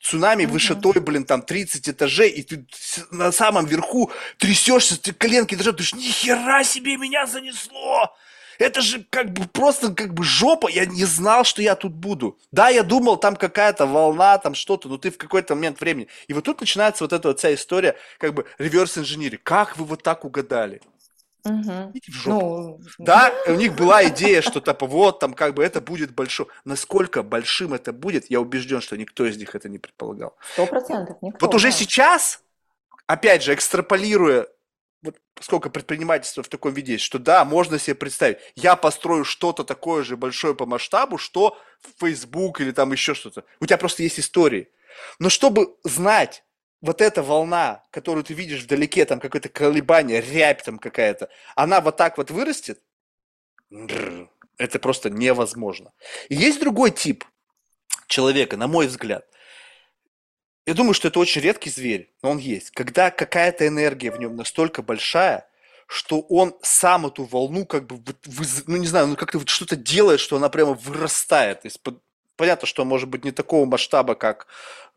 [0.00, 0.52] Цунами Мгм.
[0.54, 2.66] высотой, блин, там 30 этажей, и ты
[3.10, 8.16] на самом верху трясешься, ты коленки дрожат, ты думаешь, нихера себе меня занесло!
[8.60, 12.38] Это же как бы просто как бы жопа, я не знал, что я тут буду.
[12.52, 16.08] Да, я думал, там какая-то волна, там что-то, но ты в какой-то момент времени.
[16.28, 19.36] И вот тут начинается вот эта вот вся история, как бы реверс инженери.
[19.42, 20.82] Как вы вот так угадали?
[21.42, 22.82] Идите в жопу.
[22.98, 26.50] Ну, Да, у них была идея, что типа вот там как бы это будет большое.
[26.66, 30.36] Насколько большим это будет, я убежден, что никто из них это не предполагал.
[30.52, 31.46] сто процентов никто.
[31.46, 31.72] Вот уже да.
[31.72, 32.42] сейчас,
[33.06, 34.48] опять же, экстраполируя,
[35.02, 39.64] вот сколько предпринимательства в таком виде есть, что да, можно себе представить, я построю что-то
[39.64, 41.58] такое же большое по масштабу, что
[41.98, 43.44] Facebook или там еще что-то.
[43.60, 44.68] У тебя просто есть истории.
[45.18, 46.44] Но чтобы знать,
[46.82, 51.96] вот эта волна, которую ты видишь вдалеке, там какое-то колебание, рябь там какая-то, она вот
[51.96, 52.80] так вот вырастет,
[54.56, 55.92] это просто невозможно.
[56.28, 57.24] И есть другой тип
[58.06, 59.26] человека, на мой взгляд.
[60.70, 62.70] Я думаю, что это очень редкий зверь, но он есть.
[62.70, 65.48] Когда какая-то энергия в нем настолько большая,
[65.88, 68.00] что он сам эту волну как бы,
[68.68, 71.64] ну не знаю, ну как-то вот что-то делает, что она прямо вырастает.
[72.36, 74.46] Понятно, что может быть не такого масштаба, как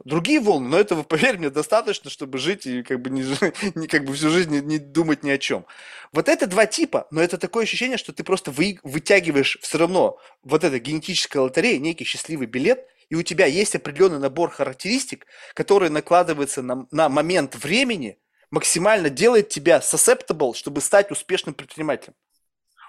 [0.05, 3.23] другие волны, но этого, поверь мне, достаточно, чтобы жить и как бы, не,
[3.73, 5.65] не, как бы всю жизнь не, не думать ни о чем.
[6.11, 10.19] Вот это два типа, но это такое ощущение, что ты просто вы, вытягиваешь все равно
[10.43, 15.91] вот это генетическая лотерея, некий счастливый билет, и у тебя есть определенный набор характеристик, который
[15.91, 18.17] накладывается на, на момент времени,
[18.49, 22.15] максимально делает тебя susceptible, чтобы стать успешным предпринимателем.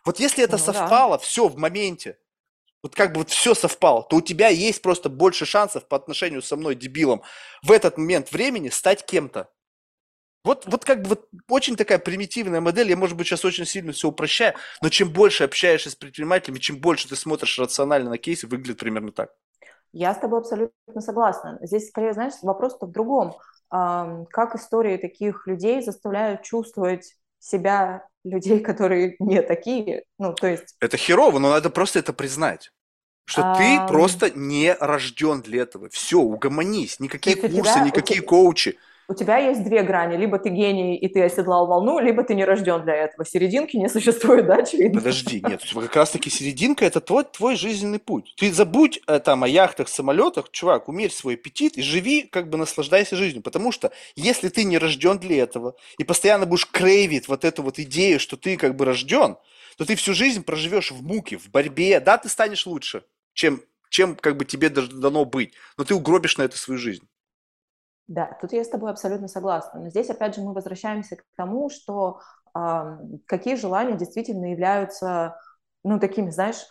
[0.03, 0.73] Вот если это Ну да.
[0.73, 2.17] совпало, все в моменте,
[2.83, 6.41] вот как бы вот все совпало, то у тебя есть просто больше шансов по отношению
[6.41, 7.21] со мной, дебилом,
[7.63, 9.51] в этот момент времени стать кем-то.
[10.43, 13.93] Вот, вот как бы вот очень такая примитивная модель, я, может быть, сейчас очень сильно
[13.93, 18.47] все упрощаю, но чем больше общаешься с предпринимателями, чем больше ты смотришь рационально на кейсы,
[18.47, 19.35] выглядит примерно так.
[19.95, 21.59] Я с тобой абсолютно согласна.
[21.63, 23.37] Здесь, скорее, знаешь, вопрос-то в другом.
[23.71, 30.05] Как истории таких людей заставляют чувствовать себя людей, которые не такие?
[30.19, 32.71] Ну, то есть, Это херово, но надо просто это признать.
[33.27, 33.87] Что ты Ам.
[33.87, 35.89] просто не рожден для этого.
[35.89, 37.01] Все, угомонись.
[37.01, 38.79] Никакие есть курсы, тебя- никакие тебя- коучи.
[39.09, 40.17] У тебя есть две грани.
[40.17, 43.25] Либо ты гений, и ты оседлал волну, либо ты не рожден для этого.
[43.25, 45.01] Серединки не существует, да, очевидно?
[45.01, 48.35] Подожди, нет, как раз таки серединка это твой, твой жизненный путь.
[48.39, 52.57] Ты забудь э, там о яхтах, самолетах, чувак, умерь свой аппетит и живи, как бы
[52.57, 53.43] наслаждайся жизнью.
[53.43, 57.79] Потому что если ты не рожден для этого и постоянно будешь крейвить вот эту вот
[57.79, 59.37] идею, что ты как бы рожден,
[59.77, 62.01] то ты всю жизнь проживешь в муке, в борьбе.
[62.01, 66.43] Да, ты станешь лучше, чем, чем как бы тебе дано быть, но ты угробишь на
[66.43, 67.07] это свою жизнь.
[68.07, 69.81] Да, тут я с тобой абсолютно согласна.
[69.81, 72.21] Но здесь, опять же, мы возвращаемся к тому, что
[72.53, 75.37] ам, какие желания действительно являются,
[75.85, 76.67] ну, такими, знаешь,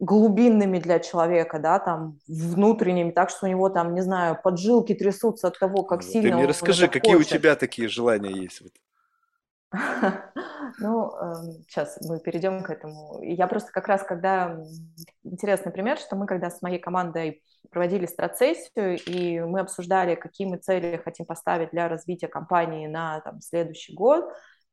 [0.00, 5.48] глубинными для человека, да, там, внутренними, так что у него там, не знаю, поджилки трясутся
[5.48, 6.12] от того, как Вот.
[6.12, 7.32] сильно Ты мне расскажи, какие у хочет.
[7.32, 8.60] тебя такие желания есть?
[8.60, 8.72] Вот.
[10.78, 11.12] Ну,
[11.68, 13.20] сейчас мы перейдем к этому.
[13.22, 14.58] Я просто как раз, когда...
[15.22, 20.56] Интересный пример, что мы когда с моей командой проводили страцессию, и мы обсуждали, какие мы
[20.56, 24.30] цели хотим поставить для развития компании на там, следующий год,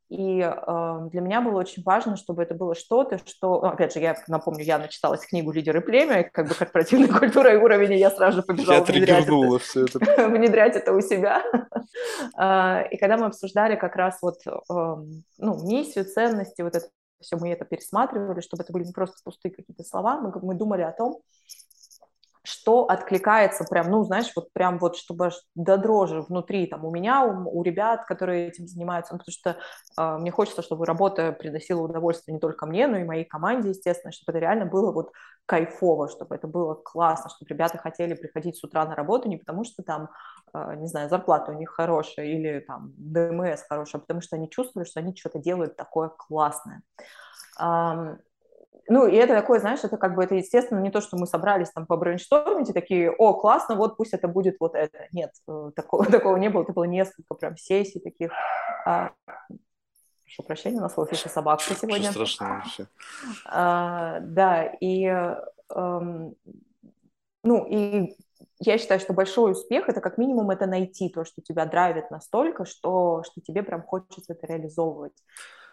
[0.09, 3.99] и э, для меня было очень важно, чтобы это было что-то, что, ну, опять же,
[3.99, 8.09] я напомню, я начиталась книгу «Лидеры племя», как бы корпоративная культура и уровень, и я
[8.09, 9.99] сразу же побежала Я внедрять это все это.
[10.29, 11.43] внедрять это у себя.
[12.35, 16.87] А, И когда мы обсуждали как раз вот эм, ну, миссию, ценности, вот это
[17.21, 20.81] все, мы это пересматривали, чтобы это были не просто пустые какие-то слова, мы, мы думали
[20.81, 21.21] о том,
[22.49, 27.23] что откликается прям, ну, знаешь, вот прям вот, чтобы до дрожи внутри, там, у меня,
[27.23, 29.57] у, у ребят, которые этим занимаются, ну, потому что
[29.97, 34.11] э, мне хочется, чтобы работа приносила удовольствие не только мне, но и моей команде, естественно,
[34.11, 35.11] чтобы это реально было вот
[35.45, 39.63] кайфово, чтобы это было классно, чтобы ребята хотели приходить с утра на работу не потому,
[39.63, 40.09] что там,
[40.53, 44.49] э, не знаю, зарплата у них хорошая или там ДМС хорошая, а потому что они
[44.49, 46.81] чувствовали, что они что-то делают такое классное.
[48.89, 51.69] Ну, и это такое, знаешь, это как бы, это, естественно, не то, что мы собрались
[51.69, 55.07] там по брейнштормить и такие, о, классно, вот пусть это будет вот это.
[55.11, 58.31] Нет, э, такого, такого не было, это было несколько прям сессий таких.
[58.85, 59.11] А,
[60.23, 61.99] прошу прощения, у нас в офисе собака сегодня.
[61.99, 62.87] Ничего страшного вообще.
[63.45, 66.35] А, да, и, эм,
[67.43, 68.15] ну, и
[68.59, 72.65] я считаю, что большой успех это как минимум это найти то, что тебя драйвит настолько,
[72.65, 75.13] что, что тебе прям хочется это реализовывать.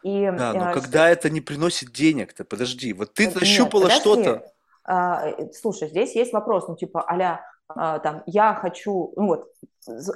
[0.02, 4.00] И, Да, но э, когда это не приносит денег-то, подожди, вот ты нащупала подожди.
[4.00, 4.52] что-то,
[4.84, 9.48] А, э, слушай, здесь есть вопрос, ну, типа, а там, я хочу, ну вот,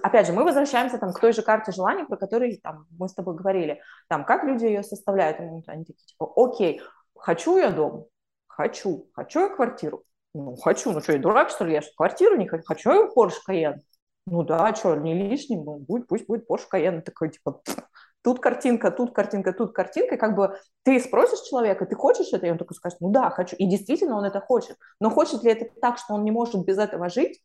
[0.02, 3.15] опять же, мы возвращаемся там к той же карте желаний, про которую там мы с
[3.15, 6.81] тобой говорили, там, как люди ее составляют, они такие, типа, окей,
[7.16, 8.07] хочу я дом,
[8.47, 12.36] хочу, хочу я квартиру, ну, хочу, ну что, я дурак, что ли, я что, квартиру
[12.36, 13.81] не хочу, хочу я Porsche Cayenne,
[14.27, 17.61] ну да, что, не лишним, ну, будет, пусть будет Porsche Cayenne, такой, типа,
[18.23, 22.47] тут картинка, тут картинка, тут картинка, и как бы ты спросишь человека, ты хочешь это,
[22.47, 25.53] и он такой скажет, ну да, хочу, и действительно он это хочет, но хочет ли
[25.53, 27.43] это так, что он не может без этого жить,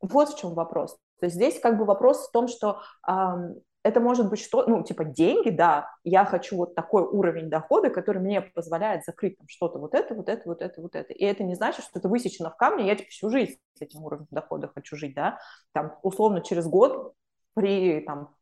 [0.00, 0.96] вот в чем вопрос.
[1.20, 3.56] То есть здесь как бы вопрос в том, что эм,
[3.86, 8.20] это может быть что, ну, типа деньги, да, я хочу вот такой уровень дохода, который
[8.20, 11.12] мне позволяет закрыть там что-то вот это, вот это, вот это, вот это.
[11.12, 14.02] И это не значит, что это высечено в камне, я типа всю жизнь с этим
[14.02, 15.38] уровнем дохода хочу жить, да,
[15.72, 17.14] там условно через год
[17.54, 18.35] при там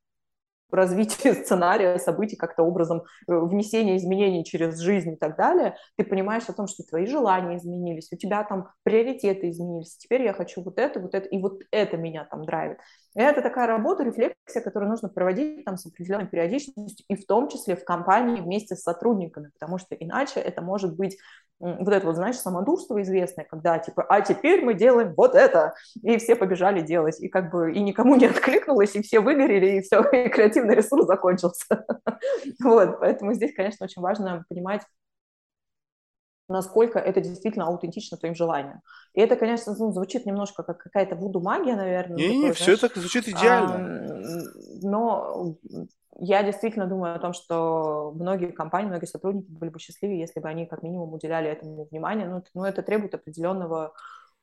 [0.70, 6.44] развитие сценария, событий, как-то образом э, внесения изменений через жизнь и так далее, ты понимаешь
[6.48, 10.78] о том, что твои желания изменились, у тебя там приоритеты изменились, теперь я хочу вот
[10.78, 12.78] это, вот это, и вот это меня там драйвит.
[13.16, 17.48] И это такая работа, рефлексия, которую нужно проводить там с определенной периодичностью, и в том
[17.48, 21.16] числе в компании вместе с сотрудниками, потому что иначе это может быть
[21.60, 26.18] вот это вот, знаешь, самодурство известное, когда типа, а теперь мы делаем вот это, и
[26.18, 30.02] все побежали делать, и как бы и никому не откликнулось, и все выгорели, и все,
[30.12, 31.86] и креативный ресурс закончился.
[32.62, 34.82] Вот, поэтому здесь, конечно, очень важно понимать,
[36.48, 38.82] насколько это действительно аутентично твоим желаниям.
[39.14, 42.16] И это, конечно, ну, звучит немножко как какая-то вуду-магия, наверное.
[42.16, 44.44] Не, не, все это звучит идеально.
[44.82, 45.56] но
[46.18, 50.48] я действительно думаю о том, что многие компании, многие сотрудники были бы счастливее, если бы
[50.48, 52.28] они как минимум уделяли этому внимание.
[52.28, 53.94] Ну, ну это требует определенного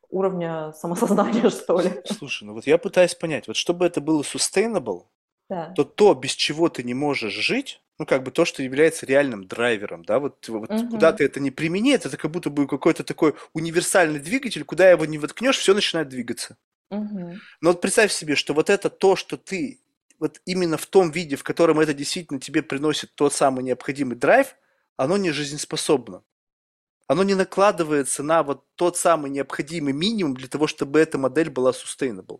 [0.09, 1.91] уровня самосознания, что ли.
[2.05, 5.05] Слушай, ну вот я пытаюсь понять, вот чтобы это было sustainable,
[5.51, 5.73] да.
[5.75, 9.45] то то, без чего ты не можешь жить, ну, как бы то, что является реальным
[9.45, 10.89] драйвером, да, вот, вот угу.
[10.91, 15.05] куда ты это не примени, это как будто бы какой-то такой универсальный двигатель, куда его
[15.05, 16.57] не воткнешь, все начинает двигаться.
[16.89, 17.33] Угу.
[17.59, 19.81] Но вот представь себе, что вот это то, что ты
[20.19, 24.55] вот именно в том виде, в котором это действительно тебе приносит тот самый необходимый драйв,
[24.95, 26.23] оно не жизнеспособно.
[27.07, 31.71] Оно не накладывается на вот тот самый необходимый минимум для того, чтобы эта модель была
[31.71, 32.39] sustainable.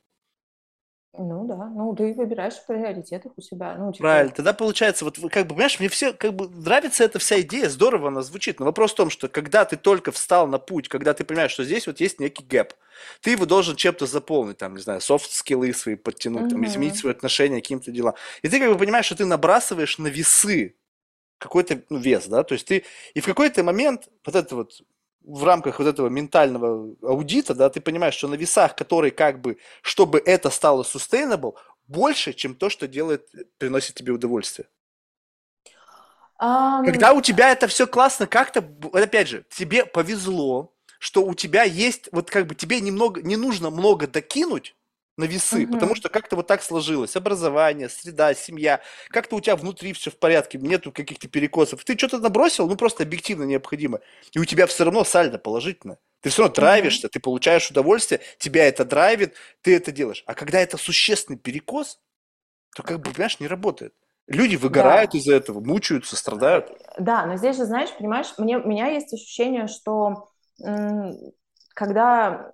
[1.13, 3.75] Ну да, ну ты выбираешь в приоритетах у себя.
[3.77, 4.03] Ну, типа...
[4.03, 7.67] Правильно, тогда получается, вот как бы, понимаешь, мне все, как бы нравится эта вся идея,
[7.67, 11.13] здорово она звучит, но вопрос в том, что когда ты только встал на путь, когда
[11.13, 12.73] ты понимаешь, что здесь вот есть некий гэп,
[13.19, 17.59] ты его должен чем-то заполнить, там, не знаю, софт-скиллы свои подтянуть, там, изменить свои отношения
[17.59, 18.15] к каким-то делам.
[18.41, 20.75] И ты как бы понимаешь, что ты набрасываешь на весы
[21.39, 22.85] какой-то ну, вес, да, то есть ты,
[23.15, 24.81] и в какой-то момент вот это вот
[25.23, 29.57] в рамках вот этого ментального аудита, да, ты понимаешь, что на весах, которые как бы,
[29.81, 31.55] чтобы это стало sustainable,
[31.87, 34.67] больше, чем то, что делает, приносит тебе удовольствие.
[36.41, 36.85] Um...
[36.85, 42.09] Когда у тебя это все классно, как-то, опять же, тебе повезло, что у тебя есть,
[42.11, 44.75] вот как бы тебе немного, не нужно много докинуть,
[45.17, 45.73] на весы, угу.
[45.73, 47.15] потому что как-то вот так сложилось.
[47.15, 48.81] Образование, среда, семья.
[49.09, 51.83] Как-то у тебя внутри все в порядке, нету каких-то перекосов.
[51.83, 53.99] Ты что-то набросил, ну просто объективно необходимо.
[54.31, 55.97] И у тебя все равно сальдо положительно.
[56.21, 57.11] Ты все равно драйвишься, угу.
[57.11, 60.23] ты получаешь удовольствие, тебя это драйвит, ты это делаешь.
[60.25, 61.99] А когда это существенный перекос,
[62.75, 63.93] то как бы, понимаешь, не работает.
[64.27, 65.17] Люди выгорают да.
[65.17, 66.71] из-за этого, мучаются, страдают.
[66.97, 70.29] Да, но здесь же, знаешь, понимаешь, мне, у меня есть ощущение, что
[71.73, 72.51] когда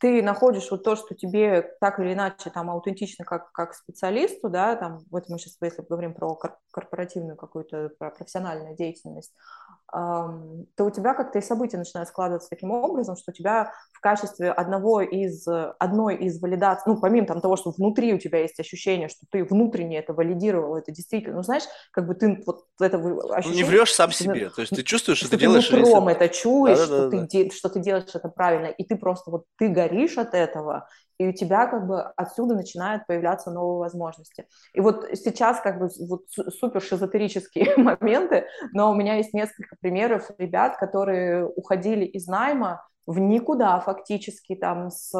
[0.00, 4.76] ты находишь вот то, что тебе так или иначе там аутентично как, как специалисту, да,
[4.76, 6.38] там, вот мы сейчас, если говорим про
[6.70, 9.34] корпоративную какую-то про профессиональную деятельность,
[9.92, 14.50] то у тебя как-то и события начинают складываться таким образом, что у тебя в качестве
[14.50, 15.46] одного из,
[15.78, 19.44] одной из валидаций, ну, помимо там, того, что внутри у тебя есть ощущение, что ты
[19.44, 23.44] внутренне это валидировал, это действительно, ну, знаешь, как бы ты вот это ощущение...
[23.44, 25.68] Ну, не врешь сам себе, то есть ты чувствуешь, что, что ты делаешь...
[25.68, 28.84] Ты нутром это чуешь, да, да, что, да, ты, что ты делаешь это правильно, и
[28.84, 30.88] ты просто вот, ты горишь от этого,
[31.18, 34.46] и у тебя как бы отсюда начинают появляться новые возможности.
[34.74, 36.24] И вот сейчас как бы вот
[36.58, 43.20] супер шизотерические моменты, но у меня есть несколько примеров ребят, которые уходили из найма в
[43.20, 45.12] никуда фактически там с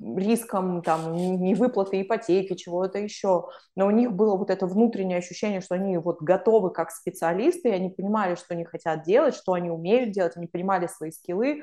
[0.00, 3.48] риском там невыплаты ипотеки, чего-то еще.
[3.74, 7.72] Но у них было вот это внутреннее ощущение, что они вот готовы как специалисты, и
[7.72, 11.62] они понимали, что они хотят делать, что они умеют делать, они понимали свои скиллы,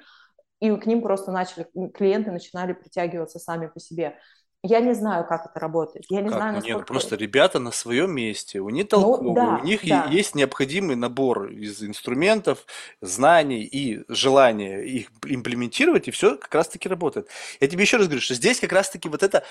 [0.60, 4.18] и к ним просто начали, клиенты начинали притягиваться сами по себе.
[4.64, 6.06] Я не знаю, как это работает.
[6.10, 6.38] Я не как?
[6.38, 6.78] знаю, насколько...
[6.80, 10.06] Нет, просто ребята на своем месте, у них ну толковые, ну, да, у них да.
[10.10, 12.66] есть необходимый набор из инструментов,
[13.02, 17.30] знаний и желания их имплементировать, и все как раз-таки работает.
[17.62, 19.46] Я тебе еще раз говорю, что здесь как раз-таки вот это,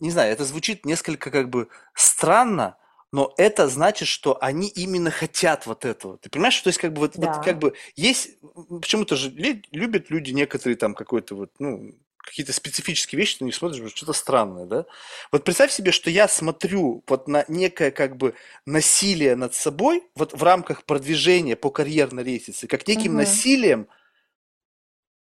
[0.00, 2.76] не знаю, это звучит несколько как бы странно,
[3.12, 6.16] но это значит, что они именно хотят вот этого.
[6.18, 7.52] Ты понимаешь, что то есть как бы вот, вот как Да.
[7.58, 8.38] бы есть
[8.80, 11.94] почему-то же любят люди некоторые там какой-то вот ну
[12.24, 14.86] какие-то специфические вещи, ты не смотришь, что-то странное, да?
[15.30, 18.34] Вот представь себе, что я смотрю вот на некое как бы
[18.66, 23.18] насилие над собой вот в рамках продвижения по карьерной лестнице, как неким Мгм.
[23.18, 23.88] насилием,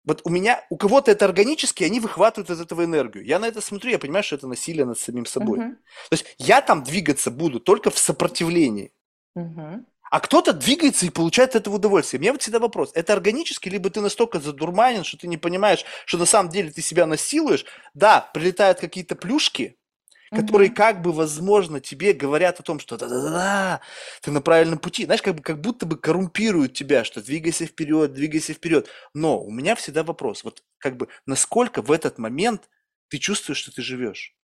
[0.05, 3.25] вот у меня, у кого-то это органически, они выхватывают из этого энергию.
[3.25, 5.59] Я на это смотрю, я понимаю, что это насилие над самим собой.
[5.59, 5.75] Мгм.
[6.09, 8.91] То есть я там двигаться буду только в сопротивлении.
[9.35, 9.85] Мгм.
[10.11, 12.19] А кто-то двигается и получает от этого удовольствие.
[12.21, 16.17] Меня вот всегда вопрос, это органически, либо ты настолько задурманен, что ты не понимаешь, что
[16.17, 17.65] на самом деле ты себя насилуешь.
[17.93, 19.77] Да, прилетают какие-то плюшки,
[20.33, 20.71] которые Мгм.
[20.71, 23.81] как бы, возможно, тебе говорят о том, что да-да-да,
[24.21, 25.05] ты на правильном пути.
[25.05, 28.89] Знаешь, как бы как будто бы коррумпируют тебя, что двигайся вперед, двигайся вперед.
[29.13, 32.69] Но у меня всегда вопрос, вот как бы насколько в этот момент
[33.09, 34.35] ты чувствуешь, что ты живешь?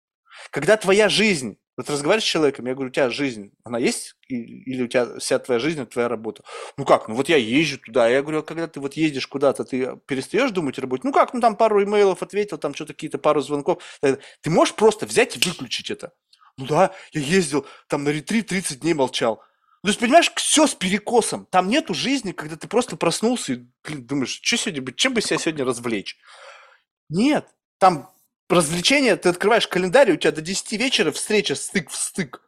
[0.52, 4.15] Когда твоя жизнь, вот разговариваешь с человеком, я говорю, у тебя жизнь, она есть?
[4.27, 6.43] Или у тебя вся твоя жизнь, твоя работа?
[6.77, 8.07] Ну как, ну вот я езжу туда.
[8.10, 11.02] Я говорю, а когда ты вот ездишь куда-то, ты перестаешь думать о работе?
[11.06, 13.81] Ну как, ну там пару имейлов ответил, там что-то какие-то пару звонков.
[14.03, 16.11] Э, Ты можешь просто взять и выключить это?
[16.57, 19.41] Ну да, я ездил там на ретрит 30 дней молчал.
[19.84, 21.48] Ну, то есть, понимаешь, все с перекосом.
[21.49, 25.22] Там нету жизни, когда ты просто проснулся и блин, думаешь, что сегодня, бы- чем бы
[25.22, 26.18] себя сегодня развлечь?
[27.10, 27.48] Нет,
[27.80, 28.11] там
[28.56, 32.41] развлечение, ты открываешь календарь, и у тебя до 10 вечера встреча стык в стык.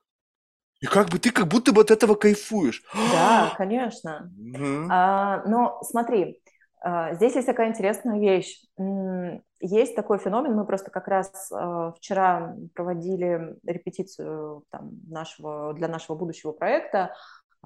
[0.81, 2.83] И как бы ты как будто бы от этого кайфуешь.
[2.93, 4.29] Да, конечно.
[4.91, 6.41] А, но смотри,
[6.81, 8.61] а, здесь есть такая интересная вещь.
[9.61, 16.17] Есть такой феномен, мы просто как раз а, вчера проводили репетицию там, нашего, для нашего
[16.17, 17.15] будущего проекта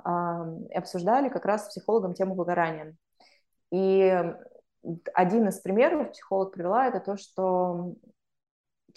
[0.03, 2.95] а, и обсуждали как раз с психологом тему выгорания.
[3.72, 4.23] И
[5.15, 7.95] один из примеров психолог привела, это то, что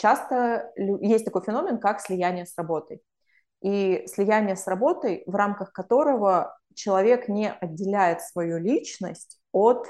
[0.00, 3.02] часто есть такой феномен, как слияние с работой.
[3.62, 9.86] И слияние с работой, в рамках которого человек не отделяет свою личность от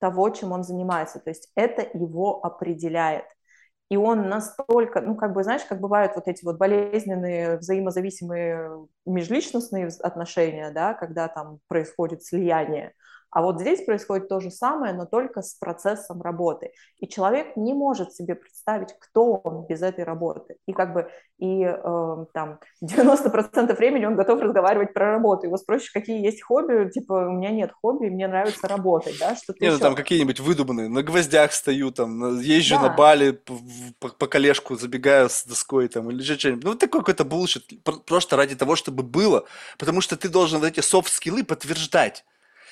[0.00, 1.20] того, чем он занимается.
[1.20, 3.24] То есть это его определяет.
[3.90, 9.88] И он настолько, ну, как бы, знаешь, как бывают вот эти вот болезненные, взаимозависимые межличностные
[10.00, 12.92] отношения, да, когда там происходит слияние.
[13.34, 16.70] А вот здесь происходит то же самое, но только с процессом работы.
[17.00, 20.56] И человек не может себе представить, кто он без этой работы.
[20.66, 25.46] И как бы и э, там 90% времени он готов разговаривать про работу.
[25.46, 29.58] Его спросишь, какие есть хобби, типа, у меня нет хобби, мне нравится работать, да, что-то
[29.60, 29.82] Не, ну еще.
[29.82, 32.94] там какие-нибудь выдуманные, на гвоздях стою, там, на- езжу на Да.
[32.94, 36.64] Бали, п- в- по, по колешку забегаю с доской, там, или еще что-нибудь.
[36.64, 39.44] Ну, такой какой-то булшит, пр- просто ради того, чтобы было,
[39.78, 42.24] потому что ты должен вот эти софт-скиллы подтверждать.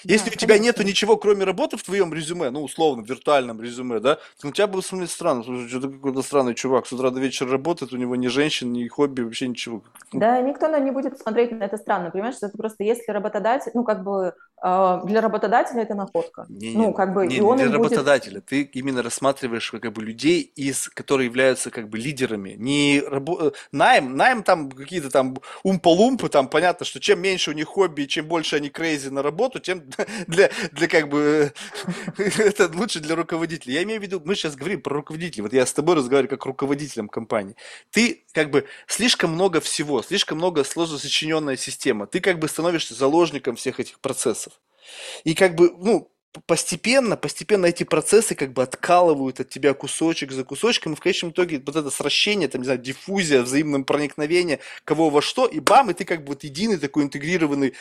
[0.05, 0.91] Если Да, у тебя нету конечно.
[0.91, 4.67] ничего, кроме работы в твоем резюме, ну, условно, в виртуальном резюме, да, то на тебя
[4.67, 5.43] будет смотреть странно.
[5.43, 8.87] Слушай, что-то какой-то странный чувак, с утра до вечера работает, у него ни женщин, ни
[8.89, 9.83] хобби, вообще ничего.
[10.13, 13.11] Ну, Да, никто на- не будет смотреть на это странно, понимаешь, что это просто если
[13.13, 16.47] работодатель, ну, как бы для работодателя это находка.
[16.49, 17.91] Не, Ну, как бы, не, и он для им будет...
[17.93, 18.41] работодателя.
[18.41, 22.55] Ты именно рассматриваешь как бы людей, из, которые являются как бы лидерами.
[22.57, 27.55] Не рабо- э, найм, найм там какие-то там умпа-лумпы, там понятно, что чем меньше у
[27.55, 29.83] них хобби, чем больше они крейзи на работу, тем
[30.29, 31.53] для, для как бы
[32.19, 33.75] это лучше для руководителя.
[33.75, 35.43] Я имею в виду, мы сейчас говорим про руководителей.
[35.43, 37.57] Вот я с тобой разговариваю как руководителем компании.
[37.91, 42.07] Ты как бы слишком много всего, слишком много сложно сочиненная система.
[42.07, 44.52] Ты как бы становишься заложником всех этих процессов.
[45.25, 46.11] И как бы, ну,
[46.47, 51.33] постепенно, постепенно эти процессы как бы откалывают от тебя кусочек за кусочком, и в конечном
[51.33, 55.91] итоге вот это сращение, там, не знаю, диффузия, взаимное проникновение, кого во что, и бам,
[55.91, 57.75] и ты как бы вот единый такой интегрированный,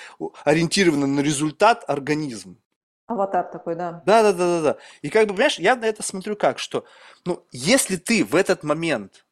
[0.44, 2.58] ориентированный на результат организм.
[3.08, 4.04] Аватар такой, да.
[4.06, 4.78] Да, да, да, да, да.
[5.02, 6.86] И как бы, понимаешь, я на это смотрю как, что,
[7.26, 9.26] ну, если ты в этот момент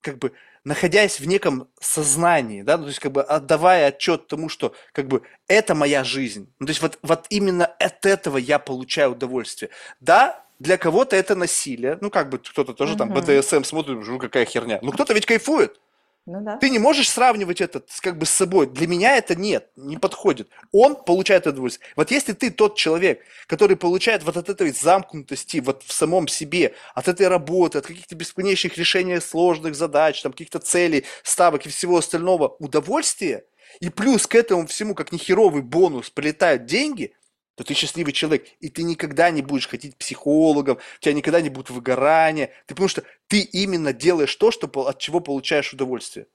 [0.00, 0.32] как бы
[0.64, 5.08] находясь в неком сознании, да, ну, то есть как бы отдавая отчет тому, что как
[5.08, 9.70] бы это моя жизнь, ну, то есть вот, вот именно от этого я получаю удовольствие.
[10.00, 13.20] Да, для кого-то это насилие, ну как бы кто-то тоже там Мгм.
[13.20, 15.80] БДСМ смотрит, ну какая херня, ну кто-то ведь кайфует.
[16.26, 16.56] Ну да.
[16.56, 18.66] Ты не можешь сравнивать это как бы с собой.
[18.66, 20.48] Для меня это нет, не подходит.
[20.72, 21.86] Он получает удовольствие.
[21.96, 26.74] Вот если ты тот человек, который получает вот от этой замкнутости вот в самом себе,
[26.94, 31.98] от этой работы, от каких-то бесконечных решений сложных задач, там каких-то целей, ставок и всего
[31.98, 33.44] остального удовольствие,
[33.80, 37.12] и плюс к этому всему, как нехеровый бонус, прилетают деньги,
[37.56, 41.40] то ты счастливый человек, и ты никогда не будешь ходить к психологам, у тебя никогда
[41.40, 46.26] не будет выгорания, ты, потому что ты именно делаешь то, что, от чего получаешь удовольствие.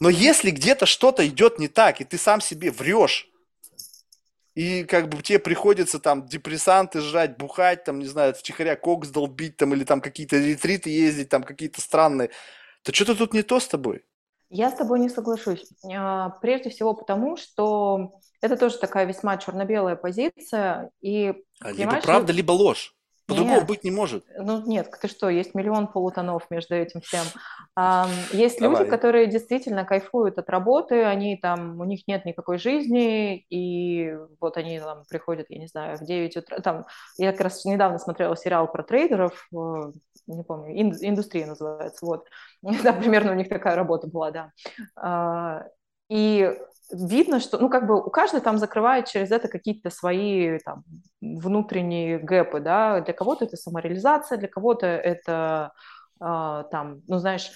[0.00, 3.28] Но если где-то что-то идет не так, и ты сам себе врешь,
[4.54, 9.56] и как бы тебе приходится там депрессанты жрать, бухать, там, не знаю, втихаря кокс долбить,
[9.56, 12.30] там, или там какие-то ретриты ездить, там, какие-то странные,
[12.82, 14.04] то что-то тут не то с тобой.
[14.50, 15.66] Я с тобой не соглашусь.
[15.92, 20.90] А, прежде всего потому, что это тоже такая весьма черно-белая позиция.
[21.00, 22.94] И, а либо правда, либо ложь.
[23.26, 23.66] По-другому нет.
[23.66, 24.24] быть не может.
[24.36, 27.24] Ну нет, ты что, есть миллион полутонов между этим всем.
[27.74, 28.80] А, есть Давай.
[28.80, 34.58] люди, которые действительно кайфуют от работы, они там, у них нет никакой жизни, и вот
[34.58, 36.84] они там приходят, я не знаю, в 9 утра, там,
[37.16, 39.92] я как раз недавно смотрела сериал про трейдеров, э,
[40.26, 42.28] не помню, индустрия называется, вот,
[42.62, 44.52] да, примерно у них такая работа была, да.
[44.96, 45.64] А,
[46.10, 46.54] и
[46.92, 50.84] видно, что, ну, как бы у каждого там закрывает через это какие-то свои там
[51.20, 55.72] внутренние гэпы, да, для кого-то это самореализация, для кого-то это
[56.18, 57.50] там, ну, знаешь,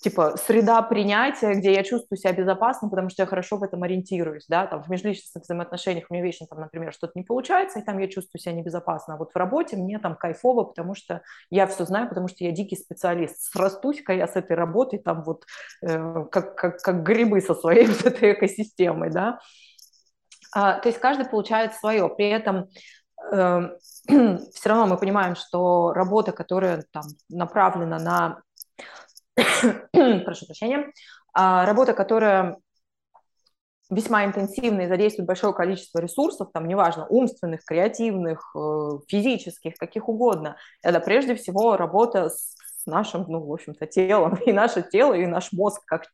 [0.00, 4.46] типа среда принятия, где я чувствую себя безопасно, потому что я хорошо в этом ориентируюсь,
[4.48, 7.98] да, там в межличностных взаимоотношениях у меня вечно там, например, что-то не получается, и там
[7.98, 11.84] я чувствую себя небезопасно, а вот в работе мне там кайфово, потому что я все
[11.84, 15.44] знаю, потому что я дикий специалист, срастусь-ка я с этой работой там вот
[15.82, 19.40] э, как, как, как грибы со своей вот этой экосистемой, да,
[20.54, 22.68] а, то есть каждый получает свое, при этом
[23.30, 28.42] все равно мы понимаем, что работа, которая там направлена на,
[30.24, 30.92] прошу прощения,
[31.34, 32.58] а, работа, которая
[33.92, 40.56] весьма интенсивно и задействует большое количество ресурсов, там, неважно, умственных, креативных, э, физических, каких угодно,
[40.82, 44.36] это прежде всего работа с нашим, ну, в общем-то, телом.
[44.46, 46.04] И наше тело, и наш мозг, как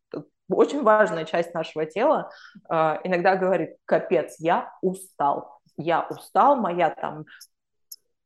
[0.51, 2.30] очень важная часть нашего тела,
[2.68, 2.74] э,
[3.05, 7.24] иногда говорит, капец, я устал, я устал, моя там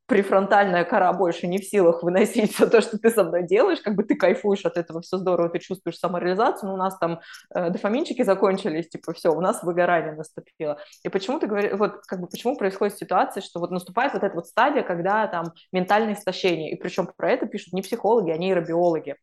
[0.06, 3.94] префронтальная кора больше не в силах выносить все то, что ты со мной делаешь, как
[3.94, 7.20] бы ты кайфуешь от этого, все здорово, ты чувствуешь самореализацию, но у нас там
[7.54, 10.78] э, дофаминчики закончились, типа все, у нас выгорание наступило.
[11.02, 14.34] И почему ты говоришь, вот как бы почему происходит ситуация, что вот наступает вот эта
[14.34, 19.16] вот стадия, когда там ментальное истощение, и причем про это пишут не психологи, а нейробиологи.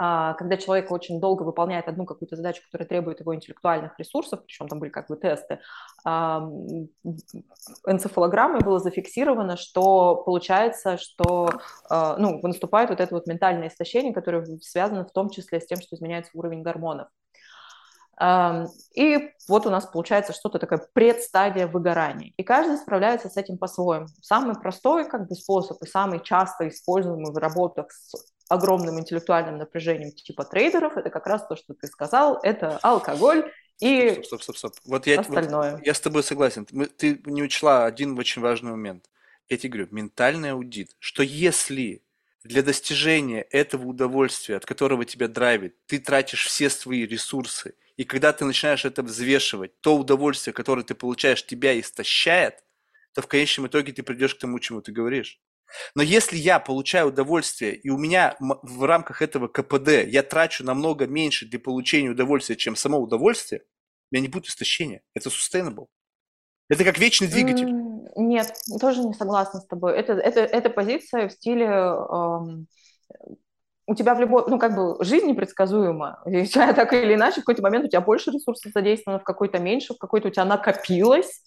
[0.00, 4.68] А, когда человек очень долго выполняет одну какую-то задачу, которая требует его интеллектуальных ресурсов, причем
[4.68, 5.58] там были как бы тесты,
[7.84, 11.50] энцефалограммой было зафиксировано, что получается, что
[11.90, 15.80] а, ну, наступает вот это вот ментальное истощение, которое связано в том числе с тем,
[15.80, 17.08] что изменяется уровень гормонов.
[18.94, 22.32] И вот у нас получается что-то такое предстадия выгорания.
[22.36, 24.08] И каждый справляется с этим по-своему.
[24.22, 28.16] Самый простой как бы, способ и самый часто используемый в работах с
[28.48, 34.10] огромным интеллектуальным напряжением типа трейдеров, это как раз то, что ты сказал, это алкоголь и
[34.10, 34.72] стоп, стоп, стоп, стоп.
[34.84, 35.76] Вот я, остальное.
[35.76, 36.64] Вот, я с тобой согласен.
[36.64, 39.08] Ты не учла один очень важный момент.
[39.48, 42.02] Я тебе говорю, ментальный аудит, что если
[42.44, 48.32] для достижения этого удовольствия, от которого тебя драйвит, ты тратишь все свои ресурсы, и когда
[48.32, 52.62] ты начинаешь это взвешивать, то удовольствие, которое ты получаешь, тебя истощает,
[53.12, 55.40] то в конечном итоге ты придешь к тому, чему ты говоришь.
[55.94, 61.06] Но если я получаю удовольствие, и у меня в рамках этого КПД я трачу намного
[61.06, 63.62] меньше для получения удовольствия, чем само удовольствие,
[64.10, 65.02] у меня не будет истощения.
[65.14, 65.86] Это sustainable.
[66.68, 67.70] Это как вечный двигатель.
[68.16, 69.96] Нет, тоже не согласна с тобой.
[69.96, 72.66] Это, это, это позиция в стиле эм,
[73.86, 76.20] у тебя в любой, ну, как бы, жизнь непредсказуема.
[76.26, 79.94] И так или иначе, в какой-то момент у тебя больше ресурсов задействовано, в какой-то меньше,
[79.94, 81.42] в какой-то у тебя накопилось,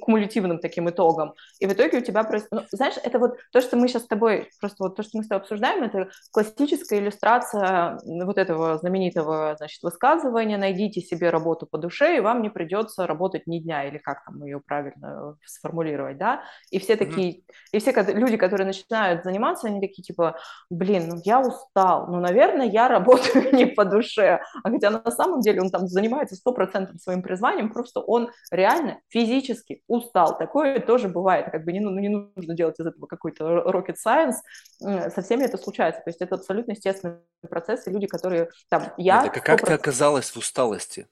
[0.00, 1.34] кумулятивным таким итогом.
[1.58, 2.48] И в итоге у тебя просто...
[2.50, 4.50] Ну, знаешь, это вот то, что мы сейчас с тобой...
[4.60, 9.82] Просто вот то, что мы с тобой обсуждаем, это классическая иллюстрация вот этого знаменитого, значит,
[9.82, 14.24] высказывания «найдите себе работу по душе, и вам не придется работать ни дня», или как
[14.24, 16.42] там ее правильно сформулировать, да?
[16.70, 17.38] И все такие...
[17.38, 17.42] Mm-hmm.
[17.72, 20.36] И все люди, которые начинают заниматься, они такие типа,
[20.68, 24.40] блин, ну я устал, ну, наверное, я работаю не по душе.
[24.64, 29.00] А хотя на самом деле он там занимается стопроцентным своим призванием, просто он реально реально
[29.08, 30.36] физически устал.
[30.38, 31.50] Такое тоже бывает.
[31.50, 34.36] Как бы не, ну, не нужно делать из этого какой-то rocket science.
[34.80, 36.00] Со всеми это случается.
[36.02, 37.86] То есть это абсолютно естественный процесс.
[37.86, 38.92] И люди, которые там...
[38.96, 41.08] Я так, а как ты оказалась в усталости?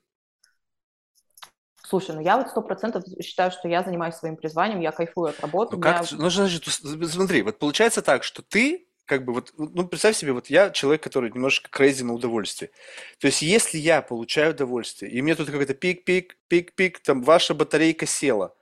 [1.83, 5.41] Слушай, ну я вот сто процентов считаю, что я занимаюсь своим призванием, я кайфую от
[5.41, 5.77] работы.
[5.77, 6.23] Ну, как, меня...
[6.23, 10.51] ну значит, смотри, вот получается так, что ты как бы вот, ну, представь себе, вот
[10.51, 12.71] я человек, который немножко crazy на удовольствие.
[13.19, 18.07] То есть, если я получаю удовольствие, и мне тут какой-то пик-пик, пик-пик, там, ваша батарейка
[18.07, 18.55] села,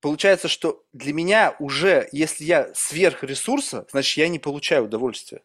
[0.00, 5.42] получается, что для меня уже, если я сверх ресурса, значит, я не получаю удовольствия.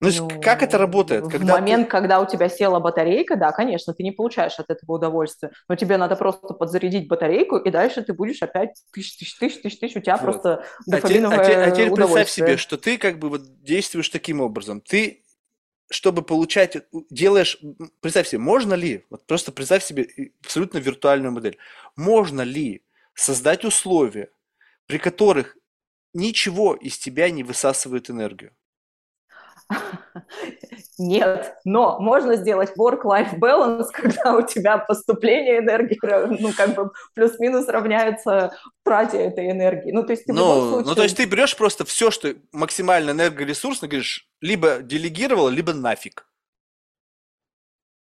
[0.00, 1.24] Ну, ну, как это работает?
[1.24, 1.90] В когда момент, ты...
[1.90, 5.96] когда у тебя села батарейка, да, конечно, ты не получаешь от этого удовольствия, но тебе
[5.96, 10.00] надо просто подзарядить батарейку, и дальше ты будешь опять тысяч, тысяч, тысяч, тысяч, тысяч, у
[10.00, 10.22] тебя вот.
[10.22, 14.40] просто дофаминовое а, те, а, теперь представь себе, что ты как бы вот действуешь таким
[14.40, 14.80] образом.
[14.80, 15.24] Ты,
[15.90, 16.76] чтобы получать,
[17.10, 17.58] делаешь,
[18.00, 20.06] представь себе, можно ли, вот просто представь себе
[20.44, 21.58] абсолютно виртуальную модель,
[21.96, 22.84] можно ли
[23.14, 24.30] создать условия,
[24.86, 25.56] при которых
[26.14, 28.52] ничего из тебя не высасывает энергию?
[30.98, 35.98] Нет, но можно сделать work-life balance, когда у тебя поступление энергии,
[36.40, 38.52] ну, как бы плюс-минус равняется
[38.84, 39.92] трате этой энергии.
[39.92, 40.88] Ну, то есть ты ну, случае...
[40.88, 46.27] ну, то есть ты берешь просто все, что максимально энергоресурсно, говоришь, либо делегировал, либо нафиг.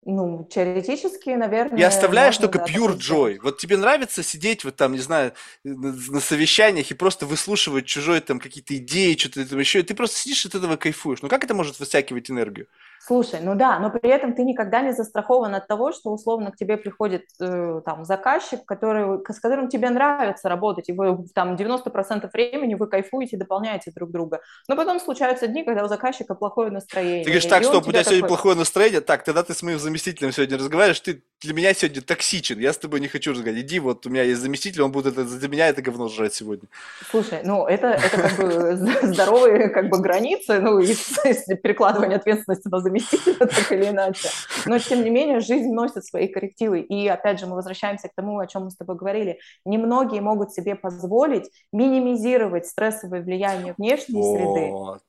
[0.09, 1.81] Ну, теоретически, наверное...
[1.81, 3.41] И оставляешь только да, pure joy.
[3.43, 5.33] Вот тебе нравится сидеть вот там, не знаю,
[5.65, 10.20] на совещаниях и просто выслушивать чужой там какие-то идеи, что-то там еще, и ты просто
[10.20, 11.23] сидишь от этого кайфуешь.
[11.23, 12.69] Ну как это может вытягивать энергию?
[13.01, 16.56] Слушай, ну да, но при этом ты никогда не застрахован от того, что условно к
[16.56, 22.28] тебе приходит э, там заказчик, который, с которым тебе нравится работать, и вы там 90%
[22.32, 24.40] времени вы кайфуете, дополняете друг друга.
[24.68, 27.24] Но потом случаются дни, когда у заказчика плохое настроение.
[27.24, 28.16] Ты говоришь, так, стоп, у тебя такой...
[28.16, 32.02] сегодня плохое настроение, так, тогда ты с моим заместителем сегодня разговариваешь, ты для меня сегодня
[32.02, 33.66] токсичен, я с тобой не хочу разговаривать.
[33.66, 36.68] Иди, вот у меня есть заместитель, он будет это, за меня это говно жрать сегодня.
[37.10, 42.81] Слушай, ну это, это как бы здоровые как бы границы, ну, если перекладывание ответственности на
[42.87, 44.29] заместителя так или иначе.
[44.67, 46.81] Но, тем не менее, жизнь носит свои коррективы.
[46.81, 49.39] И, опять же, мы возвращаемся к тому, о чем мы с тобой говорили.
[49.65, 54.37] Немногие могут себе позволить минимизировать стрессовое влияние внешней вот.
[54.37, 55.03] среды.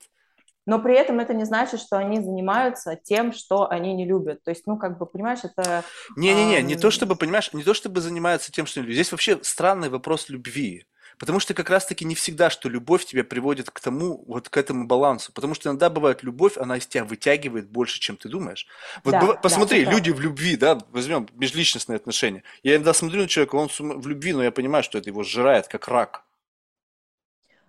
[0.66, 4.44] Но при этом это не значит, что они занимаются тем, что они не любят.
[4.44, 5.82] То есть, ну, как бы, понимаешь, это...
[6.16, 8.96] Не-не-не, не то чтобы, понимаешь, не то чтобы занимаются тем, что не любят.
[8.96, 10.84] Здесь вообще странный вопрос любви.
[11.18, 14.86] Потому что как раз-таки не всегда, что любовь тебя приводит к тому, вот к этому
[14.86, 15.32] балансу.
[15.32, 18.66] Потому что иногда бывает любовь, она из тебя вытягивает больше, чем ты думаешь.
[19.02, 19.40] Вот да, быв...
[19.40, 22.44] посмотри, да, люди в любви, да, возьмем межличностные отношения.
[22.62, 25.66] Я иногда смотрю на человека, он в любви, но я понимаю, что это его сжирает,
[25.66, 26.24] как рак.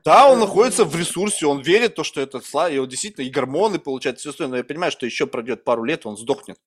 [0.06, 3.30] Да, он находится в ресурсе, он верит то, что это слава, и он действительно и
[3.30, 6.58] гормоны получает, все остальное, но я понимаю, что еще пройдет пару лет, он сдохнет.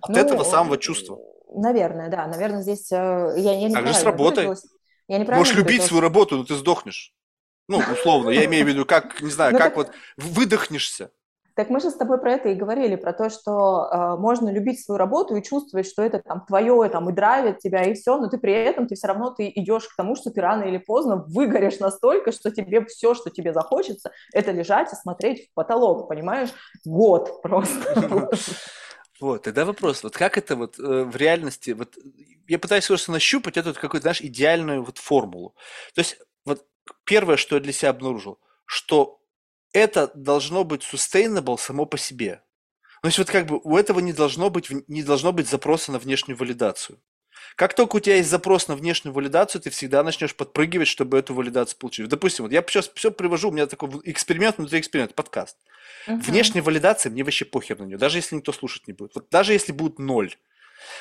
[0.00, 1.18] От ну, этого самого чувства.
[1.54, 4.54] Наверное, да, наверное, здесь э, я, я не Так же с работой.
[5.08, 7.14] Я Можешь любить свою работу, но ты сдохнешь.
[7.68, 11.10] Ну, условно, я имею в виду, как, не знаю, ну, как вот выдохнешься.
[11.54, 14.80] Так мы же с тобой про это и говорили, про то, что э, можно любить
[14.80, 18.28] свою работу и чувствовать, что это там твое, там и драйвит тебя, и все, но
[18.28, 21.24] ты при этом, ты все равно ты идешь к тому, что ты рано или поздно
[21.26, 26.50] выгоришь настолько, что тебе все, что тебе захочется, это лежать и смотреть в потолок, понимаешь?
[26.84, 28.30] Год просто.
[29.20, 31.98] Вот, тогда вопрос, вот как это вот э, в реальности, вот
[32.46, 35.56] я пытаюсь просто нащупать эту какую-то, знаешь, идеальную вот формулу.
[35.94, 36.64] То есть вот
[37.04, 39.20] первое, что я для себя обнаружил, что
[39.72, 42.42] это должно быть sustainable само по себе.
[43.02, 45.98] То есть вот как бы у этого не должно быть, не должно быть запроса на
[45.98, 47.00] внешнюю валидацию.
[47.56, 51.34] Как только у тебя есть запрос на внешнюю валидацию, ты всегда начнешь подпрыгивать, чтобы эту
[51.34, 52.08] валидацию получить.
[52.08, 55.56] Допустим, вот я сейчас все привожу, у меня такой эксперимент внутри эксперимента, подкаст.
[56.06, 56.20] Uh-huh.
[56.20, 59.14] Внешняя валидация, мне вообще похер на нее, даже если никто слушать не будет.
[59.14, 60.34] Вот даже если будет ноль.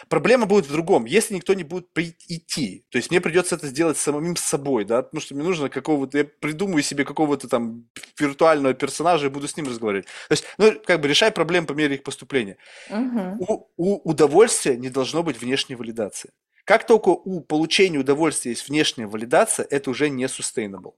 [0.10, 1.06] Проблема будет в другом.
[1.06, 1.88] Если никто не будет
[2.28, 6.18] идти, то есть мне придется это сделать самим собой, да, потому что мне нужно какого-то,
[6.18, 7.88] я придумаю себе какого-то там
[8.20, 10.06] виртуального персонажа и буду с ним разговаривать.
[10.28, 12.58] То есть, ну, как бы решай проблемы по мере их поступления.
[12.90, 13.46] Угу.
[13.48, 16.32] У, у удовольствия не должно быть внешней валидации.
[16.66, 20.96] Как только у получения удовольствия есть внешняя валидация, это уже не sustainable.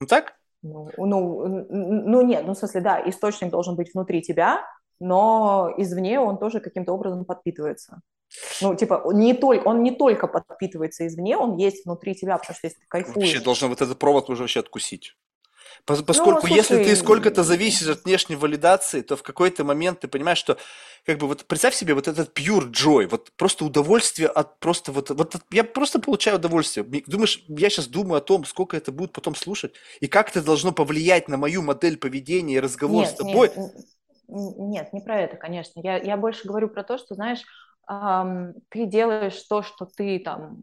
[0.00, 0.34] Ну так?
[0.62, 4.64] Ну, ну, ну нет, ну в смысле, да, источник должен быть внутри тебя,
[5.02, 8.00] но извне он тоже каким-то образом подпитывается.
[8.60, 12.66] Ну, типа, не только, он не только подпитывается извне, он есть внутри тебя, потому что
[12.66, 13.16] если ты кайфуешь...
[13.16, 15.14] Вообще должен вот этот провод уже вообще откусить.
[15.88, 20.08] Ну, поскольку ну, если ты сколько-то зависишь от внешней валидации, то в какой-то момент ты
[20.08, 20.56] понимаешь, что
[21.04, 25.10] как бы вот представь себе вот этот pure joy, вот просто удовольствие от просто вот,
[25.10, 26.86] вот я просто получаю удовольствие.
[27.06, 30.72] Думаешь, я сейчас думаю о том, сколько это будет потом слушать, и как это должно
[30.72, 33.50] повлиять на мою модель поведения и разговор нет, с тобой.
[33.56, 33.74] Нет,
[34.32, 35.80] нет, не про это, конечно.
[35.80, 37.42] Я, я больше говорю про то, что, знаешь,
[37.90, 40.58] эм, ты делаешь то, что ты там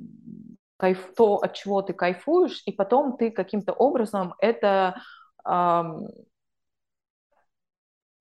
[0.78, 5.02] кайф, то, от чего ты кайфуешь, и потом ты каким-то образом это
[5.46, 6.08] эм,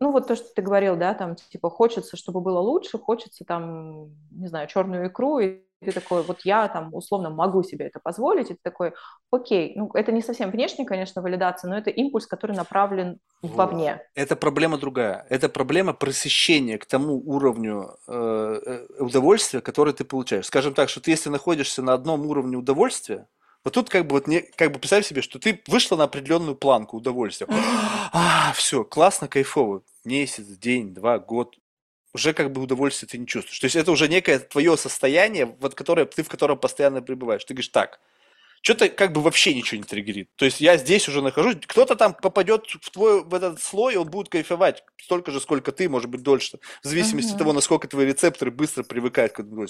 [0.01, 4.11] ну, вот то, что ты говорил, да, там, типа, хочется, чтобы было лучше, хочется, там,
[4.31, 8.51] не знаю, черную икру, и ты такой, вот я, там, условно, могу себе это позволить,
[8.51, 8.93] и ты такой,
[9.31, 13.53] окей, ну, это не совсем внешняя, конечно, валидация, но это импульс, который направлен вот.
[13.53, 14.01] вовне.
[14.15, 15.27] Это проблема другая.
[15.29, 20.47] Это проблема просыщения к тому уровню э, э удовольствия, который ты получаешь.
[20.47, 23.29] Скажем так, что ты, если находишься на одном уровне удовольствия,
[23.65, 26.57] вот тут как бы вот не, как бы представь себе, что ты вышла на определенную
[26.57, 27.47] планку удовольствия.
[28.13, 29.83] А, все, классно, кайфово.
[30.05, 31.57] Месяц, день, два, год.
[32.19, 33.61] Уже как бы удовольствие ты не чувствуешь.
[33.61, 37.45] То есть это уже некое твое состояние, вот которое, ты в котором постоянно пребываешь.
[37.45, 38.01] Ты говоришь, так,
[38.61, 40.31] что-то как бы вообще ничего не триггерит.
[40.37, 44.11] То есть я здесь уже нахожусь, кто-то там попадет в твой в этот слой, он
[44.11, 47.35] будет кайфовать столько же, сколько ты, может быть, дольше, в зависимости uh-huh.
[47.35, 49.67] от того, насколько твои рецепторы быстро привыкают к этому.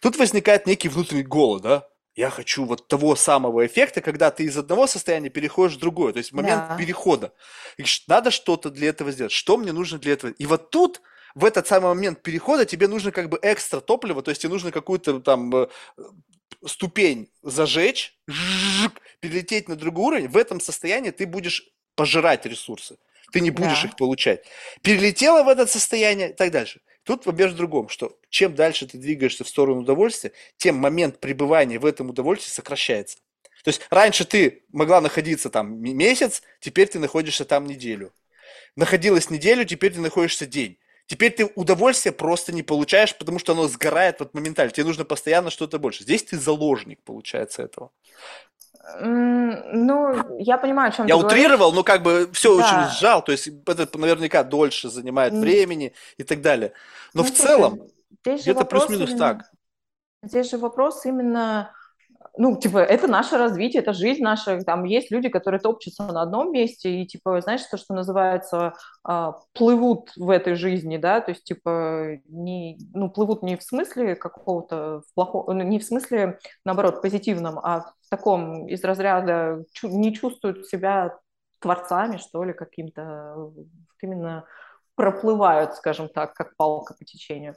[0.00, 1.88] Тут возникает некий внутренний голод, да?
[2.16, 6.12] Я хочу вот того самого эффекта, когда ты из одного состояния переходишь в другое.
[6.12, 6.76] То есть момент Да.
[6.76, 7.32] перехода.
[7.76, 9.32] И надо что-то для этого сделать.
[9.32, 10.30] Что мне нужно для этого?
[10.30, 11.00] И вот тут,
[11.34, 14.70] в этот самый момент перехода, тебе нужно как бы экстра топливо, то есть тебе нужно
[14.70, 15.66] какую-то там э,
[16.64, 18.16] ступень зажечь,
[19.20, 20.28] перелететь на другой уровень.
[20.28, 22.98] В этом состоянии ты будешь пожирать ресурсы.
[23.32, 23.88] Ты не будешь Да.
[23.88, 24.44] их получать.
[24.82, 26.80] Перелетела в это состояние и так дальше.
[27.02, 31.78] Тут вопрос в другом, что чем дальше ты двигаешься в сторону удовольствия, тем момент пребывания
[31.78, 33.18] в этом удовольствии сокращается.
[33.64, 38.12] То есть раньше ты могла находиться там месяц, теперь ты находишься там неделю.
[38.76, 40.78] Находилась неделю, теперь ты находишься день.
[41.06, 44.72] Теперь ты удовольствие просто не получаешь, потому что оно сгорает вот моментально.
[44.72, 46.02] Тебе нужно постоянно что-то больше.
[46.02, 47.90] Здесь ты заложник, получается, этого.
[49.00, 51.40] Ну, я понимаю, о чем Я ты говоришь.
[51.40, 52.62] утрировал, но как бы все Да.
[52.64, 56.72] очень сжал, то есть это наверняка дольше занимает времени и так далее.
[57.14, 57.80] Но Ну, в целом,
[58.24, 59.50] где-то плюс-минус так.
[60.22, 61.72] Здесь же вопрос именно,
[62.36, 64.60] ну, типа, это наше развитие, это жизнь наша.
[64.62, 68.74] Там есть люди, которые топчутся на одном месте и, типа, знаешь, то, что называется,
[69.04, 74.16] а, плывут в этой жизни, да, то есть, типа, не, ну, плывут не в смысле
[74.16, 80.66] какого-то плохого, ну, не в смысле, наоборот, позитивном, а в таком из разряда не чувствуют
[80.66, 81.16] себя
[81.60, 83.66] творцами, что ли, каким-то, вот
[84.02, 84.44] именно
[84.96, 87.54] проплывают, скажем так, как палка по течению.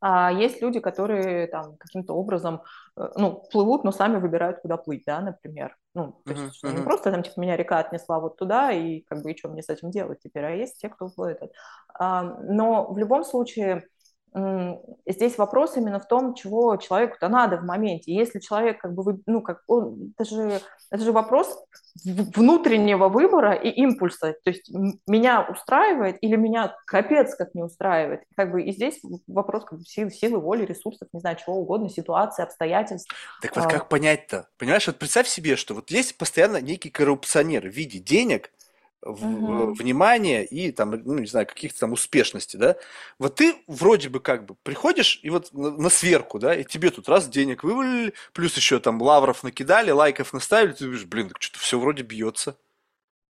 [0.00, 2.62] А есть люди, которые там каким-то образом,
[2.96, 5.76] э, ну, плывут, но сами выбирают, куда плыть, да, например.
[5.94, 6.82] Ну, то есть не мгм.
[6.82, 9.68] просто там, типа, меня река отнесла вот туда, и как бы, и что мне с
[9.68, 11.40] этим делать теперь, а есть те, кто плывет.
[11.98, 13.88] А, Но в любом случае
[15.06, 18.12] здесь вопрос именно в том, чего человеку-то надо в моменте.
[18.14, 20.60] Если человек как бы, ну, как он, это же,
[20.90, 21.58] это же вопрос
[22.04, 24.34] внутреннего выбора и импульса.
[24.44, 24.70] То есть
[25.06, 28.22] меня устраивает или меня капец как не устраивает.
[28.36, 31.88] Как бы и здесь вопрос как бы силы, силы воли, ресурсов, не знаю, чего угодно,
[31.88, 33.12] ситуации, обстоятельств.
[33.42, 33.68] Так вот А.
[33.68, 34.48] как понять-то?
[34.58, 38.50] Понимаешь, вот представь себе, что вот есть постоянно некий коррупционер в виде денег,
[39.02, 39.74] в- Мгм.
[39.78, 42.76] внимания и там, ну, не знаю, каких-то там успешности, да?
[43.18, 46.90] Вот ты вроде бы как бы приходишь и вот на, на сверку, да, и тебе
[46.90, 51.58] тут раз денег вывалили, плюс еще там лавров накидали, лайков наставили, ты думаешь, блин, что-то
[51.60, 52.56] все вроде бьется.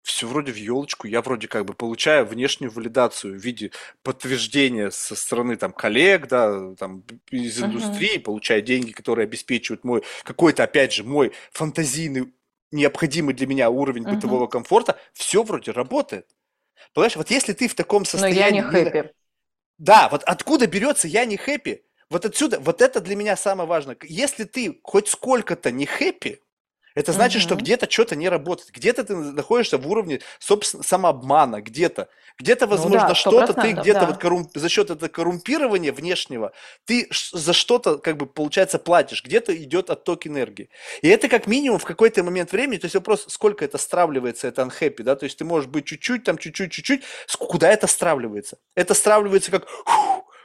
[0.02, 3.70] Все вроде в елочку, я вроде как бы получаю внешнюю валидацию в виде
[4.02, 10.64] подтверждения со стороны там коллег, да, там из индустрии, получаю деньги, которые обеспечивают мой какой-то,
[10.64, 12.32] опять же, мой фантазийный
[12.72, 14.14] необходимый для меня уровень Мгм.
[14.16, 16.28] бытового комфорта, все вроде работает.
[16.94, 18.38] Понимаешь, вот если ты в таком Но состоянии...
[18.40, 19.12] я не не- хэппи.
[19.78, 21.84] Да, вот откуда берется я не хэппи?
[22.10, 23.96] Вот отсюда, вот это для меня самое важное.
[24.02, 26.40] Если ты хоть сколько-то не хэппи,
[26.94, 27.62] это значит, что Мгм.
[27.64, 28.70] где-то что-то не работает.
[28.70, 32.08] Где-то ты находишься в уровне, собственно, самообмана, где-то.
[32.38, 34.06] Где-то, Ну возможно, да, что-то ты 100%, где-то да.
[34.06, 36.52] вот коррум- за счет этого коррумпирования внешнего,
[36.86, 39.22] ты за что-то, как бы, получается, платишь.
[39.24, 40.70] Где-то идет отток энергии.
[41.02, 44.62] И это как минимум в какой-то момент времени, то есть вопрос, сколько это стравливается, это
[44.62, 47.02] unhappy, да, то есть ты можешь быть чуть-чуть, там чуть-чуть, чуть-чуть,
[47.38, 48.58] куда это стравливается?
[48.74, 49.66] Это стравливается как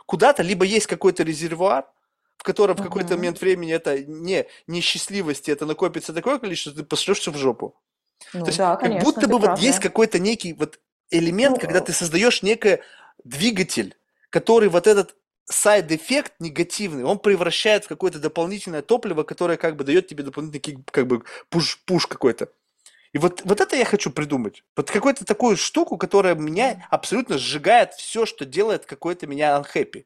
[0.05, 1.85] куда-то, либо есть какой-то резервуар,
[2.37, 6.87] в котором в какой-то момент времени это не несчастливости, это накопится такое количество, что ты
[6.87, 7.75] пошлешься в жопу.
[8.33, 9.83] Ну То есть да, как конечно, будто ты бы вот прав, есть да.
[9.83, 10.79] какой-то некий вот
[11.11, 12.79] элемент, Ну, когда ты создаешь некий
[13.23, 13.95] двигатель,
[14.29, 15.15] который вот этот
[15.45, 20.83] side effect негативный, он превращает в какое-то дополнительное топливо, которое как бы дает тебе дополнительный
[20.91, 22.49] как бы push, push какой-то.
[23.13, 24.63] И вот, вот это я хочу придумать.
[24.75, 30.05] Вот какую-то такую штуку, которая меня абсолютно сжигает все, что делает какой-то меня unhappy.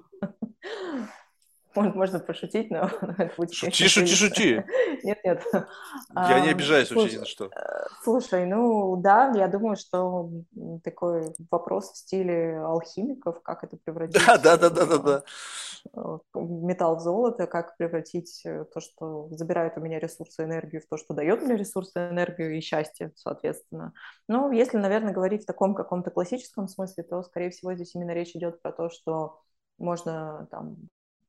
[1.75, 4.63] Можно пошутить, но это будет Шути, шути, шути.
[5.03, 5.43] Нет, нет.
[6.15, 7.49] Я не обижаюсь вообще ни на что.
[8.03, 10.29] Слушай, ну да, я думаю, что
[10.83, 15.23] такой вопрос в стиле алхимиков, как это превратить Да, да, да, да, да, э, да.
[15.93, 20.87] э, металл в золото, как превратить э, то, что забирает у меня ресурсы, энергию, в
[20.87, 23.93] то, что дает мне ресурсы, энергию и счастье, соответственно.
[24.27, 28.35] Ну, если, наверное, говорить в таком каком-то классическом смысле, то, скорее всего, здесь именно речь
[28.35, 29.39] идет про то, что
[29.77, 30.77] можно там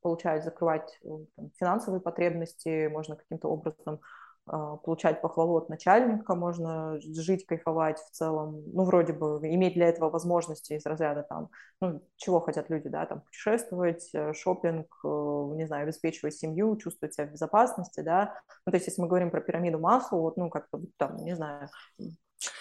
[0.02, 4.00] получать, закрывать э, там, финансовые потребности, можно каким-то образом
[4.44, 9.88] а, получать похвалу от начальника, можно жить, кайфовать в целом, ну, вроде бы, иметь для
[9.88, 11.48] этого возможности из разряда там,
[11.80, 15.08] ну, чего хотят люди, да, там, путешествовать, э, шопинг, э,
[15.54, 18.34] не знаю, обеспечивать семью, чувствовать себя в безопасности, да,
[18.66, 21.68] ну, то есть, если мы говорим про пирамиду массу, вот, ну, как-то там, не знаю,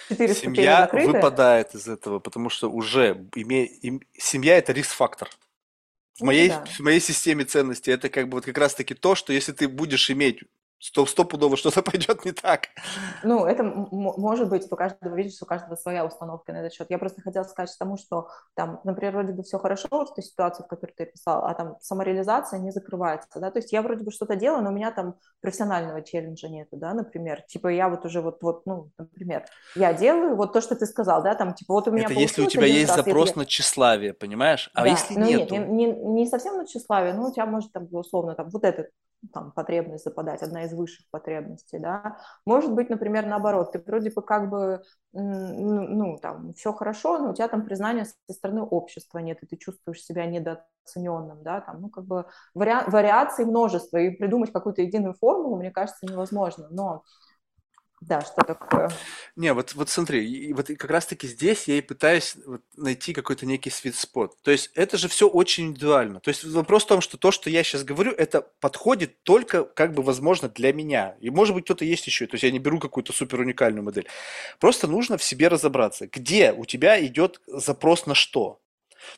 [0.08, 3.66] четыре Семья закрыты, выпадает из этого, потому что уже име...
[3.66, 5.30] им- семья это риск-фактор.
[6.22, 6.64] В Ну, моей, да.
[6.66, 10.10] в моей системе ценностей это как бы вот как раз-таки то, что если ты будешь
[10.12, 10.44] иметь
[10.82, 12.68] стопудово что-то пойдет не так.
[13.24, 16.88] Ну, это может быть, у каждого, видишь, у каждого своя установка на этот счет.
[16.90, 20.64] Я просто хотела сказать тому, что там, например, вроде бы все хорошо в той ситуации,
[20.64, 24.12] в которой ты описал, а там самореализация не закрывается, да, то есть я вроде бы
[24.12, 28.22] что-то делаю, но у меня там профессионального челленджа нету, да, например, типа я вот уже
[28.22, 29.46] вот, вот, ну, например,
[29.76, 32.42] я делаю вот то, что ты сказал, да, там, типа вот у меня Это если
[32.42, 33.40] у тебя есть раз, запрос если...
[33.40, 34.70] на тщеславие, понимаешь?
[34.74, 34.90] А да.
[34.90, 35.56] если ну, нету?
[35.56, 38.64] Нет, не, не, не совсем на тщеславие, ну, у тебя может там, условно, там, вот
[38.64, 38.88] этот
[39.34, 42.18] там, потребность западать, одна из высших потребностей, да.
[42.46, 44.84] Может быть, например, наоборот, ты вроде бы как бы,
[45.14, 49.46] ну, ну, там, все хорошо, но у тебя там признания со стороны общества нет, и
[49.46, 52.74] ты чувствуешь себя недооцененным, да, там, ну, как бы вари...
[52.88, 57.04] вариаций множество, и придумать какую-то единую формулу, мне кажется, невозможно, но
[58.02, 58.90] да, что такое?
[59.36, 63.70] Не, вот, вот смотри, вот как раз-таки здесь я и пытаюсь вот найти какой-то некий
[63.70, 64.42] свит-спот.
[64.42, 66.20] То есть это же все очень индивидуально.
[66.20, 69.94] То есть вопрос в том, что то, что я сейчас говорю, это подходит только, как
[69.94, 71.16] бы, возможно, для меня.
[71.20, 72.26] И, может быть, кто-то есть еще.
[72.26, 74.08] То есть я не беру какую-то супер уникальную модель.
[74.60, 78.60] Просто нужно в себе разобраться, где у тебя идет запрос на что.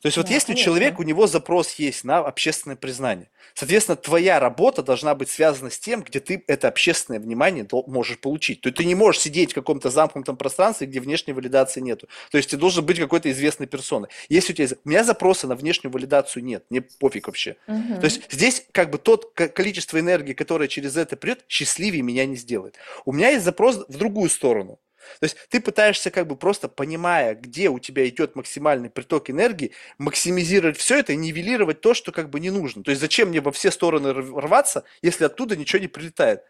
[0.01, 0.65] То есть вот да, если конечно.
[0.65, 5.79] человек, у него запрос есть на общественное признание, соответственно, твоя работа должна быть связана с
[5.79, 8.61] тем, где ты это общественное внимание можешь получить.
[8.61, 12.07] То есть ты не можешь сидеть в каком-то замкнутом пространстве, где внешней валидации нету.
[12.31, 14.09] То есть ты должен быть какой-то известной персоной.
[14.29, 14.67] Если у тебя...
[14.83, 17.57] У меня запроса на внешнюю валидацию нет, мне пофиг вообще.
[17.67, 17.99] Угу.
[17.99, 22.35] То есть здесь как бы тот количество энергии, которое через это придет, счастливее меня не
[22.35, 22.75] сделает.
[23.05, 24.79] У меня есть запрос в другую сторону.
[25.19, 29.71] То есть ты пытаешься как бы просто понимая, где у тебя идет максимальный приток энергии,
[29.97, 32.83] максимизировать все это и нивелировать то, что как бы не нужно.
[32.83, 36.43] То есть зачем мне во все стороны рваться, если оттуда ничего не прилетает?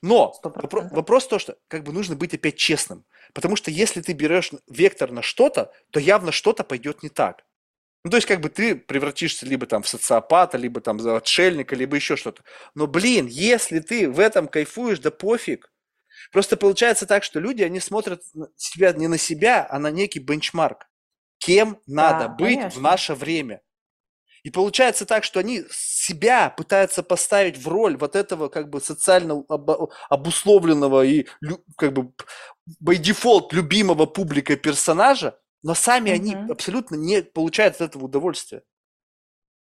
[0.00, 3.04] Но вопрос, вопрос то, что как бы нужно быть опять честным.
[3.32, 7.44] Потому что если ты берешь вектор на что-то, то явно что-то пойдет не так.
[8.04, 11.76] Ну, то есть, как бы ты превратишься либо там в социопата, либо там в отшельника,
[11.76, 12.42] либо еще что-то.
[12.74, 15.71] Но, блин, если ты в этом кайфуешь, да пофиг.
[16.32, 18.22] Просто получается так, что люди, они смотрят
[18.56, 20.88] себя не на себя, а на некий бенчмарк.
[21.38, 22.80] Кем надо да, быть конечно.
[22.80, 23.60] в наше время.
[24.42, 29.44] И получается так, что они себя пытаются поставить в роль вот этого как бы социально
[30.08, 31.26] обусловленного и
[31.76, 32.12] как бы
[32.82, 36.16] by default любимого публикой персонажа, но сами угу.
[36.16, 38.62] они абсолютно не получают от этого удовольствия.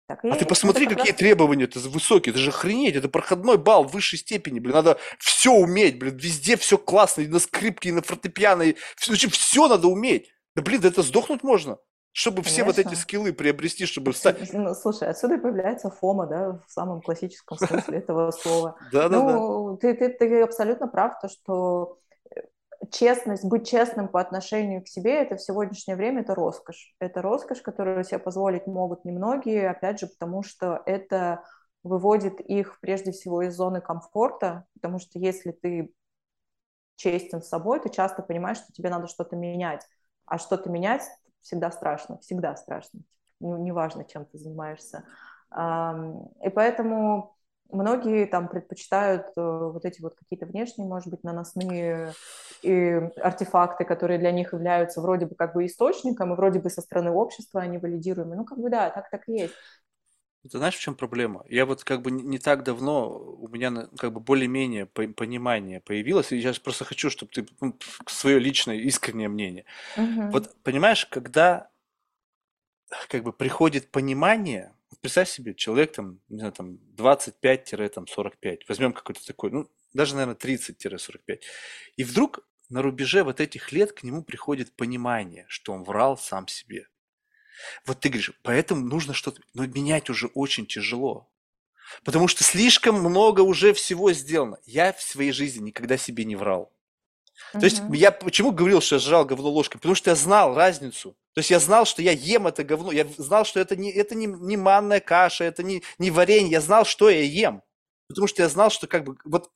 [0.07, 1.17] Так, а ты посмотри, какие раз...
[1.17, 5.51] требования это высокие, это же охренеть, это проходной балл в высшей степени, блин, надо все
[5.51, 9.89] уметь, блин, везде все классно, и на скрипке, и на фортепиано, и все, все надо
[9.89, 10.31] уметь.
[10.55, 11.77] Да, блин, да это сдохнуть можно,
[12.13, 12.53] чтобы Конечно.
[12.53, 14.53] все вот эти скиллы приобрести, чтобы стать...
[14.53, 18.77] Ну, слушай, отсюда и появляется фома, да, в самом классическом смысле этого слова.
[18.93, 21.99] Да, да, ну, ты, ты, ты абсолютно прав, то, что
[22.91, 26.95] честность, быть честным по отношению к себе, это в сегодняшнее время это роскошь.
[26.99, 31.43] Это роскошь, которую себе позволить могут немногие, опять же, потому что это
[31.83, 35.93] выводит их прежде всего из зоны комфорта, потому что если ты
[36.97, 39.85] честен с собой, ты часто понимаешь, что тебе надо что-то менять.
[40.25, 41.03] А что-то менять
[41.41, 42.99] всегда страшно, всегда страшно.
[43.39, 45.05] Неважно, чем ты занимаешься.
[45.53, 47.36] И поэтому
[47.71, 52.13] Многие там предпочитают э, вот эти вот какие-то внешние, может быть, наносные
[52.61, 56.81] и артефакты, которые для них являются вроде бы как бы источником, и вроде бы со
[56.81, 58.35] стороны общества они валидируемы.
[58.35, 59.53] Ну, как бы да, так так и есть.
[60.49, 61.43] Ты знаешь, в чем проблема?
[61.49, 66.37] Я вот как бы не так давно, у меня как бы более-менее понимание появилось, и
[66.37, 67.75] я просто хочу, чтобы ты ну,
[68.05, 69.65] свое личное искреннее мнение.
[69.97, 70.29] Угу.
[70.31, 71.69] Вот понимаешь, когда
[73.09, 79.51] как бы приходит понимание, представь себе, человек там, не знаю, там 25-45, возьмем какой-то такой,
[79.51, 81.39] ну, даже, наверное, 30-45.
[81.95, 82.39] И вдруг
[82.69, 86.87] на рубеже вот этих лет к нему приходит понимание, что он врал сам себе.
[87.85, 91.31] Вот ты говоришь, поэтому нужно что-то, но менять уже очень тяжело.
[92.03, 94.59] Потому что слишком много уже всего сделано.
[94.65, 96.73] Я в своей жизни никогда себе не врал.
[97.53, 99.77] То есть я почему говорил, что я сжал говно ложкой?
[99.77, 101.15] Потому что я знал разницу.
[101.33, 102.91] То есть я знал, что я ем это говно.
[102.91, 106.51] Я знал, что это не, это не, не манная каша, это не, не варенье.
[106.51, 107.61] Я знал, что я ем.
[108.07, 109.49] Потому что я знал, что как бы вот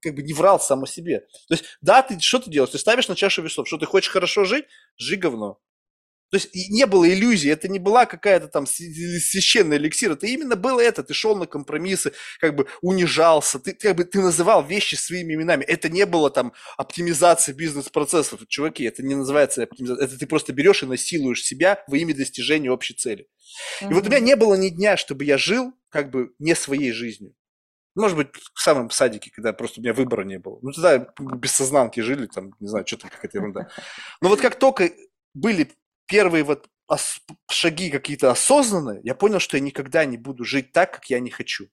[0.00, 1.20] как бы не врал сам о себе.
[1.48, 2.72] То есть, да, ты что ты делаешь?
[2.72, 4.66] Ты ставишь на чашу весов, что ты хочешь хорошо жить,
[4.96, 5.58] жи говно.
[6.30, 10.80] То есть не было иллюзии, это не была какая-то там священная эликсир, это именно было
[10.80, 15.34] это, ты шел на компромиссы, как бы унижался, ты, как бы, ты называл вещи своими
[15.34, 20.52] именами, это не было там оптимизация бизнес-процессов, чуваки, это не называется оптимизация, это ты просто
[20.52, 23.26] берешь и насилуешь себя во имя достижения общей цели.
[23.82, 23.90] Mm-hmm.
[23.90, 26.92] И вот у меня не было ни дня, чтобы я жил как бы не своей
[26.92, 27.34] жизнью.
[27.94, 30.58] Может быть, в самом садике, когда просто у меня выбора не было.
[30.62, 33.70] Ну, тогда без сознанки жили, там, не знаю, что там какая-то ерунда.
[34.20, 34.92] Но вот как только
[35.34, 35.72] были
[36.08, 36.68] первые вот
[37.50, 41.30] шаги какие-то осознанные, я понял, что я никогда не буду жить так, как я не
[41.30, 41.68] хочу.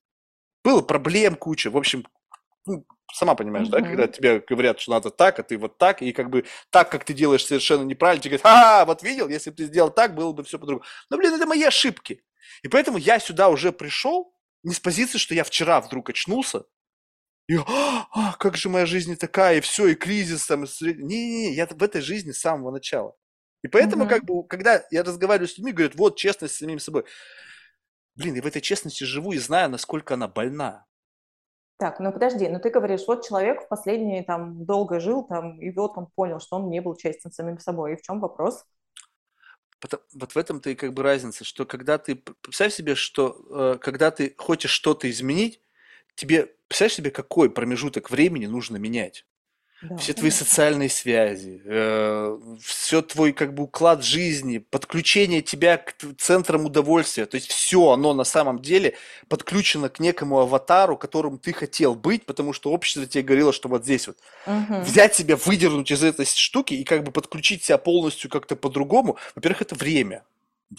[0.63, 1.71] Было проблем куча.
[1.71, 2.05] В общем,
[2.65, 3.71] ну, сама понимаешь, mm-hmm.
[3.71, 6.91] да, когда тебе говорят, что надо так, а ты вот так, и как бы так,
[6.91, 10.15] как ты делаешь совершенно неправильно, тебе говорят, а, вот видел, если бы ты сделал так,
[10.15, 10.85] было бы все по-другому.
[11.09, 12.23] Но, блин, это мои ошибки.
[12.63, 14.33] И поэтому я сюда уже пришел
[14.63, 16.63] не с позиции, что я вчера вдруг очнулся,
[17.47, 20.65] и а, а, как же моя жизнь такая, и все, и кризис там.
[20.81, 23.15] Не-не-не, я в этой жизни с самого начала.
[23.65, 24.09] И поэтому, mm-hmm.
[24.09, 27.05] как бы, когда я разговариваю с людьми, говорят, вот честность с самим собой.
[28.15, 30.85] Блин, я в этой честности живу и знаю, насколько она больна.
[31.77, 35.71] Так, ну подожди, ну ты говоришь, вот человек в последние там долго жил там, и
[35.71, 37.93] вот он понял, что он не был честен с самим собой.
[37.93, 38.63] И в чем вопрос?
[40.13, 44.11] Вот в этом-то и как бы разница, что когда ты, представь себе, что э, когда
[44.11, 45.59] ты хочешь что-то изменить,
[46.13, 49.25] тебе, представляешь себе, какой промежуток времени нужно менять?
[49.89, 55.93] Да, все твои социальные связи, э, все твой как бы уклад жизни, подключение тебя к
[56.17, 58.95] центрам удовольствия, то есть все оно на самом деле
[59.27, 63.83] подключено к некому аватару, которым ты хотел быть, потому что общество тебе говорило, что вот
[63.83, 64.81] здесь вот угу.
[64.81, 69.17] взять себя, выдернуть из этой штуки и как бы подключить себя полностью как-то по-другому.
[69.35, 70.23] Во-первых, это время.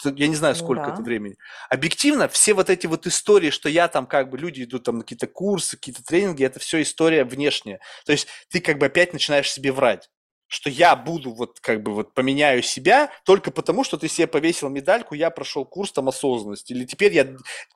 [0.05, 0.93] Я не знаю, ну сколько да.
[0.93, 1.36] это времени.
[1.68, 5.02] Объективно, все вот эти вот истории, что я там как бы, люди идут там на
[5.02, 7.81] какие-то курсы, какие-то тренинги, это все история внешняя.
[8.05, 10.09] То есть ты как бы опять начинаешь себе врать
[10.48, 14.68] что я буду вот как бы вот поменяю себя только потому, что ты себе повесил
[14.68, 17.24] медальку, я прошел курс там осознанности, или теперь я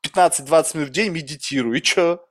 [0.06, 2.24] 15-20 минут в день медитирую, и что?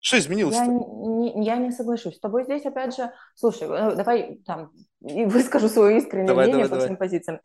[0.00, 0.56] Что изменилось?
[0.56, 3.10] Я не, я не соглашусь с тобой здесь, опять же.
[3.34, 4.70] Слушай, э, давай там
[5.00, 6.86] выскажу свое искреннее давай, мнение давай, по давай.
[6.86, 7.40] всем позициям.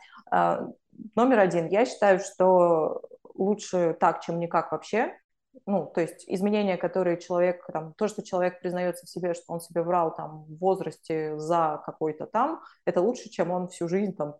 [1.15, 3.01] Номер один, я считаю, что
[3.35, 5.15] лучше так, чем никак вообще.
[5.65, 9.59] Ну, то есть изменения, которые человек, там, то, что человек признается в себе, что он
[9.59, 14.35] себе врал там в возрасте за какой-то там, это лучше, чем он всю жизнь там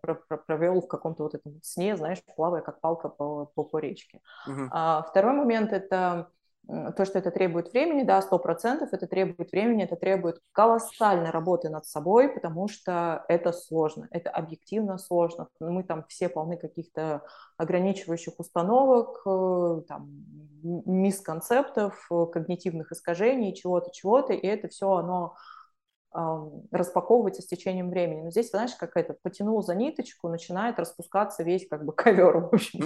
[0.46, 4.20] провел в каком-то вот этом сне, знаешь, плавая как палка по, по, по речке.
[4.46, 4.68] Угу.
[4.70, 6.30] А, второй момент– это
[6.66, 11.68] то, что это требует времени, да, сто процентов это требует времени, это требует колоссальной работы
[11.68, 15.48] над собой, потому что это сложно, это объективно сложно.
[15.58, 17.22] Мы там все полны каких-то
[17.56, 20.10] ограничивающих установок, э, там,
[20.62, 25.34] мисконцептов, когнитивных искажений, чего-то, чего-то, и это все оно
[26.12, 28.22] распаковывается с течением времени.
[28.22, 32.38] Но здесь, знаешь, как это, потянул за ниточку, начинает распускаться весь как бы ковер.
[32.38, 32.80] В общем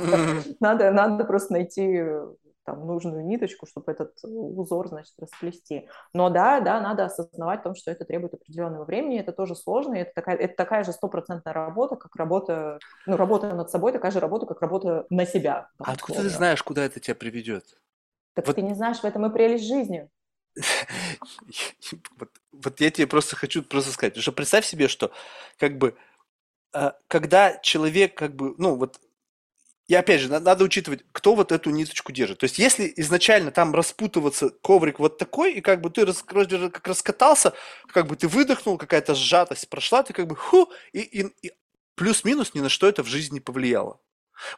[0.61, 2.05] надо, надо просто найти
[2.65, 5.89] там, нужную ниточку, чтобы этот узор, значит, расплести.
[6.13, 10.13] Но да, да, надо осознавать том, что это требует определенного времени, это тоже сложно, это
[10.15, 14.47] такая, это такая же стопроцентная работа, как работа, ну, работа над собой, такая же работа,
[14.47, 15.69] как работа на себя.
[15.79, 17.65] А откуда ты знаешь, куда это тебя приведет?
[18.35, 18.57] Так вот...
[18.57, 20.09] ты не знаешь, в этом и прелесть жизни.
[22.19, 25.11] вот, вот я тебе просто хочу просто сказать, что представь себе, что
[25.59, 25.97] как бы
[26.75, 29.01] а, когда человек как бы, ну вот
[29.87, 32.39] и опять же, надо учитывать, кто вот эту ниточку держит.
[32.39, 36.89] То есть, если изначально там распутываться коврик вот такой, и как бы ты рас, как
[36.89, 37.53] раскатался,
[37.89, 41.53] как бы ты выдохнул, какая-то сжатость прошла, ты как бы ху, и, и, и
[41.97, 44.01] плюс-минус ни на что это в жизни не повлияло.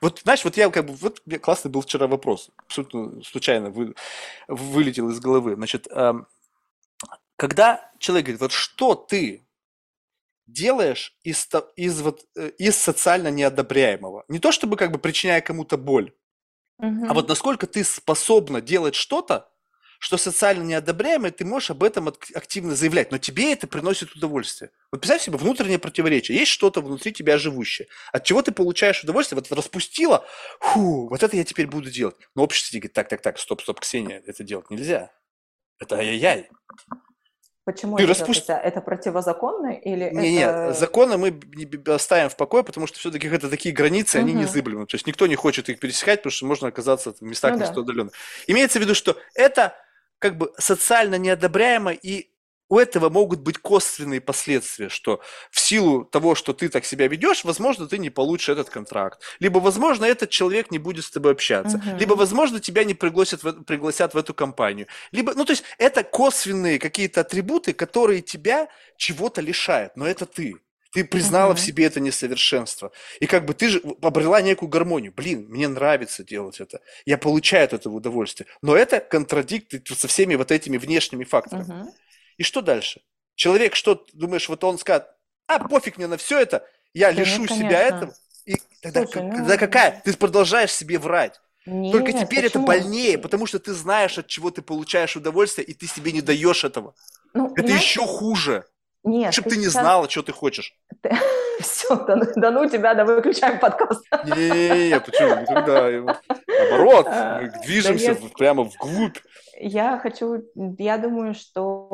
[0.00, 3.94] Вот, знаешь, вот я как бы, вот классный был вчера вопрос, абсолютно случайно вы,
[4.48, 5.54] вылетел из головы.
[5.56, 6.26] Значит, эм,
[7.36, 9.45] когда человек говорит, вот что ты
[10.46, 14.24] делаешь из, из, вот, э, из социально неодобряемого.
[14.28, 16.12] Не то чтобы как бы причиняя кому-то боль,
[16.78, 17.06] угу.
[17.08, 19.50] а вот насколько ты способна делать что-то,
[19.98, 24.70] что социально неодобряемое, ты можешь об этом активно заявлять, но тебе это приносит удовольствие.
[24.92, 26.38] Вот представь себе внутреннее противоречие.
[26.38, 27.88] Есть что-то внутри тебя живущее.
[28.12, 29.40] От чего ты получаешь удовольствие?
[29.40, 30.26] Вот распустила,
[30.60, 32.16] фу, вот это я теперь буду делать.
[32.34, 35.10] Но общество говорит, так, так, так, стоп, стоп, Ксения, это делать нельзя.
[35.78, 36.50] Это ай-яй-яй.
[37.66, 38.52] Почему ты распусти...
[38.52, 40.66] это противозаконно или не, это...
[40.68, 41.40] Нет, законы мы
[41.92, 44.24] оставим в покое, потому что все-таки это такие границы, угу.
[44.24, 44.86] они незыблемы.
[44.86, 47.80] То есть никто не хочет их пересекать, потому что можно оказаться в местах ну, да.
[47.80, 48.14] удаленных.
[48.46, 49.74] Имеется в виду, что это
[50.20, 52.30] как бы социально неодобряемо и
[52.68, 55.20] у этого могут быть косвенные последствия, что
[55.50, 59.20] в силу того, что ты так себя ведешь, возможно, ты не получишь этот контракт.
[59.38, 61.76] Либо, возможно, этот человек не будет с тобой общаться.
[61.76, 61.98] Угу.
[61.98, 64.86] Либо, возможно, тебя не пригласят в, пригласят в эту компанию.
[65.12, 69.96] Либо, ну, то есть, это косвенные какие-то атрибуты, которые тебя чего-то лишают.
[69.96, 70.56] Но это ты.
[70.92, 71.56] Ты признала uh-huh.
[71.56, 72.90] в себе это несовершенство.
[73.20, 75.12] И как бы ты же обрела некую гармонию.
[75.14, 76.80] Блин, мне нравится делать это.
[77.04, 78.46] Я получаю от этого удовольствие.
[78.62, 81.68] Но это контрадикт со всеми вот этими внешними факторами.
[81.68, 81.92] Uh-huh.
[82.38, 83.02] И что дальше?
[83.34, 85.06] Человек, что думаешь, вот он скажет,
[85.46, 88.14] а пофиг мне на все это, я да лишу нет, себя этого.
[88.46, 89.36] И тогда, Слушай, ну...
[89.36, 90.00] тогда какая?
[90.04, 91.40] Ты продолжаешь себе врать.
[91.66, 92.46] Нет, Только теперь почему?
[92.46, 96.22] это больнее, потому что ты знаешь, от чего ты получаешь удовольствие, и ты себе не
[96.22, 96.94] даешь этого.
[97.34, 98.64] Ну, это знаешь, еще хуже.
[99.02, 99.82] Нет, Чтобы ты, ты не сейчас...
[99.82, 100.74] знала, что ты хочешь.
[101.00, 101.10] Ты...
[101.60, 104.04] Все, да, ну, да ну тебя, да выключаем подкаст.
[104.24, 105.40] Не-не-не, почему?
[105.40, 106.14] Никогда.
[106.46, 109.18] Наоборот, мы движемся прямо вглубь.
[109.58, 111.88] Я хочу, я думаю, что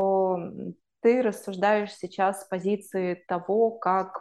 [1.01, 4.21] ты рассуждаешь сейчас с позиции того, как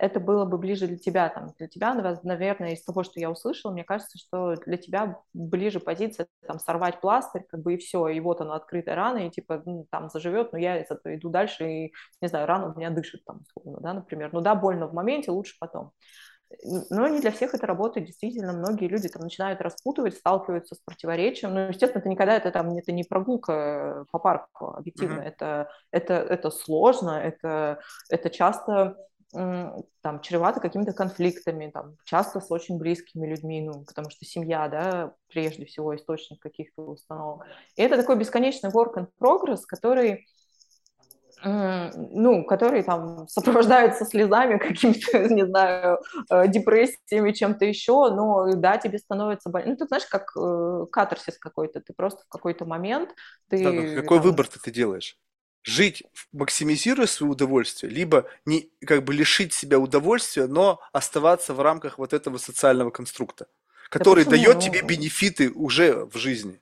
[0.00, 1.28] это было бы ближе для тебя.
[1.28, 5.78] Там, для тебя, наверное, из того, что я услышала, мне кажется, что для тебя ближе
[5.78, 9.62] позиция там, сорвать пластырь, как бы и все, и вот она открытая рана, и типа
[9.66, 11.92] ну, там заживет, но я зато иду дальше, и,
[12.22, 14.30] не знаю, рана у меня дышит там, условно, да, например.
[14.32, 15.92] Ну да, больно в моменте, лучше потом.
[16.90, 21.54] Но не для всех это работает, действительно, многие люди там начинают распутывать, сталкиваются с противоречием.
[21.54, 25.20] Ну, естественно, это никогда это там это не прогулка по парку, объективно.
[25.20, 25.28] Mm-hmm.
[25.28, 28.96] Это, это, это сложно, это, это часто
[29.32, 35.14] там, чревато какими-то конфликтами, там, часто с очень близкими людьми, ну, потому что семья, да,
[35.28, 37.46] прежде всего источник каких-то установок.
[37.76, 40.26] И это такой бесконечный work in progress, который,
[41.42, 45.98] ну, который там сопровождается слезами, какими-то, не знаю,
[46.30, 49.70] э, депрессиями, чем-то еще, но да, тебе становится больно.
[49.70, 53.10] Ну, ты знаешь, как э, катарсис какой-то, ты просто в какой-то момент...
[53.48, 54.26] Ты, да, какой там...
[54.26, 55.18] выбор ты, ты делаешь?
[55.62, 56.02] жить,
[56.32, 62.12] максимизируя свое удовольствие, либо не, как бы лишить себя удовольствия, но оставаться в рамках вот
[62.12, 63.46] этого социального конструкта,
[63.90, 66.60] который да дает тебе бенефиты уже в жизни.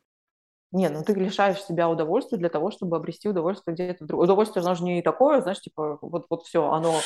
[0.71, 4.25] Не, ну ты лишаешь себя удовольствия для того, чтобы обрести удовольствие где-то в другом.
[4.25, 7.01] Удовольствие, оно же не такое, знаешь, типа, вот, вот все, оно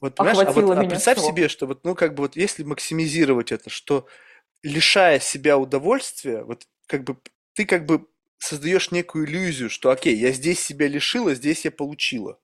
[0.00, 1.30] вот, а вот, а представь всего.
[1.30, 4.06] себе, что вот, ну, как бы вот если максимизировать это, что
[4.62, 7.18] лишая себя удовольствия, вот как бы
[7.54, 8.06] ты как бы
[8.38, 12.38] создаешь некую иллюзию, что окей, я здесь себя лишила, здесь я получила.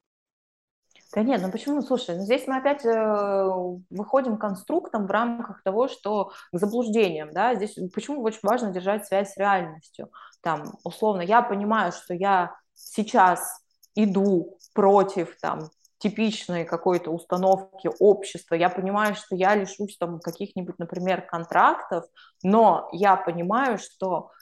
[1.16, 1.80] Да нет, ну почему?
[1.80, 3.50] Слушай, ну здесь мы опять э,
[3.88, 9.32] выходим конструктом в рамках того, что к заблуждениям, да, здесь почему очень важно держать связь
[9.32, 10.10] с реальностью.
[10.42, 13.62] Там, условно, я понимаю, что я сейчас
[13.94, 21.22] иду против там типичной какой-то установки общества, я понимаю, что я лишусь там каких-нибудь, например,
[21.22, 22.04] контрактов,
[22.42, 24.32] но я понимаю, что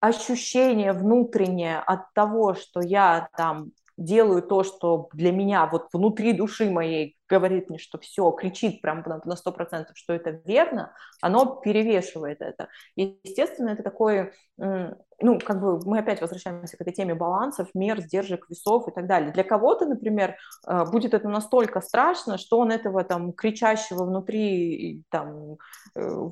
[0.00, 3.70] ощущение внутреннее от того, что я там
[4.00, 9.04] делаю то, что для меня вот внутри души моей говорит мне, что все, кричит прям
[9.24, 12.68] на сто процентов, что это верно, оно перевешивает это.
[12.96, 14.32] И, естественно, это такой,
[15.22, 19.06] ну, как бы мы опять возвращаемся к этой теме балансов, мер, сдержек, весов и так
[19.06, 19.32] далее.
[19.32, 20.36] Для кого-то, например,
[20.66, 25.56] э, будет это настолько страшно, что он этого там кричащего внутри там
[25.94, 26.30] э,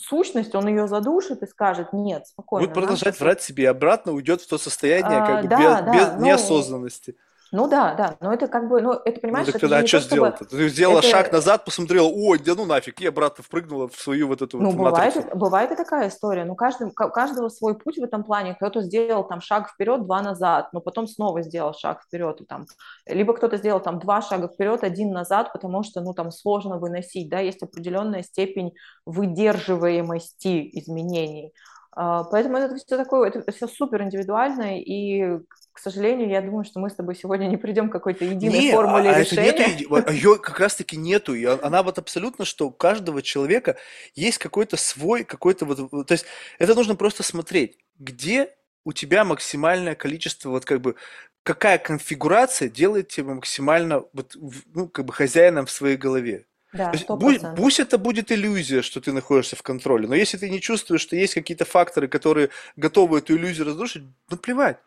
[0.00, 2.66] сущность, он ее задушит и скажет, нет, спокойно.
[2.66, 5.64] Будет продолжать врать себе и обратно уйдет в то состояние а, как бы да, без,
[5.64, 7.16] да, без ну, неосознанности.
[7.52, 9.98] Ну да, да, но это как бы, ну это понимаешь, ну, так тогда это что
[10.00, 10.50] сделал чтобы...
[10.50, 11.08] Ты сделала это...
[11.08, 14.70] шаг назад, посмотрела, ой, да ну нафиг, и обратно впрыгнула в свою вот эту ну,
[14.70, 15.36] вот бывает, матрицу.
[15.36, 19.40] бывает и такая история, ну каждый, каждого свой путь в этом плане, кто-то сделал там
[19.40, 22.66] шаг вперед, два назад, но потом снова сделал шаг вперед, и, там,
[23.06, 27.28] либо кто-то сделал там два шага вперед, один назад, потому что, ну там сложно выносить,
[27.28, 28.74] да, есть определенная степень
[29.06, 31.52] выдерживаемости изменений,
[31.92, 35.40] Поэтому это все такое, это все супер индивидуально, и
[35.72, 38.72] к сожалению, я думаю, что мы с тобой сегодня не придем к какой-то единой не,
[38.72, 39.48] формуле а решения.
[39.48, 41.34] Это нету, ее как раз-таки нету.
[41.34, 43.76] И она вот абсолютно, что у каждого человека
[44.14, 46.06] есть какой-то свой, какой-то вот...
[46.06, 46.26] То есть
[46.58, 48.54] это нужно просто смотреть, где
[48.84, 50.96] у тебя максимальное количество, вот как бы,
[51.44, 54.36] какая конфигурация делает тебя максимально, вот,
[54.74, 56.46] ну, как бы хозяином в своей голове.
[56.72, 60.60] Да, пусть, пусть это будет иллюзия, что ты находишься в контроле, но если ты не
[60.60, 64.78] чувствуешь, что есть какие-то факторы, которые готовы эту иллюзию разрушить, ну плевать.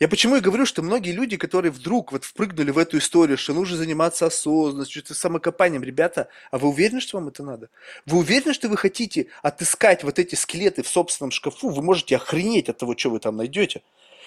[0.00, 3.52] Я почему и говорю, что многие люди, которые вдруг вот впрыгнули в эту историю, что
[3.52, 7.68] нужно заниматься осознанностью, самокопанием, ребята, а вы уверены, что вам это надо?
[8.04, 11.68] Вы уверены, что вы хотите отыскать вот эти скелеты в собственном шкафу?
[11.68, 13.82] Вы можете охренеть от того, что вы там найдете.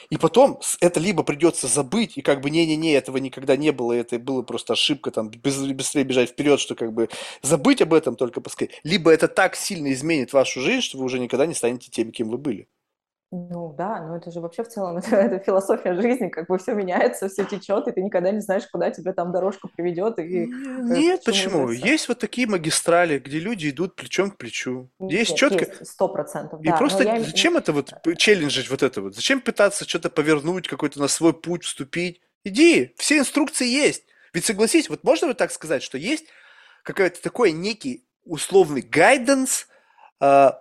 [0.10, 4.18] И потом это либо придется забыть, и как бы не-не-не, этого никогда не было, это
[4.18, 7.10] было просто ошибка, там, быстрее бежать вперед, что как бы
[7.44, 8.74] забыть об этом только поскорее.
[8.84, 12.30] Либо это так сильно изменит вашу жизнь, что вы уже никогда не станете теми, кем
[12.30, 12.68] вы были.
[13.32, 16.74] Ну да, но это же вообще в целом это, это философия жизни, как бы все
[16.74, 20.18] меняется, все течет, и ты никогда не знаешь, куда тебя там дорожка приведет.
[20.18, 21.70] И, э, Нет, почему?
[21.70, 24.90] Есть вот такие магистрали, где люди идут плечом к плечу.
[25.00, 25.86] Есть Нет, четко.
[25.86, 26.62] Сто процентов.
[26.62, 27.22] И да, просто я...
[27.22, 29.16] зачем это вот челленджить вот это вот?
[29.16, 32.22] Зачем пытаться что-то повернуть, какой-то на свой путь вступить?
[32.44, 34.06] Иди, все инструкции есть.
[34.34, 36.26] Ведь согласись, вот можно вот так сказать, что есть
[36.82, 39.68] какой-то такой некий условный гайденс,
[40.20, 40.52] э,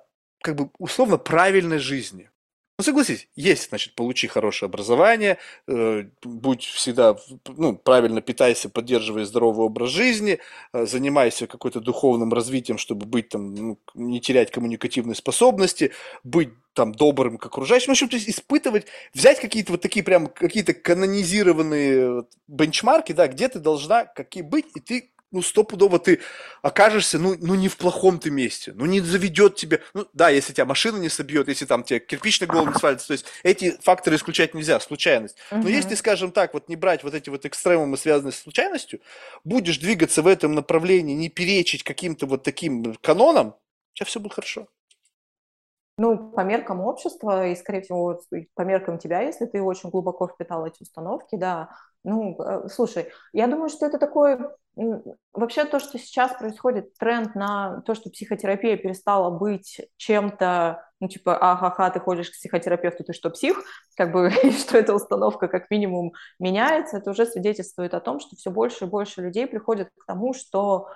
[0.43, 2.31] как бы условно правильной жизни.
[2.80, 7.16] Ну, согласись, есть, значит, получи хорошее образование, э, будь всегда,
[7.48, 10.38] ну, правильно питайся, поддерживай здоровый образ жизни,
[10.72, 15.90] э, занимайся какой-то духовным развитием, чтобы быть там, ну, не терять коммуникативные способности,
[16.22, 20.28] быть там добрым к окружающим, в общем, то есть испытывать, взять какие-то вот такие прям,
[20.28, 26.20] какие-то канонизированные бенчмарки, да, где ты должна какие быть, и ты ну, стопудово ты
[26.62, 30.52] окажешься, ну, ну, не в плохом ты месте, ну, не заведет тебя, ну, да, если
[30.52, 33.76] тебя машина не собьет, если там тебе кирпич на голову не свалится, то есть эти
[33.82, 35.36] факторы исключать нельзя, случайность.
[35.62, 35.76] Но Мгм.
[35.76, 39.00] если, скажем так, вот не брать вот эти вот экстремумы, связанные с случайностью,
[39.44, 44.34] будешь двигаться в этом направлении, не перечить каким-то вот таким канонам, у тебя все будет
[44.34, 44.68] хорошо.
[46.00, 48.20] Ну, по меркам общества и, скорее всего,
[48.55, 51.70] по меркам тебя, если ты очень глубоко впитал эти установки, да.
[52.09, 54.39] Ну, э, слушай, я думаю, что это такой...
[55.32, 61.36] Вообще то, что сейчас происходит, тренд на то, что психотерапия перестала быть чем-то, ну, типа,
[61.36, 63.62] ахаха, ты ходишь к психотерапевту, ты что, псих?
[63.97, 68.51] Как бы, что эта установка как минимум меняется, это уже свидетельствует о том, что все
[68.51, 70.89] больше и больше людей приходят к тому, что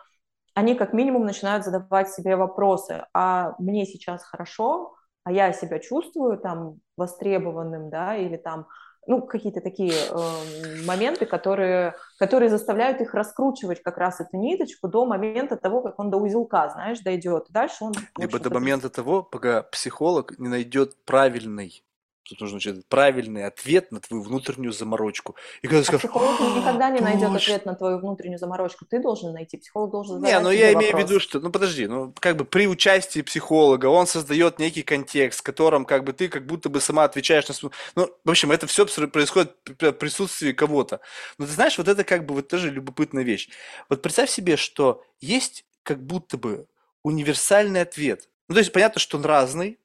[0.54, 4.94] они как минимум начинают задавать себе вопросы, а мне сейчас хорошо,
[5.24, 8.66] а я себя чувствую там востребованным, да, или там,
[9.06, 15.04] ну, какие-то такие э, моменты, которые, которые заставляют их раскручивать как раз эту ниточку до
[15.06, 17.46] момента того, как он до узелка, знаешь, дойдет.
[17.50, 17.94] Дальше он...
[18.18, 21.82] Либо до момента того, пока психолог не найдет правильный,
[22.24, 25.36] тут нужно учить, правильный ответ на твою внутреннюю заморочку.
[25.62, 28.84] И когда А скажешь, психолог никогда не найдет ответ на твою внутреннюю заморочку.
[28.84, 29.56] Ты должен найти.
[29.56, 31.10] Психолог должен Не, задать ну тебе я имею в вопрос.
[31.10, 35.42] виду, что, ну подожди, ну как бы при участии психолога он создает некий контекст, в
[35.42, 37.54] котором как бы ты как будто бы сама отвечаешь на.
[37.96, 41.00] Ну, в общем, это все происходит при присутствии кого-то.
[41.38, 43.48] Но ты знаешь, вот это как бы вот тоже любопытная вещь.
[43.88, 46.66] Вот представь себе, что есть как будто бы
[47.02, 48.28] универсальный ответ.
[48.48, 49.78] Ну, то есть понятно, что он разный,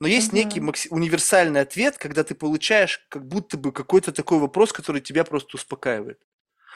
[0.00, 0.70] но есть некий Мгм.
[0.70, 5.56] макси- универсальный ответ, когда ты получаешь как будто бы какой-то такой вопрос, который тебя просто
[5.56, 6.20] успокаивает.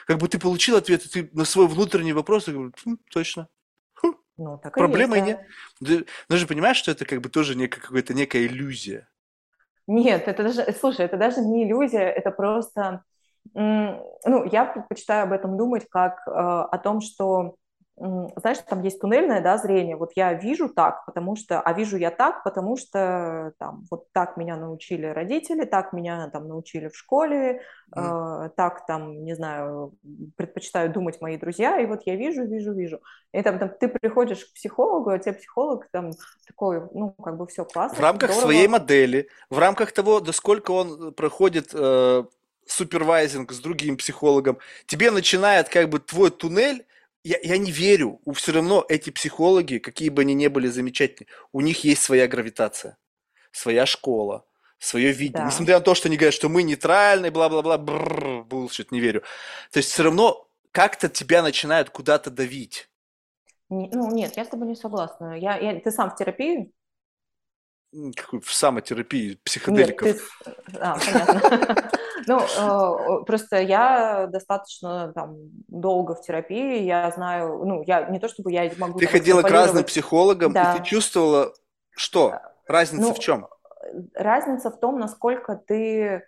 [0.06, 3.48] Как бы ты получил ответ, и ты на свой внутренний вопрос и говоришь, «Хм, точно,
[3.94, 5.24] Хм, Ну, так и есть, проблемы да.
[5.26, 5.40] нет.
[5.84, 9.08] Ты, ну, же понимаешь, что это как бы тоже некая, какая-то некая иллюзия.
[9.86, 13.02] Нет, это даже, слушай, это даже не иллюзия, это просто,
[13.54, 17.56] ну, я предпочитаю об этом думать как э, о том, что,
[18.36, 22.10] знаешь, там есть туннельное, да, зрение, вот я вижу так, потому что, а вижу я
[22.10, 27.62] так, потому что там вот так меня научили родители, так меня там научили в школе,
[27.96, 28.14] Мгм.
[28.46, 29.94] э, так там, не знаю,
[30.36, 33.00] предпочитаю думать мои друзья, и вот я вижу, вижу, вижу.
[33.32, 36.10] И там, там ты приходишь к психологу, а тебе психолог там
[36.46, 38.42] такой, ну, как бы все В классно, рамках здорово.
[38.52, 42.24] своей модели, в рамках того, до сколько он проходит э,
[42.66, 46.84] супервайзинг с другим психологом, тебе начинает как бы твой туннель,
[47.28, 51.28] я, я не верю, у все равно эти психологи, какие бы они ни были замечательные,
[51.52, 52.96] у них есть своя гравитация,
[53.52, 54.44] своя школа,
[54.78, 55.42] свое видение.
[55.42, 55.46] Да.
[55.46, 57.78] Несмотря на то, что они говорят, что мы нейтральны, бла-бла-бла,
[58.44, 59.22] булшит, не верю.
[59.72, 62.88] То есть все равно как-то тебя начинают куда-то давить.
[63.70, 65.38] Не- ну, нет, я с тобой не согласна.
[65.38, 66.72] Я, я- ты сам в терапии?
[68.16, 70.06] Какой- В самотерапии Нет, психоделиков.
[70.06, 70.14] ты...
[70.14, 71.90] с- А, понятно.
[72.28, 75.36] Ну, э, просто я достаточно там
[75.66, 79.50] долго в терапии, я знаю, ну, я не то чтобы я могу Ты ходила к
[79.50, 80.80] разным психологам, и ты Да.
[80.80, 81.52] чувствовала,
[81.90, 82.38] что?
[82.66, 83.48] Разница Ну, в чем?
[84.14, 86.22] разница в том, насколько ты...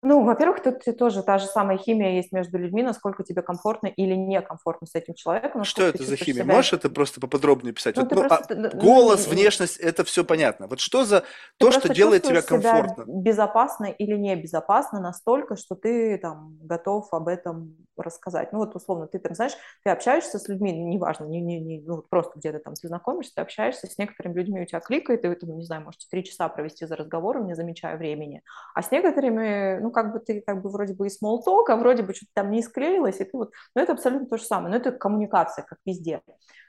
[0.00, 4.14] Ну, во-первых, тут тоже та же самая химия есть между людьми, насколько тебе комфортно или
[4.14, 6.44] некомфортно с этим человеком, Что ты это за химия?
[6.44, 6.54] себя...
[6.54, 7.96] Можешь это просто поподробнее писать?
[7.96, 8.44] Ну, Вот, ты ну, просто...
[8.44, 10.68] а т- ну, голос, не- внешность, это все понятно.
[10.68, 11.24] Вот что за Ты
[11.58, 13.12] то, что просто делает тебя чувствуешь себя комфортно?
[13.12, 18.52] безопасно или небезопасно настолько, что ты там готов об этом рассказать.
[18.52, 22.04] Ну вот условно, ты там, знаешь, ты общаешься с людьми, неважно, не, не, не, ну,
[22.08, 25.34] просто где-то там ты знакомишься, ты общаешься с некоторыми людьми, у тебя кликает, и вы
[25.34, 28.42] там, не знаю, можете три часа провести за разговором, не замечая времени.
[28.74, 31.76] А с некоторыми, ну как бы ты как бы вроде бы и small talk, а
[31.76, 34.70] вроде бы что-то там не склеилось, и ты вот, ну это абсолютно то же самое,
[34.70, 36.22] но это коммуникация, как везде.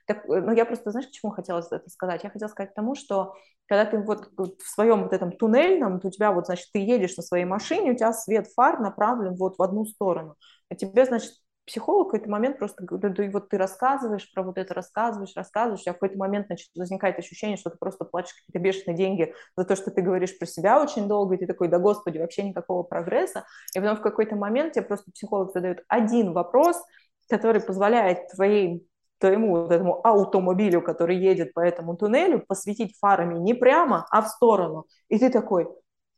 [0.07, 2.23] Так, э, ну я просто, знаешь, к чему хотела это сказать?
[2.23, 3.35] Я хотела сказать к тому, что
[3.67, 7.15] когда ты вот в своем вот этом туннельном, то у тебя вот, значит, ты едешь
[7.17, 10.35] на своей машине, у тебя свет фар направлен вот в одну сторону,
[10.69, 11.33] а тебе, значит,
[11.69, 15.91] психолог в какой-то момент просто, говорит, вот ты рассказываешь про вот это, рассказываешь, рассказываешь, а
[15.91, 19.75] в какой-то момент, значит, возникает ощущение, что ты просто платишь какие-то бешеные деньги за то,
[19.75, 23.45] что ты говоришь про себя очень долго, и ты такой, да господи, вообще никакого прогресса,
[23.75, 26.81] и потом в какой-то момент тебе просто психолог задает один вопрос,
[27.29, 28.85] который позволяет твоей
[29.19, 34.29] твоему вот этому автомобилю, который едет по этому туннелю, посветить фарами не прямо, а в
[34.29, 34.85] сторону.
[35.09, 35.67] И ты такой,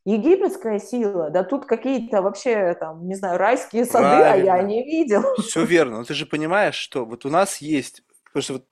[0.05, 4.67] египетская сила, да тут какие-то вообще там, не знаю, райские сады, а я Правильно.
[4.67, 5.23] не видел.
[5.41, 5.99] Все верно.
[5.99, 8.65] Но ты же понимаешь, что вот у нас есть, потому что вот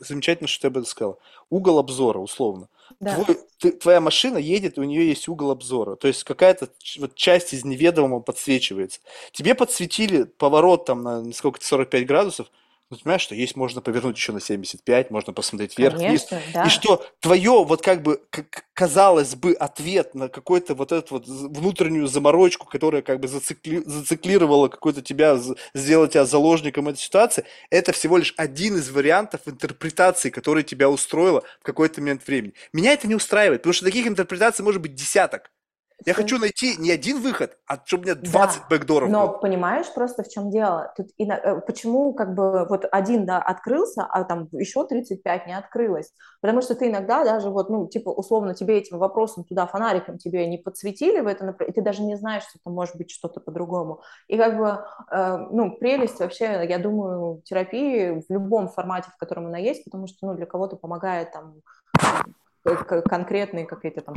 [0.00, 1.18] замечательно, что ты об этом сказала,
[1.50, 2.68] угол обзора, условно.
[2.98, 3.14] Да.
[3.14, 5.96] Твой- ты- твоя машина едет, и у нее есть угол обзора.
[5.96, 6.68] То есть какая-то
[6.98, 9.00] вот часть из неведомого подсвечивается.
[9.32, 12.50] Тебе подсветили поворот там на сколько-то 45 градусов,
[12.90, 16.24] Ну, понимаешь, что есть, можно повернуть еще на 75, можно посмотреть вверх-вниз.
[16.24, 16.64] Конечно, да.
[16.64, 21.28] И что твое, вот как бы, как казалось бы, ответ на какой-то вот эту вот
[21.28, 25.38] внутреннюю заморочку, которая как бы зацикли, зациклировала какой-то тебя,
[25.72, 31.44] сделала тебя заложником этой ситуации, это всего лишь один из вариантов интерпретации, который тебя устроила
[31.60, 32.54] в какой-то момент времени.
[32.72, 35.52] Меня это не устраивает, потому что таких интерпретаций может быть десяток.
[36.06, 39.38] Я хочу найти не один выход, а чтобы у меня 20 да, бэкдоров Но было.
[39.38, 40.92] понимаешь просто в чем дело?
[40.96, 45.56] Тут и, э, почему как бы вот один да, открылся, а там еще 35 не
[45.56, 46.12] открылось?
[46.40, 50.46] Потому что ты иногда даже вот, ну, типа, условно, тебе этим вопросом туда фонариком тебе
[50.46, 54.02] не подсветили в это, и ты даже не знаешь, что это может быть что-то по-другому.
[54.28, 59.46] И как бы, э, ну, прелесть вообще, я думаю, терапии в любом формате, в котором
[59.46, 61.60] она есть, потому что, ну, для кого-то помогает там
[62.62, 64.16] конкретные какие-то там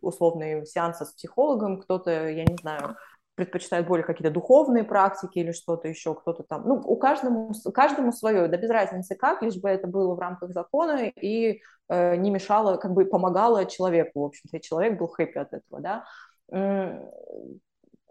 [0.00, 2.96] условные сеансы с психологом, кто-то, я не знаю,
[3.36, 8.48] предпочитает более какие-то духовные практики или что-то еще, кто-то там, ну, у каждому, каждому свое,
[8.48, 12.78] да без разницы как, лишь бы это было в рамках закона и э, не мешало,
[12.78, 16.04] как бы помогало человеку, в общем-то, и человек был хэппи от этого, да.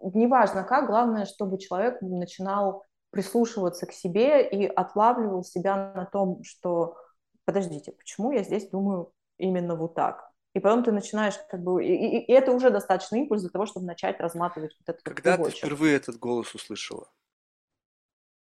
[0.00, 6.96] Неважно как, главное, чтобы человек начинал прислушиваться к себе и отлавливал себя на том, что
[7.44, 10.30] подождите, почему я здесь думаю именно вот так.
[10.54, 11.84] И потом ты начинаешь как бы...
[11.84, 15.36] И, и, и это уже достаточный импульс для того, чтобы начать разматывать вот этот Когда
[15.36, 17.08] ты впервые этот голос услышала?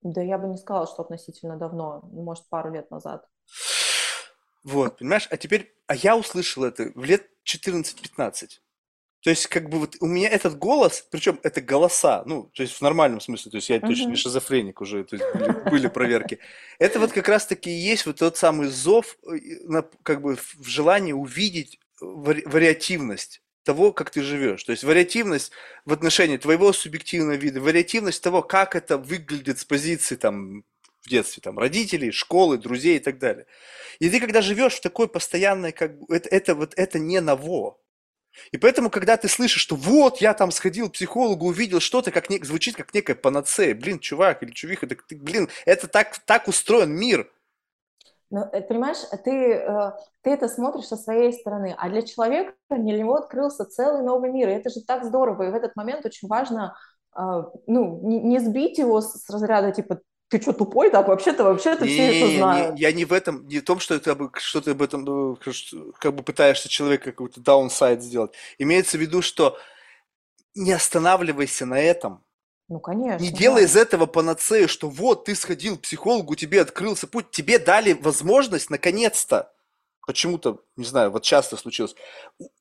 [0.02, 3.28] Да я бы не сказала, что относительно давно, может, пару лет назад.
[4.64, 5.28] Вот, понимаешь?
[5.32, 5.76] А теперь...
[5.88, 8.50] А я услышал это в лет 14-15.
[9.26, 12.76] То есть, как бы вот у меня этот голос, причем это голоса, ну, то есть
[12.76, 16.38] в нормальном смысле, то есть я точно не шизофреник уже, то есть были, были проверки.
[16.78, 21.12] Это вот как раз-таки и есть вот тот самый зов, э, как бы в желании
[21.12, 24.64] увидеть вариативность того, как ты живешь.
[24.64, 25.52] То есть вариативность
[25.86, 30.66] в отношении твоего субъективного вида, вариативность того, как это выглядит с позиции там
[31.02, 33.48] в детстве, там, родителей, школы, друзей и так далее.
[33.98, 37.80] И ты, когда живешь в такой постоянной, как бы, это, это вот это не ново.
[38.52, 42.30] И поэтому, когда ты слышишь, что вот, я там сходил к психологу, увидел что-то, как
[42.30, 46.48] не, звучит как некая панацея, блин, чувак или чувиха, так ты, блин, это так, так
[46.48, 47.32] устроен мир.
[48.32, 49.92] Ну, э, понимаешь, ты, э,
[50.22, 54.50] ты это смотришь со своей стороны, а для человека для него открылся целый новый мир,
[54.50, 56.76] и это же так здорово, и в этот момент очень важно
[57.16, 57.22] э,
[57.68, 60.90] ну, не сбить его с разряда, типа, ты что, тупой?
[60.90, 62.76] Так, вообще-то, вообще-то все это знают.
[62.76, 65.38] Не, я не в этом, не в том, что, это, что ты об этом ну,
[66.00, 68.32] как бы пытаешься человека какой-то даунсайд сделать.
[68.58, 69.58] Имеется в виду, что
[70.56, 72.24] не останавливайся на этом.
[72.68, 73.22] Ну, конечно.
[73.22, 73.68] Не делай да.
[73.68, 78.72] из этого панацею, что вот ты сходил к психологу, тебе открылся путь, тебе дали возможность
[78.72, 79.54] наконец-то
[80.06, 81.96] почему-то, не знаю, вот часто случилось,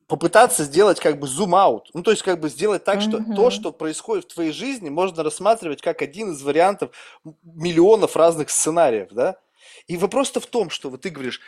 [0.07, 1.91] попытаться сделать как бы зум-аут.
[1.95, 3.35] Ну, то есть как бы сделать так, что mm-hmm.
[3.35, 6.91] то, что происходит в твоей жизни, можно рассматривать как один из вариантов
[7.43, 9.37] миллионов разных сценариев, да?
[9.87, 11.41] И вопрос-то в том, что вот ты говоришь,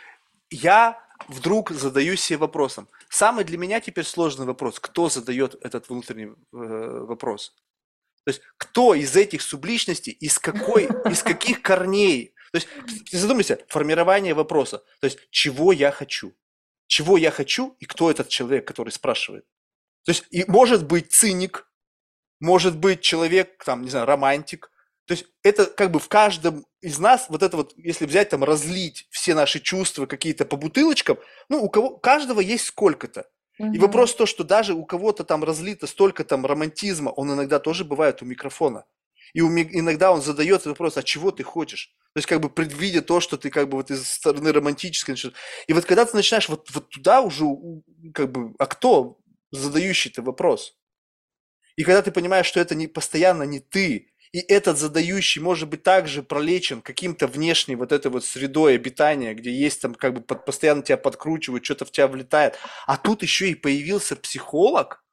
[0.49, 2.87] я вдруг задаюсь себе вопросом.
[3.09, 7.55] Самый для меня теперь сложный вопрос, кто задает этот внутренний э, вопрос?
[8.23, 12.67] То есть кто из этих субличностей, из какой, из каких корней то есть
[13.09, 14.83] ты задумайся, формирование вопроса.
[14.99, 16.33] То есть чего я хочу?
[16.87, 19.45] Чего я хочу и кто этот человек, который спрашивает?
[20.05, 21.69] То есть и может быть циник,
[22.39, 24.71] может быть человек, там, не знаю, романтик.
[25.05, 28.43] То есть это как бы в каждом из нас, вот это вот, если взять там,
[28.43, 31.17] разлить все наши чувства какие-то по бутылочкам,
[31.49, 33.29] ну, у кого, каждого есть сколько-то.
[33.59, 33.73] Угу.
[33.73, 37.83] И вопрос то, что даже у кого-то там разлито столько там романтизма, он иногда тоже
[37.83, 38.85] бывает у микрофона.
[39.33, 41.93] И иногда он задает вопрос, а чего ты хочешь?
[42.13, 45.15] То есть как бы предвидя то, что ты как бы вот из стороны романтической.
[45.67, 47.45] И вот когда ты начинаешь вот, вот туда уже
[48.13, 49.19] как бы, а кто
[49.51, 50.77] задающий ты вопрос?
[51.75, 55.83] И когда ты понимаешь, что это не постоянно не ты, и этот задающий может быть
[55.83, 60.45] также пролечен каким-то внешней вот этой вот средой обитания, где есть там как бы под,
[60.45, 62.57] постоянно тебя подкручивают, что-то в тебя влетает.
[62.87, 65.05] А тут еще и появился психолог,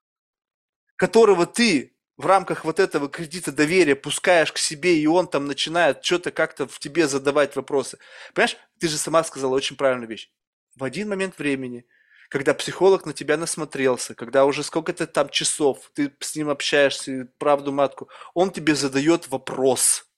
[0.97, 6.05] которого ты в рамках вот этого кредита доверия пускаешь к себе, и он там начинает
[6.05, 7.99] что-то как-то в тебе задавать вопросы.
[8.35, 10.31] Понимаешь, ты же сама сказала очень правильную вещь.
[10.77, 11.87] В один момент времени,
[12.29, 17.73] когда психолог на тебя насмотрелся, когда уже сколько-то там часов ты с ним общаешься, правду
[17.73, 20.07] матку, он тебе задает вопрос–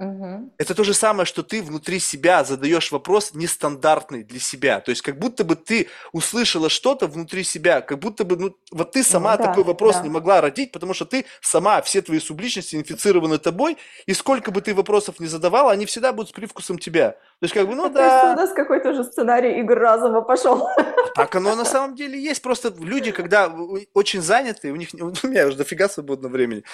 [0.00, 0.52] Угу.
[0.56, 4.80] Это то же самое, что ты внутри себя задаешь вопрос нестандартный для себя.
[4.80, 8.92] То есть как будто бы ты услышала что-то внутри себя, как будто бы ну, вот
[8.92, 10.02] ты сама ну, да, такой вопрос да.
[10.02, 14.62] не могла родить, потому что ты сама, все твои субличности инфицированы тобой, и сколько бы
[14.62, 17.10] ты вопросов не задавала, они всегда будут с привкусом тебя.
[17.10, 18.32] То есть как бы, ну а да.
[18.32, 20.66] у нас какой-то уже сценарий игр разума пошел.
[21.14, 22.40] Так оно на самом деле есть.
[22.40, 23.52] Просто люди, когда
[23.94, 26.64] очень заняты, у них у меня уже дофига свободного времени,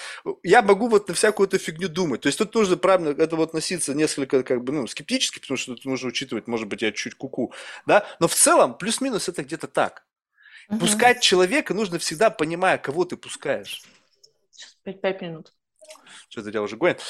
[0.42, 2.20] я могу вот на всякую эту фигню думать.
[2.20, 5.74] То есть тут нужно правильно к этому относиться несколько как бы, ну, скептически, потому что
[5.74, 7.52] тут нужно учитывать, может быть, я чуть куку,
[7.86, 10.06] да, но в целом плюс-минус это где-то так.
[10.68, 10.80] Угу.
[10.80, 13.82] Пускать человека нужно всегда, понимая, кого ты пускаешь.
[14.50, 15.52] Сейчас пять, пять минут.
[16.28, 17.00] Что-то тебя уже гонит.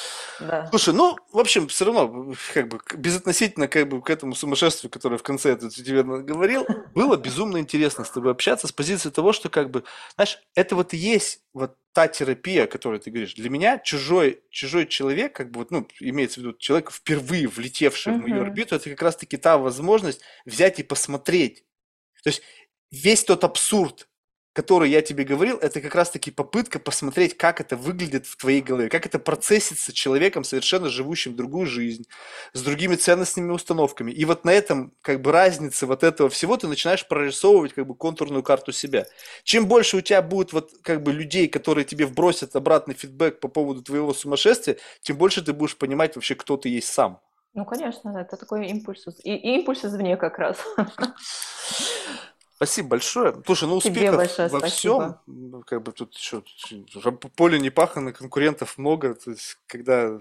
[0.40, 0.66] Да.
[0.68, 5.16] Слушай, ну, в общем, все равно, как бы, безотносительно как бы, к этому сумасшествию, которое
[5.16, 9.48] в конце это тебе говорил, было безумно интересно с тобой общаться с позиции того, что,
[9.48, 9.84] как бы,
[10.16, 13.34] знаешь, это вот и есть вот та терапия, о которой ты говоришь.
[13.34, 18.12] Для меня чужой, чужой человек, как бы, вот, ну, имеется в виду человек, впервые влетевший
[18.12, 18.18] uh-huh.
[18.18, 21.64] в мою орбиту, это как раз-таки та возможность взять и посмотреть.
[22.22, 22.42] То есть
[22.90, 24.08] весь тот абсурд,
[24.56, 28.88] который я тебе говорил, это как раз-таки попытка посмотреть, как это выглядит в твоей голове,
[28.88, 32.06] как это процессится человеком, совершенно живущим другую жизнь,
[32.54, 34.12] с другими ценностными установками.
[34.12, 37.94] И вот на этом, как бы, разнице вот этого всего ты начинаешь прорисовывать, как бы,
[37.94, 39.04] контурную карту себя.
[39.44, 43.48] Чем больше у тебя будет, вот, как бы, людей, которые тебе вбросят обратный фидбэк по
[43.48, 47.20] поводу твоего сумасшествия, тем больше ты будешь понимать вообще, кто ты есть сам.
[47.52, 49.04] Ну, конечно, это такой импульс.
[49.22, 50.56] И, и импульс извне как раз.
[52.56, 53.42] Спасибо большое.
[53.44, 55.22] Слушай, ну успехов большое во спасибо.
[55.26, 55.62] всем.
[55.64, 56.42] Как бы тут еще
[57.36, 59.14] поле не пахано, конкурентов много.
[59.14, 60.18] То есть, когда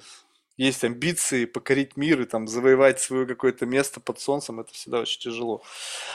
[0.57, 5.22] есть амбиции покорить мир и там завоевать свое какое-то место под солнцем, это всегда очень
[5.22, 5.64] тяжело.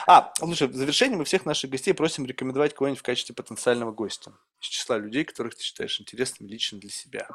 [0.05, 4.31] А, слушай, в завершение мы всех наших гостей просим рекомендовать кого-нибудь в качестве потенциального гостя
[4.61, 7.27] из числа людей, которых ты считаешь интересными лично для себя.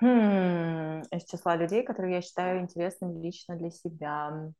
[0.00, 4.52] Хм, из числа людей, которые я считаю интересными лично для себя.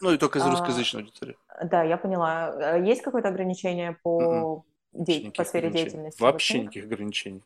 [0.00, 1.36] Ну и только из а, русскоязычной аудитории.
[1.62, 2.76] Да, я поняла.
[2.76, 5.30] Есть какое-то ограничение по, де...
[5.30, 6.20] по сфере деятельности?
[6.20, 7.42] Вообще никаких ограничений.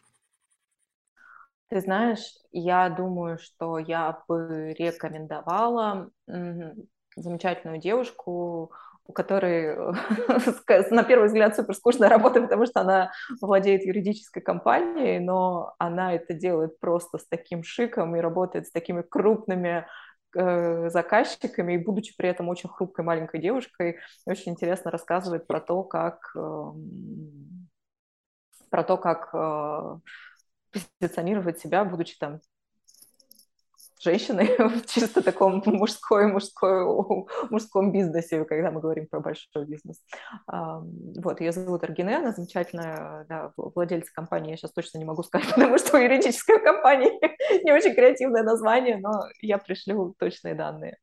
[1.69, 6.11] Ты знаешь, я думаю, что я бы рекомендовала
[7.17, 8.73] замечательную девушку,
[9.09, 9.75] у которой
[10.91, 13.11] на первый взгляд супер скучная работа, потому что она
[13.41, 19.03] владеет юридической компанией, но она это делает просто с таким шиком и работает с такими
[19.03, 19.87] крупными
[20.35, 26.33] заказчиками, и будучи при этом очень хрупкой маленькой девушкой, очень интересно рассказывает про то, как
[26.37, 27.69] эм,
[28.71, 29.99] про то, как э,
[31.01, 32.41] позиционировать себя, будучи там
[34.03, 36.85] женщиной в чисто таком мужской, мужской,
[37.51, 40.03] мужском бизнесе, когда мы говорим про большой бизнес.
[40.47, 45.49] Вот, ее зовут Аргине, она замечательная да, владельца компании, я сейчас точно не могу сказать,
[45.55, 47.11] потому что у юридической компании
[47.65, 50.99] не очень креативное название, но я пришлю точные данные.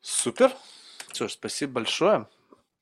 [0.00, 0.52] Супер.
[1.14, 2.26] Ж, спасибо большое.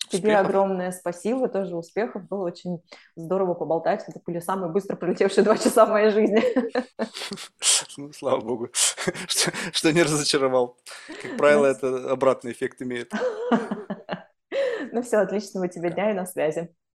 [0.08, 0.46] Тебе успехов.
[0.46, 2.26] огромное спасибо, тоже успехов.
[2.28, 2.82] Было очень
[3.16, 4.04] здорово поболтать.
[4.06, 6.42] Это были самые быстро пролетевшие два часа в моей жизни.
[7.98, 10.76] Ну, слава богу, что, что не разочаровал.
[11.22, 13.10] Как правило, это обратный эффект имеет.
[14.92, 16.74] Ну все, отличного тебе дня и на связи.